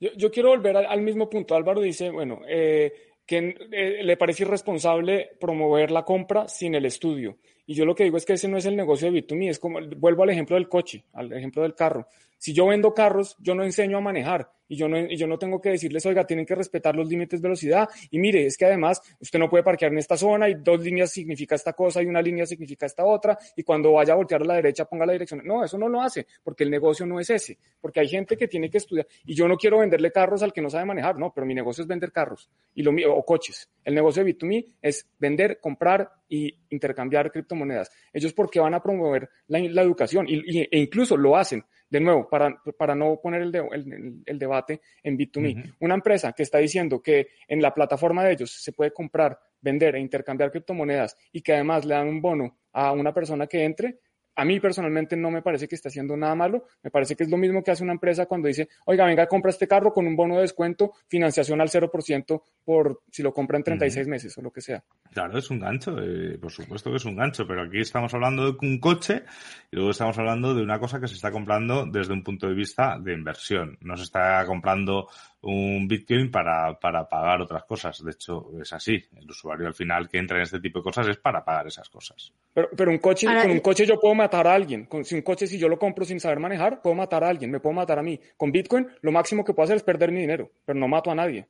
[0.00, 1.54] Yo, yo quiero volver al, al mismo punto.
[1.54, 2.92] Álvaro dice, bueno, eh,
[3.26, 7.38] que eh, le parece irresponsable promover la compra sin el estudio.
[7.66, 9.58] Y yo lo que digo es que ese no es el negocio de Bit2Me, es
[9.58, 12.06] como, vuelvo al ejemplo del coche, al ejemplo del carro.
[12.38, 15.38] Si yo vendo carros, yo no enseño a manejar y yo no, y yo no
[15.38, 17.88] tengo que decirles, oiga, tienen que respetar los límites de velocidad.
[18.10, 21.10] Y mire, es que además usted no puede parquear en esta zona y dos líneas
[21.10, 23.38] significa esta cosa y una línea significa esta otra.
[23.54, 25.42] Y cuando vaya a voltear a la derecha, ponga la dirección.
[25.44, 27.58] No, eso no lo hace porque el negocio no es ese.
[27.80, 29.06] Porque hay gente que tiene que estudiar.
[29.24, 31.82] Y yo no quiero venderle carros al que no sabe manejar, no, pero mi negocio
[31.82, 33.70] es vender carros y lo mío, o coches.
[33.84, 37.90] El negocio de Bit2Me es vender, comprar y intercambiar criptomonedas.
[38.12, 42.60] Ellos porque van a promover la, educación y, e incluso lo hacen de nuevo, para,
[42.78, 45.74] para no poner el, de, el, el, debate en Bit2Me, uh -huh.
[45.80, 49.94] una empresa que está diciendo que en la plataforma de ellos se puede comprar, vender
[49.94, 54.00] e intercambiar criptomonedas y que además le dan un bono a una persona que entre,
[54.36, 57.30] a mí personalmente no me parece que esté haciendo nada malo, me parece que es
[57.30, 60.14] lo mismo que hace una empresa cuando dice, oiga, venga, compra este carro con un
[60.14, 64.10] bono de descuento, financiación al 0% por si lo compra en 36 uh -huh.
[64.10, 64.84] meses o lo que sea.
[65.12, 68.52] Claro, es un gancho, eh, por supuesto que es un gancho, pero aquí estamos hablando
[68.52, 69.24] de un coche
[69.70, 72.54] y luego estamos hablando de una cosa que se está comprando desde un punto de
[72.54, 73.78] vista de inversión.
[73.80, 75.08] No se está comprando
[75.42, 78.02] un Bitcoin para, para pagar otras cosas.
[78.02, 79.04] De hecho, es así.
[79.16, 81.88] El usuario al final que entra en este tipo de cosas es para pagar esas
[81.88, 82.32] cosas.
[82.52, 84.86] Pero, pero un coche, Ahora, con un coche yo puedo matar a alguien.
[84.86, 87.50] Con, si un coche, si yo lo compro sin saber manejar, puedo matar a alguien,
[87.50, 88.18] me puedo matar a mí.
[88.36, 91.14] Con Bitcoin, lo máximo que puedo hacer es perder mi dinero, pero no mato a
[91.14, 91.46] nadie.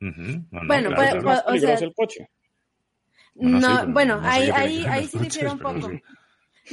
[0.00, 0.46] Uh -huh.
[0.50, 1.80] no, no, bueno, claro, pues, claro.
[1.80, 2.30] O el coche.
[3.34, 5.88] No, Bueno, bueno, no sé ahí, ahí, ahí sí difiero un poco.
[5.88, 6.02] sí.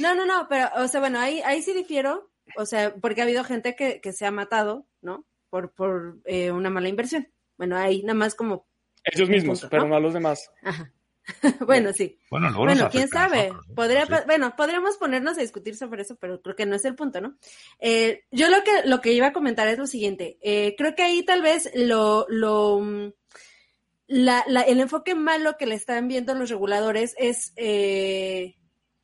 [0.00, 3.24] No, no, no, pero, o sea, bueno, ahí, ahí sí difiero, o sea, porque ha
[3.24, 5.24] habido gente que, que se ha matado, ¿no?
[5.50, 7.28] Por, por eh, una mala inversión.
[7.56, 8.66] Bueno, ahí nada más como,
[9.04, 9.88] Ellos mismos, punto, pero ¿no?
[9.90, 10.50] no a los demás.
[10.62, 10.92] ajá.
[11.66, 12.18] bueno, sí.
[12.30, 13.48] Bueno, luego Bueno, quién sabe.
[13.48, 13.74] nosotros, ¿eh?
[13.74, 14.12] Podría, Sí.
[14.26, 17.36] bueno, podríamos ponernos a discutir sobre eso, pero creo que no es el punto, ¿no?
[17.80, 20.38] Eh, yo lo que, lo que iba a comentar es lo siguiente.
[20.40, 23.12] Eh, creo que ahí tal vez lo, lo, mm,
[24.06, 28.56] la, la- el enfoque malo que le están viendo los reguladores es eh,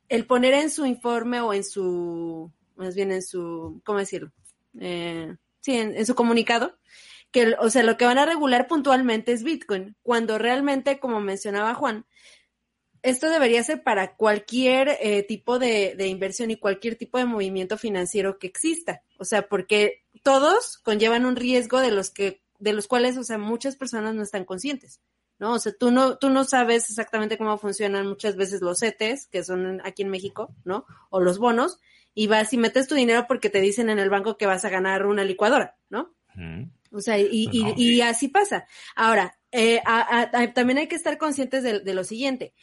[0.09, 4.31] el poner en su informe o en su más bien en su, ¿cómo decirlo?
[5.65, 6.77] Sí, en, su comunicado,
[7.31, 11.73] que, o sea, lo que van a regular puntualmente es Bitcoin, cuando realmente, como mencionaba
[11.73, 12.05] Juan,
[13.01, 17.79] esto debería ser para cualquier eh, tipo de, de, inversión y cualquier tipo de movimiento
[17.79, 19.01] financiero que exista.
[19.17, 23.39] O sea, porque todos conllevan un riesgo de los que, de los cuales, o sea,
[23.39, 25.01] muchas personas no están conscientes.
[25.39, 25.53] ¿no?
[25.53, 29.43] O sea, tú no, tú no sabes exactamente cómo funcionan muchas veces los CETES, que
[29.43, 30.85] son aquí en México, ¿no?
[31.09, 31.79] O los bonos,
[32.15, 34.69] y vas y metes tu dinero porque te dicen en el banco que vas a
[34.69, 36.15] ganar una licuadora, ¿no?
[36.91, 38.65] O sea, y, y, y, así pasa.
[38.95, 39.81] Ahora, eh,
[40.53, 42.53] también hay que estar conscientes de, de, lo siguiente.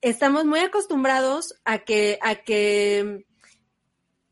[0.00, 3.26] Estamos muy acostumbrados a que, a que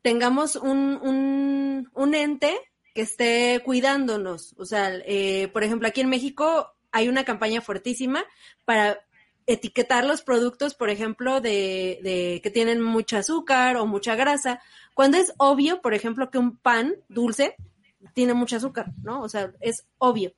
[0.03, 2.57] tengamos un, un, un ente
[2.95, 4.55] que esté cuidándonos.
[4.59, 8.25] O sea, eh, por ejemplo, aquí en México hay una campaña fuertísima
[8.65, 9.01] para
[9.47, 14.61] etiquetar los productos, por ejemplo, de, de, que tienen mucho azúcar o mucha grasa,
[14.95, 17.57] cuando es obvio, por ejemplo, que un pan dulce
[18.15, 19.23] tiene mucho azúcar, ¿no?
[19.23, 20.33] O sea, es obvio.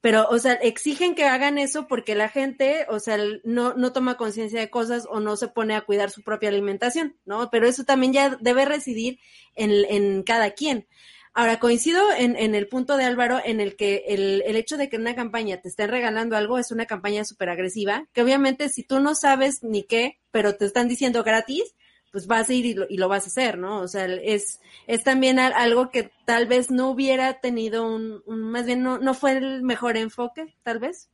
[0.00, 4.18] Pero, o sea, exigen que hagan eso porque la gente, o sea, no, no toma
[4.18, 7.48] conciencia de cosas o no se pone a cuidar su propia alimentación, ¿no?
[7.50, 9.18] Pero eso también ya debe residir
[9.54, 10.86] en, en cada quien.
[11.36, 14.88] Ahora, coincido en, en, el punto de Álvaro en el que el, el, hecho de
[14.88, 18.84] que una campaña te estén regalando algo es una campaña súper agresiva, que obviamente si
[18.84, 21.74] tú no sabes ni qué, pero te están diciendo gratis,
[22.12, 23.80] pues vas a ir y lo, y lo vas a hacer, ¿no?
[23.80, 28.66] O sea, es, es también algo que tal vez no hubiera tenido un, un más
[28.66, 31.10] bien no, no fue el mejor enfoque, tal vez,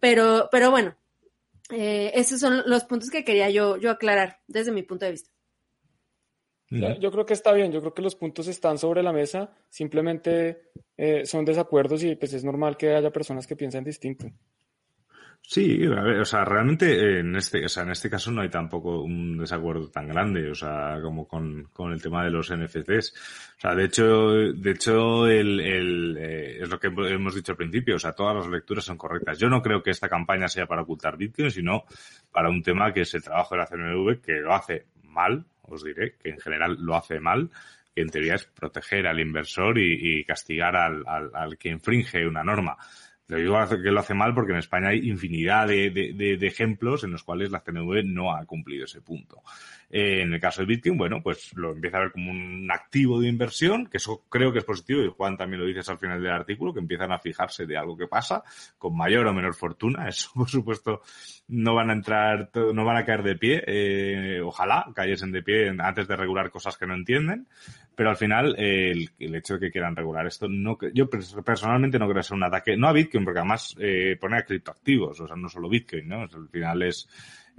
[0.00, 0.96] pero, pero bueno,
[1.70, 5.30] eh, esos son los puntos que quería yo, yo aclarar desde mi punto de vista.
[6.70, 10.70] Yo creo que está bien, yo creo que los puntos están sobre la mesa, simplemente
[10.96, 14.30] eh, son desacuerdos y pues es normal que haya personas que piensen distinto.
[15.42, 18.50] Sí, a ver, o sea, realmente en este, o sea, en este caso no hay
[18.50, 23.14] tampoco un desacuerdo tan grande, o sea, como con, con el tema de los NFTs.
[23.56, 27.58] O sea, de hecho, de hecho, el, el eh, es lo que hemos dicho al
[27.58, 29.38] principio, o sea, todas las lecturas son correctas.
[29.40, 31.82] Yo no creo que esta campaña sea para ocultar Bitcoin, sino
[32.30, 35.84] para un tema que es el trabajo de la CNV, que lo hace mal, os
[35.84, 37.50] diré, que en general lo hace mal,
[37.94, 42.42] que en teoría es proteger al inversor y, castigar al, al, al, que infringe una
[42.42, 42.76] norma.
[43.28, 47.04] Lo digo que lo hace mal porque en España hay infinidad de, de, de ejemplos
[47.04, 49.42] en los cuales la CNV no ha cumplido ese punto.
[49.90, 53.20] Eh, en el caso de Bitcoin, bueno, pues lo empieza a ver como un activo
[53.20, 56.22] de inversión, que eso creo que es positivo, y Juan también lo dices al final
[56.22, 58.42] del artículo, que empiezan a fijarse de algo que pasa,
[58.78, 60.08] con mayor o menor fortuna.
[60.08, 61.02] Eso, por supuesto,
[61.48, 63.62] no van a entrar, no van a caer de pie.
[63.66, 67.48] Eh, ojalá cayesen de pie antes de regular cosas que no entienden.
[68.00, 71.98] Pero al final, eh, el, el, hecho de que quieran regular esto, no, yo personalmente
[71.98, 75.20] no creo que sea un ataque, no a Bitcoin, porque además eh, pone a criptoactivos,
[75.20, 76.22] o sea, no solo Bitcoin, ¿no?
[76.22, 77.06] al final es,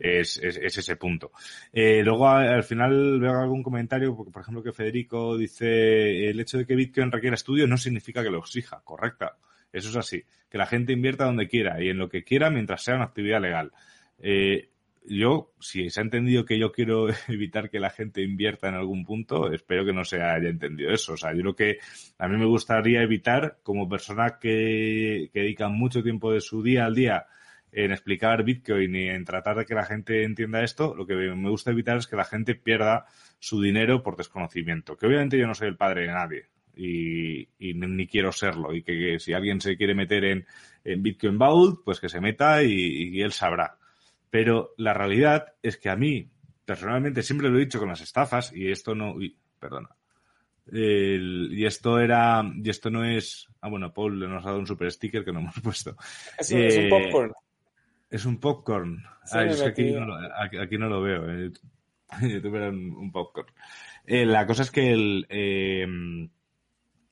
[0.02, 1.32] es, es, es ese punto.
[1.72, 6.58] Eh, luego al final veo algún comentario, porque por ejemplo que Federico dice el hecho
[6.58, 9.38] de que Bitcoin requiera estudio no significa que lo exija, correcta.
[9.72, 10.24] Eso es así.
[10.50, 13.42] Que la gente invierta donde quiera y en lo que quiera mientras sea una actividad
[13.42, 13.72] legal.
[14.20, 14.70] Eh,
[15.04, 19.06] yo, si se ha entendido que yo quiero evitar que la gente invierta en algún
[19.06, 21.14] punto, espero que no se haya entendido eso.
[21.14, 21.78] O sea, yo lo que
[22.18, 26.86] a mí me gustaría evitar, como persona que, que dedica mucho tiempo de su día
[26.86, 27.26] al día
[27.72, 31.50] en explicar Bitcoin y en tratar de que la gente entienda esto, lo que me
[31.50, 33.06] gusta evitar es que la gente pierda
[33.40, 34.98] su dinero por desconocimiento.
[34.98, 36.46] Que obviamente yo no soy el padre de nadie
[36.76, 38.74] y, y ni quiero serlo.
[38.76, 40.46] Y que, que, si alguien se quiere meter en,
[40.84, 42.74] en Bitcoin Vault, pues que se meta y,
[43.16, 43.78] y, él sabrá.
[44.30, 46.30] Pero la realidad es que a mí,
[46.66, 49.14] personalmente, siempre lo he dicho con las estafas y esto no...
[49.14, 49.90] Uy, perdona.
[50.72, 54.68] El, y esto era, y esto no es, ah bueno, Paul nos ha dado un
[54.68, 55.96] super sticker que no hemos puesto.
[56.38, 57.34] Es, eh, es un popcorn.
[58.12, 59.04] Es un popcorn.
[59.24, 61.32] Es que aquí, no lo, aquí, no lo veo.
[61.32, 61.52] Eh.
[62.22, 63.52] YouTube era un, un popcorn.
[64.06, 65.26] Eh, la cosa es que el...
[65.30, 65.88] Eh,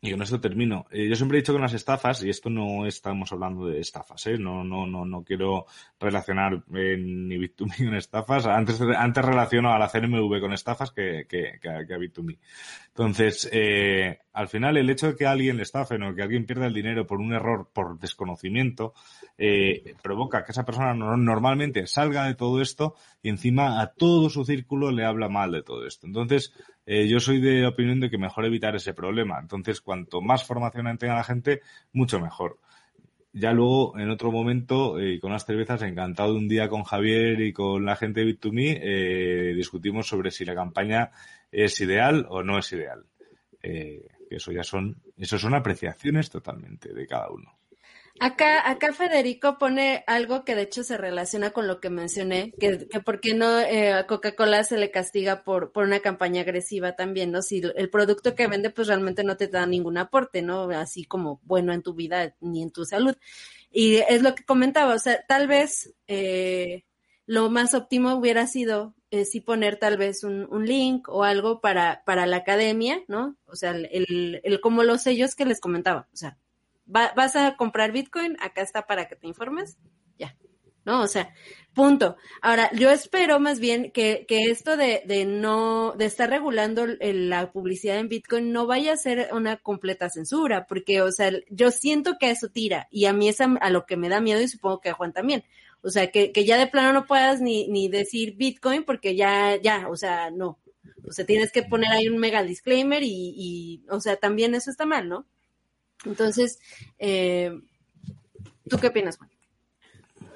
[0.01, 0.85] y con esto termino.
[0.91, 4.26] Eh, yo siempre he dicho que las estafas, y esto no estamos hablando de estafas,
[4.27, 4.38] ¿eh?
[4.38, 5.65] no, no, no, no quiero
[5.99, 8.45] relacionar eh, ni Bit2Me con estafas.
[8.45, 12.38] Antes, antes relaciono a la CNMV con estafas que, que, que, a, que a Bit2Me.
[12.88, 16.67] Entonces, eh, al final, el hecho de que alguien le estafen o que alguien pierda
[16.67, 18.93] el dinero por un error, por desconocimiento,
[20.01, 24.45] provoca que esa persona no, normalmente salga de todo esto y encima a todo su
[24.45, 26.07] círculo le habla mal de todo esto.
[26.07, 26.53] Entonces,
[26.91, 29.38] eh, yo soy de opinión de que mejor evitar ese problema.
[29.40, 31.61] Entonces, cuanto más formación tenga la gente,
[31.94, 32.57] mucho mejor.
[33.32, 37.53] Ya luego, en otro momento, eh, con las cervezas, encantado un día con Javier y
[37.53, 41.11] con la gente de Bit2Me, eh, discutimos sobre si la campaña
[41.52, 43.06] es ideal o no es ideal.
[43.61, 47.59] Eso ya son, eso son apreciaciones totalmente de cada uno.
[48.22, 52.88] Acá, acá Federico pone algo que de hecho se relaciona con lo que mencioné, que,
[52.88, 57.32] que por qué no eh, Coca-Cola se le castiga por, por una campaña agresiva también,
[57.32, 57.41] ¿no?
[57.41, 60.70] Si el producto que vende pues realmente no te da ningún aporte, ¿no?
[60.72, 63.16] Así como bueno en tu vida ni en tu salud.
[63.72, 66.84] Y es lo que comentaba, o sea, tal vez eh,
[67.26, 71.62] lo más óptimo hubiera sido eh, sí poner tal vez un, un, link o algo
[71.62, 73.38] para, para la academia, ¿no?
[73.46, 76.38] O sea, el, el, como los sellos que les comentaba, o sea,
[76.94, 79.78] va, vas a comprar Bitcoin, acá está para que te informes,
[80.18, 80.36] ya,
[80.86, 81.02] ¿no?
[81.02, 81.34] O sea,
[81.74, 82.16] punto.
[82.41, 87.30] Ahora, yo espero más bien que, que esto de, de no, de estar regulando el,
[87.30, 91.72] la publicidad en Bitcoin no vaya a ser una completa censura, porque, o sea, yo
[91.72, 94.41] siento que eso tira y a mí es a, a lo que me da miedo
[94.41, 95.44] y supongo que a Juan también.
[95.82, 99.56] O sea, que, que ya de plano no puedas ni, ni decir Bitcoin porque ya,
[99.61, 100.60] ya, o sea, no.
[101.07, 104.70] O sea, tienes que poner ahí un mega disclaimer y, y o sea, también eso
[104.70, 105.26] está mal, ¿no?
[106.05, 106.59] Entonces,
[106.97, 107.51] eh,
[108.67, 109.30] ¿tú qué opinas, Juan?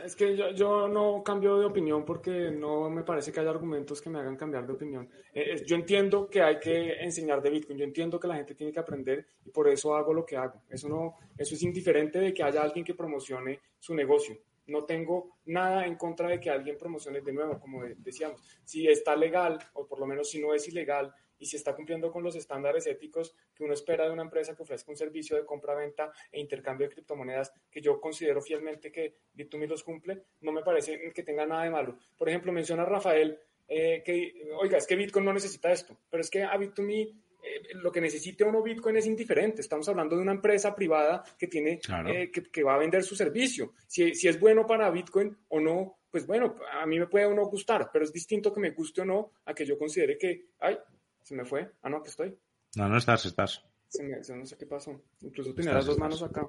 [0.03, 4.01] Es que yo, yo, no cambio de opinión porque no me parece que haya argumentos
[4.01, 5.09] que me hagan cambiar de opinión.
[5.33, 8.73] Eh, yo entiendo que hay que enseñar de Bitcoin, yo entiendo que la gente tiene
[8.73, 10.61] que aprender y por eso hago lo que hago.
[10.69, 14.37] Eso, no, eso es indiferente de que haya alguien que promocione su negocio.
[14.67, 18.41] No tengo nada en contra de que alguien promocione de nuevo, como decíamos.
[18.65, 21.13] Si está legal, o por lo menos si no es ilegal,
[21.43, 24.63] y si está cumpliendo con los estándares éticos que uno espera de una empresa que
[24.63, 29.67] ofrezca un servicio de compra-venta e intercambio de criptomonedas, que yo considero fielmente que Bit2Me
[29.67, 31.97] los cumple, no me parece que tenga nada de malo.
[32.17, 33.37] Por ejemplo, menciona Rafael
[33.67, 37.13] eh, que, oiga, es que Bitcoin no necesita esto, pero es que a Bit2Me
[37.43, 39.59] eh, lo que necesite uno Bitcoin es indiferente.
[39.59, 42.09] Estamos hablando de una empresa privada que tiene claro.
[42.09, 43.73] eh, que, que, va a vender su servicio.
[43.85, 47.33] Si, si, es bueno para Bitcoin o no, pues bueno, a mí me puede o
[47.33, 50.45] no gustar, pero es distinto que me guste o no a que yo considere que,
[50.59, 50.77] ay,
[51.23, 51.71] se me fue.
[51.81, 52.37] Ah, no, que estoy.
[52.75, 53.63] No, no estás, estás.
[53.87, 55.01] Se me, no sé qué pasó.
[55.21, 56.47] Incluso tenía las dos manos acá.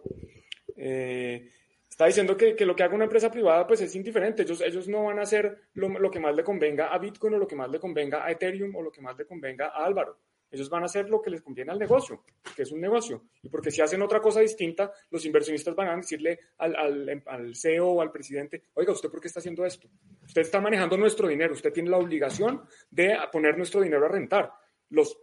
[0.76, 1.50] Eh,
[1.88, 4.42] está diciendo que, que, lo que haga una empresa privada pues es indiferente.
[4.42, 7.38] Ellos, ellos no van a hacer lo, lo, que más le convenga a Bitcoin o
[7.38, 10.18] lo que más le convenga a Ethereum o lo que más le convenga a Álvaro.
[10.54, 12.22] Ellos van a hacer lo que les conviene al negocio,
[12.54, 13.24] que es un negocio.
[13.42, 17.56] Y porque si hacen otra cosa distinta, los inversionistas van a decirle al, al, al
[17.56, 19.88] CEO o al presidente, oiga, ¿usted por qué está haciendo esto?
[20.24, 24.52] Usted está manejando nuestro dinero, usted tiene la obligación de poner nuestro dinero a rentar.
[24.90, 25.18] Los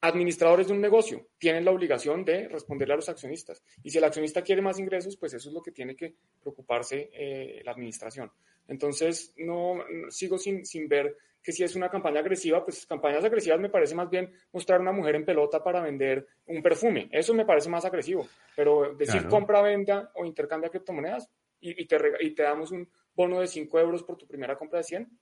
[0.00, 3.62] administradores de un negocio tienen la obligación de responderle a los accionistas.
[3.82, 7.10] Y si el accionista quiere más ingresos, pues eso es lo que tiene que preocuparse
[7.12, 8.30] eh, la administración.
[8.66, 13.60] Entonces, no sigo sin, sin ver que si es una campaña agresiva, pues campañas agresivas
[13.60, 17.08] me parece más bien mostrar una mujer en pelota para vender un perfume.
[17.12, 18.26] Eso me parece más agresivo.
[18.56, 19.30] Pero decir claro.
[19.30, 21.28] compra, venda o intercambia criptomonedas
[21.60, 24.78] y, y, te, y te damos un bono de 5 euros por tu primera compra
[24.78, 25.18] de 100,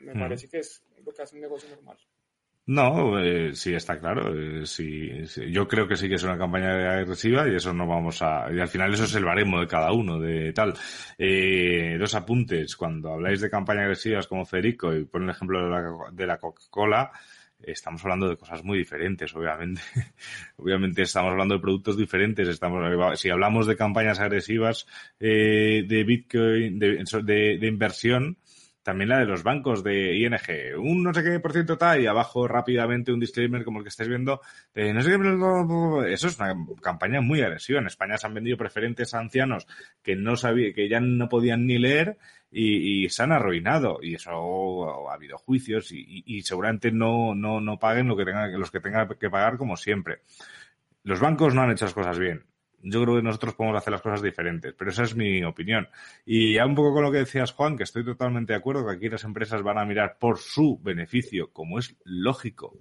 [0.00, 0.18] me mm.
[0.18, 1.98] parece que es lo que hace un negocio normal.
[2.66, 4.34] No, eh, sí, está claro.
[4.34, 7.86] Eh, sí, sí, Yo creo que sí que es una campaña agresiva y eso no
[7.86, 8.50] vamos a.
[8.50, 10.72] Y al final eso es el baremo de cada uno, de tal.
[11.18, 12.74] Eh, dos apuntes.
[12.76, 16.38] Cuando habláis de campañas agresivas como Federico y pone el ejemplo de la, de la
[16.38, 17.10] Coca-Cola,
[17.60, 19.82] estamos hablando de cosas muy diferentes, obviamente.
[20.56, 22.48] obviamente estamos hablando de productos diferentes.
[22.48, 24.86] Estamos, si hablamos de campañas agresivas
[25.20, 28.38] eh, de Bitcoin, de, de, de inversión,
[28.84, 32.06] también la de los bancos de ING, un no sé qué por ciento tal, y
[32.06, 34.42] abajo rápidamente un disclaimer como el que estáis viendo,
[34.74, 37.80] no sé qué, eso es una campaña muy agresiva.
[37.80, 39.66] En España se han vendido preferentes a ancianos
[40.02, 42.18] que no sabía, que ya no podían ni leer
[42.50, 44.00] y, se han arruinado.
[44.02, 48.26] Y eso ha habido juicios y, y, y seguramente no, no, no paguen lo que
[48.26, 50.20] tengan, los que tengan que pagar como siempre.
[51.04, 52.44] Los bancos no han hecho las cosas bien
[52.86, 55.88] yo creo que nosotros podemos hacer las cosas diferentes, pero esa es mi opinión.
[56.26, 58.94] Y ya un poco con lo que decías, Juan, que estoy totalmente de acuerdo que
[58.94, 62.76] aquí las empresas van a mirar por su beneficio, como es lógico.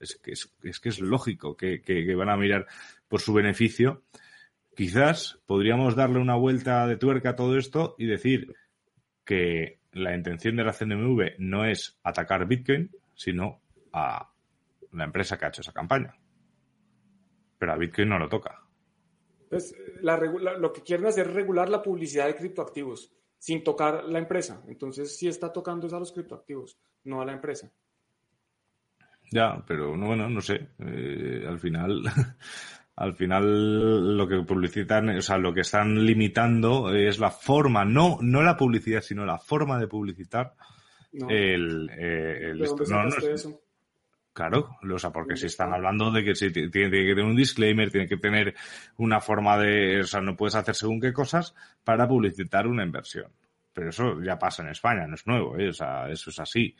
[0.00, 2.66] Es que es, lógico que, que van a mirar
[3.06, 4.02] por su beneficio.
[4.74, 8.54] Quizás podríamos darle una vuelta de tuerca a todo esto y decir
[9.24, 13.60] que la intención de la CNMV no es atacar Bitcoin, sino
[13.92, 14.30] a
[14.92, 16.14] la empresa que ha hecho esa campaña.
[17.58, 18.63] Pero a Bitcoin no lo toca.
[20.00, 23.12] La, la, lo que quieren hacer es regular la publicidad de criptoactivos
[23.44, 24.62] sin tocar la empresa.
[24.68, 27.70] Entonces, sí está tocando es a los criptoactivos, no a la empresa.
[29.30, 30.68] Ya, pero no, bueno, no sé.
[30.78, 32.02] Eh, al final,
[32.96, 38.16] al final lo que publicitan, o sea, lo que están limitando es la forma, no,
[38.22, 40.54] no la publicidad, sino la forma de publicitar.
[41.12, 41.28] No.
[41.28, 43.60] El, eh, el ¿De dónde no, no, eso?
[44.34, 47.36] Claro, o sea, porque si están hablando de que si tiene, tiene, que tener un
[47.36, 48.52] disclaimer, tiene que tener
[48.96, 51.54] una forma de, o sea, no puedes hacer según qué cosas
[51.84, 53.30] para publicitar una inversión.
[53.72, 55.68] pero eso ya pasa en España, no es nuevo, ¿eh?
[55.68, 56.74] o sea, eso es así.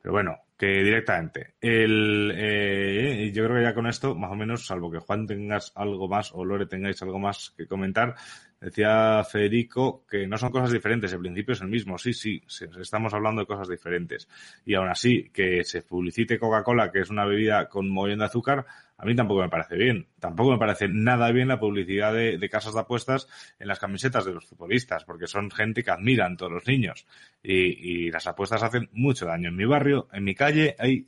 [0.00, 1.54] Pero bueno, que directamente.
[1.60, 5.72] El, eh, yo creo que ya con esto, más o menos, salvo que Juan tengas
[5.74, 8.14] algo más o Lore tengáis algo más que comentar,
[8.60, 11.98] decía Federico que no son cosas diferentes, el principio es el mismo.
[11.98, 12.42] Sí, sí,
[12.78, 14.28] estamos hablando de cosas diferentes.
[14.64, 18.66] Y aún así, que se publicite Coca-Cola, que es una bebida con mogollón de azúcar,
[18.98, 20.08] a mí tampoco me parece bien.
[20.18, 23.28] Tampoco me parece nada bien la publicidad de, casas de apuestas
[23.58, 27.06] en las camisetas de los futbolistas, porque son gente que admiran todos los niños.
[27.42, 29.48] Y, y las apuestas hacen mucho daño.
[29.48, 31.06] En mi barrio, en mi calle, hay,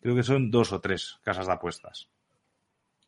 [0.00, 2.08] creo que son dos o tres casas de apuestas.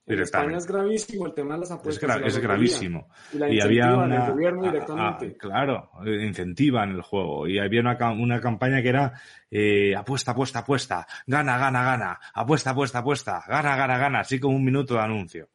[0.06, 2.20] En España es gravísimo el tema de las apuestas.
[2.22, 3.08] Es, gravísimo.
[3.32, 5.34] Y, había una, gobierno directamente.
[5.38, 7.46] claro, incentivan el juego.
[7.46, 9.14] Y había una, una campaña que era
[9.50, 14.56] eh, apuesta, apuesta, apuesta, gana, gana, gana, apuesta, apuesta, apuesta, gana, gana, gana, así como
[14.56, 15.48] un minuto de anuncio.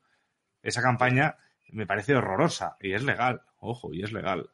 [0.64, 1.38] Esa campaña
[1.72, 4.50] me parece horrorosa y es legal, ojo, y es legal.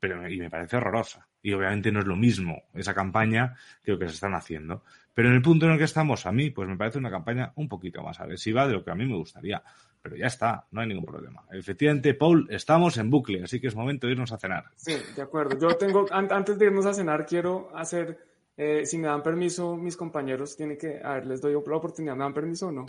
[0.00, 1.28] Pero y me parece horrorosa.
[1.42, 4.82] Y obviamente no es lo mismo esa campaña que lo que se están haciendo.
[5.14, 7.52] Pero en el punto en el que estamos, a mí, pues me parece una campaña
[7.56, 9.62] un poquito más agresiva de lo que a mí me gustaría.
[10.00, 11.44] Pero ya está, no hay ningún problema.
[11.52, 14.64] Efectivamente, Paul, estamos en bucle, así que es momento de irnos a cenar.
[14.74, 15.58] Sí, de acuerdo.
[15.58, 18.18] Yo tengo, antes de irnos a cenar, quiero hacer,
[18.56, 22.16] eh, si me dan permiso mis compañeros, tiene que, a ver, les doy la oportunidad,
[22.16, 22.86] ¿me dan permiso o no?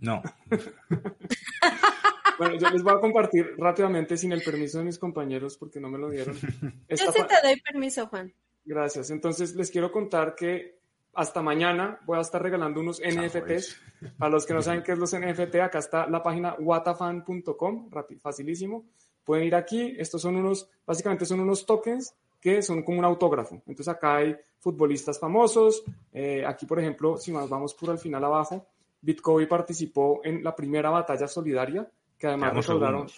[0.00, 0.22] No.
[2.38, 5.88] bueno, yo les voy a compartir rápidamente sin el permiso de mis compañeros porque no
[5.88, 6.34] me lo dieron.
[6.88, 8.32] yo sí te doy permiso, Juan.
[8.64, 9.10] Gracias.
[9.10, 10.76] Entonces les quiero contar que
[11.14, 13.80] hasta mañana voy a estar regalando unos NFTs.
[14.18, 17.90] Para los que no saben qué es los NFT, acá está la página watafan.com,
[18.20, 18.84] facilísimo.
[19.24, 23.56] Pueden ir aquí, estos son unos, básicamente son unos tokens que son como un autógrafo.
[23.66, 25.82] Entonces acá hay futbolistas famosos.
[26.12, 28.68] Eh, aquí, por ejemplo, si nos vamos por al final abajo,
[29.00, 31.88] Bitcoin participó en la primera batalla solidaria,
[32.18, 33.08] que además recordaron.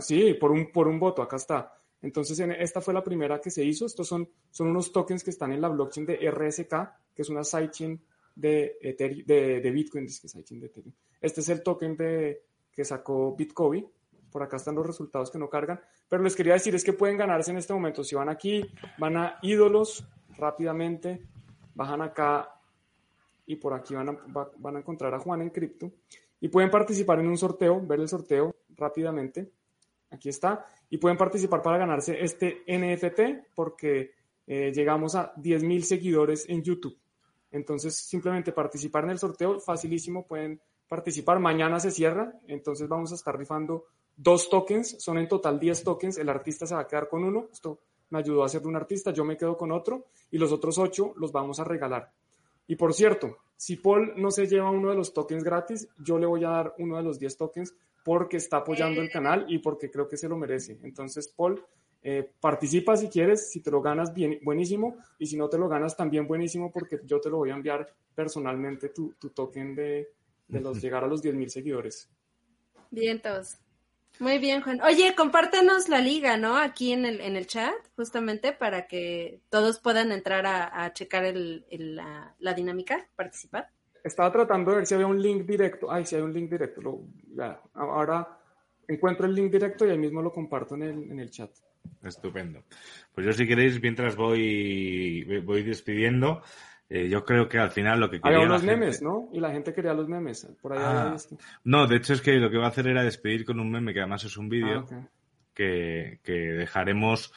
[0.00, 1.74] sí, por un, por un voto, acá está.
[2.02, 3.86] Entonces, esta fue la primera que se hizo.
[3.86, 6.74] Estos son, son unos tokens que están en la blockchain de RSK,
[7.14, 8.00] que es una sidechain
[8.34, 8.78] de,
[9.26, 10.06] de, de, Bitcoin.
[10.06, 12.42] Este es el token de,
[12.72, 13.86] que sacó Bitcoin.
[14.32, 15.80] Por acá están los resultados que no cargan.
[16.08, 18.02] Pero les quería decir es que pueden ganarse en este momento.
[18.02, 18.64] Si van aquí,
[18.98, 20.06] van a ídolos
[20.38, 21.26] rápidamente,
[21.74, 22.54] bajan acá
[23.44, 24.18] y por aquí van a,
[24.56, 25.92] van a encontrar a Juan en cripto
[26.40, 29.50] y pueden participar en un sorteo, ver el sorteo rápidamente.
[30.10, 34.12] Aquí está y pueden participar para ganarse este NFT porque
[34.46, 36.98] eh, llegamos a 10.000 seguidores en YouTube.
[37.52, 41.38] Entonces, simplemente participar en el sorteo, facilísimo, pueden participar.
[41.38, 43.86] Mañana se cierra, entonces vamos a estar rifando
[44.16, 47.48] dos tokens, son en total 10 tokens, el artista se va a quedar con uno,
[47.52, 47.80] esto
[48.10, 51.14] me ayudó a ser un artista, yo me quedo con otro y los otros ocho
[51.16, 52.12] los vamos a regalar.
[52.66, 56.24] Y por cierto, si Paul no se lleva uno de los tokens gratis, yo le
[56.24, 59.90] voy a dar uno de los 10 tokens porque está apoyando el canal y porque
[59.90, 60.78] creo que se lo merece.
[60.82, 61.62] Entonces, Paul,
[62.02, 65.68] eh, participa si quieres, si te lo ganas, bien, buenísimo, y si no te lo
[65.68, 70.08] ganas, también buenísimo, porque yo te lo voy a enviar personalmente tu, tu token de,
[70.48, 72.08] de los llegar a los 10.000 seguidores.
[72.90, 73.58] Bien, todos.
[74.20, 74.80] Muy bien, Juan.
[74.82, 76.56] Oye, compártenos la liga, ¿no?
[76.56, 81.66] Aquí en el, en el chat, justamente para que todos puedan entrar a, checar el,
[81.70, 83.68] la, la dinámica, participar
[84.04, 85.90] estaba tratando de ver si había un link directo.
[85.90, 86.80] Ay, si hay un link directo.
[86.80, 87.02] Lo,
[87.74, 88.38] ahora
[88.88, 91.50] encuentro el link directo y ahí mismo lo comparto en el, en el chat.
[92.02, 92.64] Estupendo.
[93.14, 96.42] Pues yo si queréis, mientras voy, voy despidiendo,
[96.92, 98.38] eh, yo creo que al final lo que quería...
[98.38, 99.28] Había unos memes, ¿no?
[99.32, 100.44] Y la gente quería los memes.
[100.60, 101.16] Por ahí ah,
[101.62, 103.94] No, de hecho es que lo que voy a hacer era despedir con un meme
[103.94, 105.06] que además es un vídeo ah,
[105.54, 107.32] que, que dejaremos,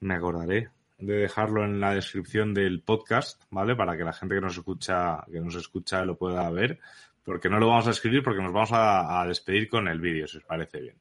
[0.00, 0.68] me acordaré,
[0.98, 3.74] de dejarlo en la descripción del podcast, ¿vale?
[3.74, 6.78] Para que la gente que nos escucha, que nos escucha lo pueda ver.
[7.24, 10.36] Porque no lo vamos a escribir porque nos vamos a, despedir con el vídeo, si
[10.36, 10.96] os parece bien.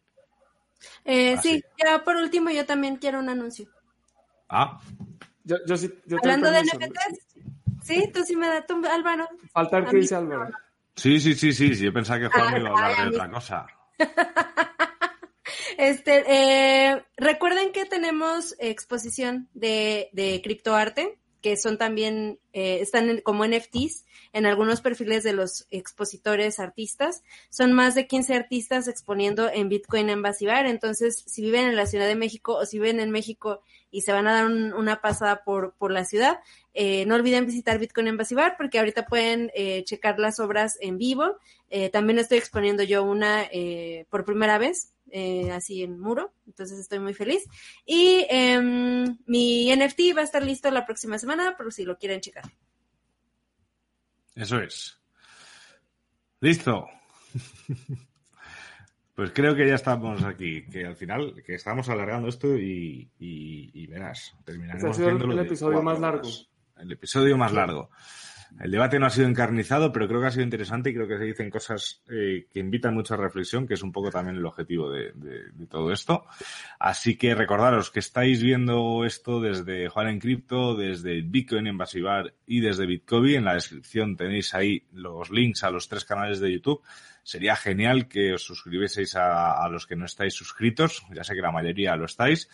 [1.03, 3.67] Eh, sí, ya por último yo también quiero un anuncio.
[4.47, 4.79] Ah.
[5.43, 7.37] Yo, yo sí, yo Hablando de NFTs,
[7.87, 9.27] sí, tú sí me das, tú, Álvaro.
[9.51, 10.49] Falta el que dice Álvaro.
[10.95, 13.67] Sí, sí, sí, sí, yo pensaba que Juan iba a hablar de otra cosa.
[15.77, 23.45] Este, eh, recuerden que tenemos exposición de, de criptoarte, que son también, eh, están como
[23.45, 24.03] NFTs
[24.33, 27.23] en algunos perfiles de los expositores artistas.
[27.49, 30.65] Son más de 15 artistas exponiendo en Bitcoin Embassy Bar.
[30.65, 33.61] Entonces, si viven en la Ciudad de México o si viven en México
[33.91, 36.39] y se van a dar una pasada por, por la ciudad,
[36.73, 40.97] eh, no olviden visitar Bitcoin Embassy Bar porque ahorita pueden eh, checar las obras en
[40.97, 41.37] vivo.
[41.69, 46.79] Eh, también estoy exponiendo yo una eh, por primera vez eh, así en muro, entonces
[46.79, 47.45] estoy muy feliz.
[47.85, 52.21] Y em, mi NFT va a estar listo la próxima semana, por si lo quieren
[52.21, 52.45] checar.
[54.35, 55.01] Eso es.
[56.39, 56.87] Listo.
[59.17, 63.87] Pues creo que ya estamos aquí, que al final, que estamos alargando esto y, y,
[63.87, 66.29] verás, terminaremos este ha sido el episodio más largo.
[66.77, 67.89] El episodio más largo.
[68.59, 71.17] El debate no ha sido encarnizado, pero creo que ha sido interesante y creo que
[71.17, 74.89] se dicen cosas eh, que invitan mucha reflexión, que es un poco también el objetivo
[74.89, 75.13] de,
[75.69, 76.25] todo esto.
[76.79, 82.33] Así que recordaros que estáis viendo esto desde Juan en Cripto, desde Bitcoin en Basibar
[82.45, 83.35] y desde Bitcoin.
[83.35, 86.81] En la descripción tenéis ahí los links a los tres canales de YouTube.
[87.23, 91.05] Sería genial que os suscribieseis a, a los que no estáis suscritos.
[91.13, 92.49] Ya sé que la mayoría lo estáis.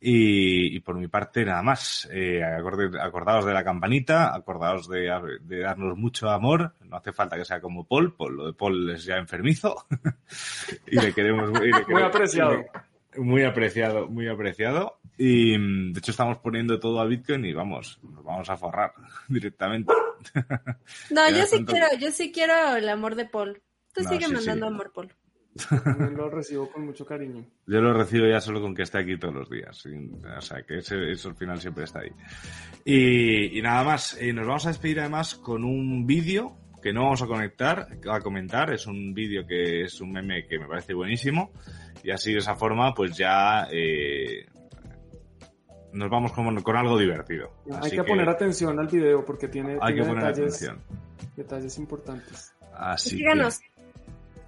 [0.00, 2.08] Y, por mi parte, nada más.
[2.12, 5.06] Eh, acordaos de la campanita, acordaos de,
[5.48, 6.74] darnos mucho amor.
[6.84, 9.86] No hace falta que sea como Paul, Paul lo de Paul es ya enfermizo.
[10.86, 12.64] y, le queremos, muy apreciado.
[13.16, 15.00] Muy apreciado, muy apreciado.
[15.16, 15.58] Y
[15.92, 18.92] de hecho estamos poniendo todo a Bitcoin y vamos, nos vamos a forrar
[19.28, 19.92] directamente.
[21.10, 23.60] no, yo sí quiero, yo sí quiero el amor de Paul.
[23.92, 25.12] Tú sigue mandando amor, Paul
[26.16, 27.44] lo recibo con mucho cariño.
[27.66, 29.84] Yo lo recibo ya solo con que esté aquí todos los días.
[30.36, 32.12] O sea, que eso al final siempre está ahí.
[32.84, 34.16] Y, nada más.
[34.20, 38.20] Eh, nos vamos a despedir además con un vídeo que no vamos a conectar, a
[38.20, 38.72] comentar.
[38.72, 41.52] Es un vídeo que es un meme que me parece buenísimo.
[42.04, 44.46] Y así de esa forma, pues ya eh,
[45.92, 47.52] nos vamos con, con algo divertido.
[47.82, 50.70] Hay que, poner atención al video porque tiene, detalles,
[51.36, 52.54] detalles importantes.
[52.72, 53.24] Así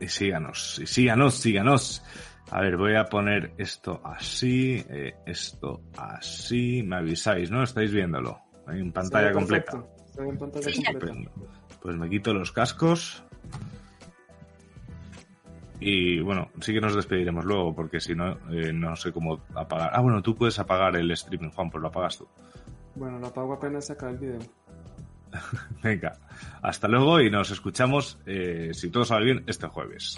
[0.01, 2.03] y síganos, y síganos, síganos.
[2.51, 6.83] A ver, voy a poner esto así, eh, esto así.
[6.83, 7.63] Me avisáis, ¿no?
[7.63, 8.41] Estáis viéndolo.
[8.67, 9.85] En pantalla completa.
[10.19, 11.31] En pantalla completa.
[11.81, 13.23] Pues me quito los cascos.
[15.79, 19.91] Y bueno, sí que nos despediremos luego, porque si no, eh, no sé cómo apagar.
[19.95, 22.29] Ah, bueno, tú puedes apagar el streaming, Juan, pues lo apagas tú.
[22.97, 24.41] Bueno, lo apago apenas saca el video.
[25.83, 26.17] Venga,
[26.63, 30.17] hasta luego y nos escuchamos, eh, si todo sale bien, este jueves.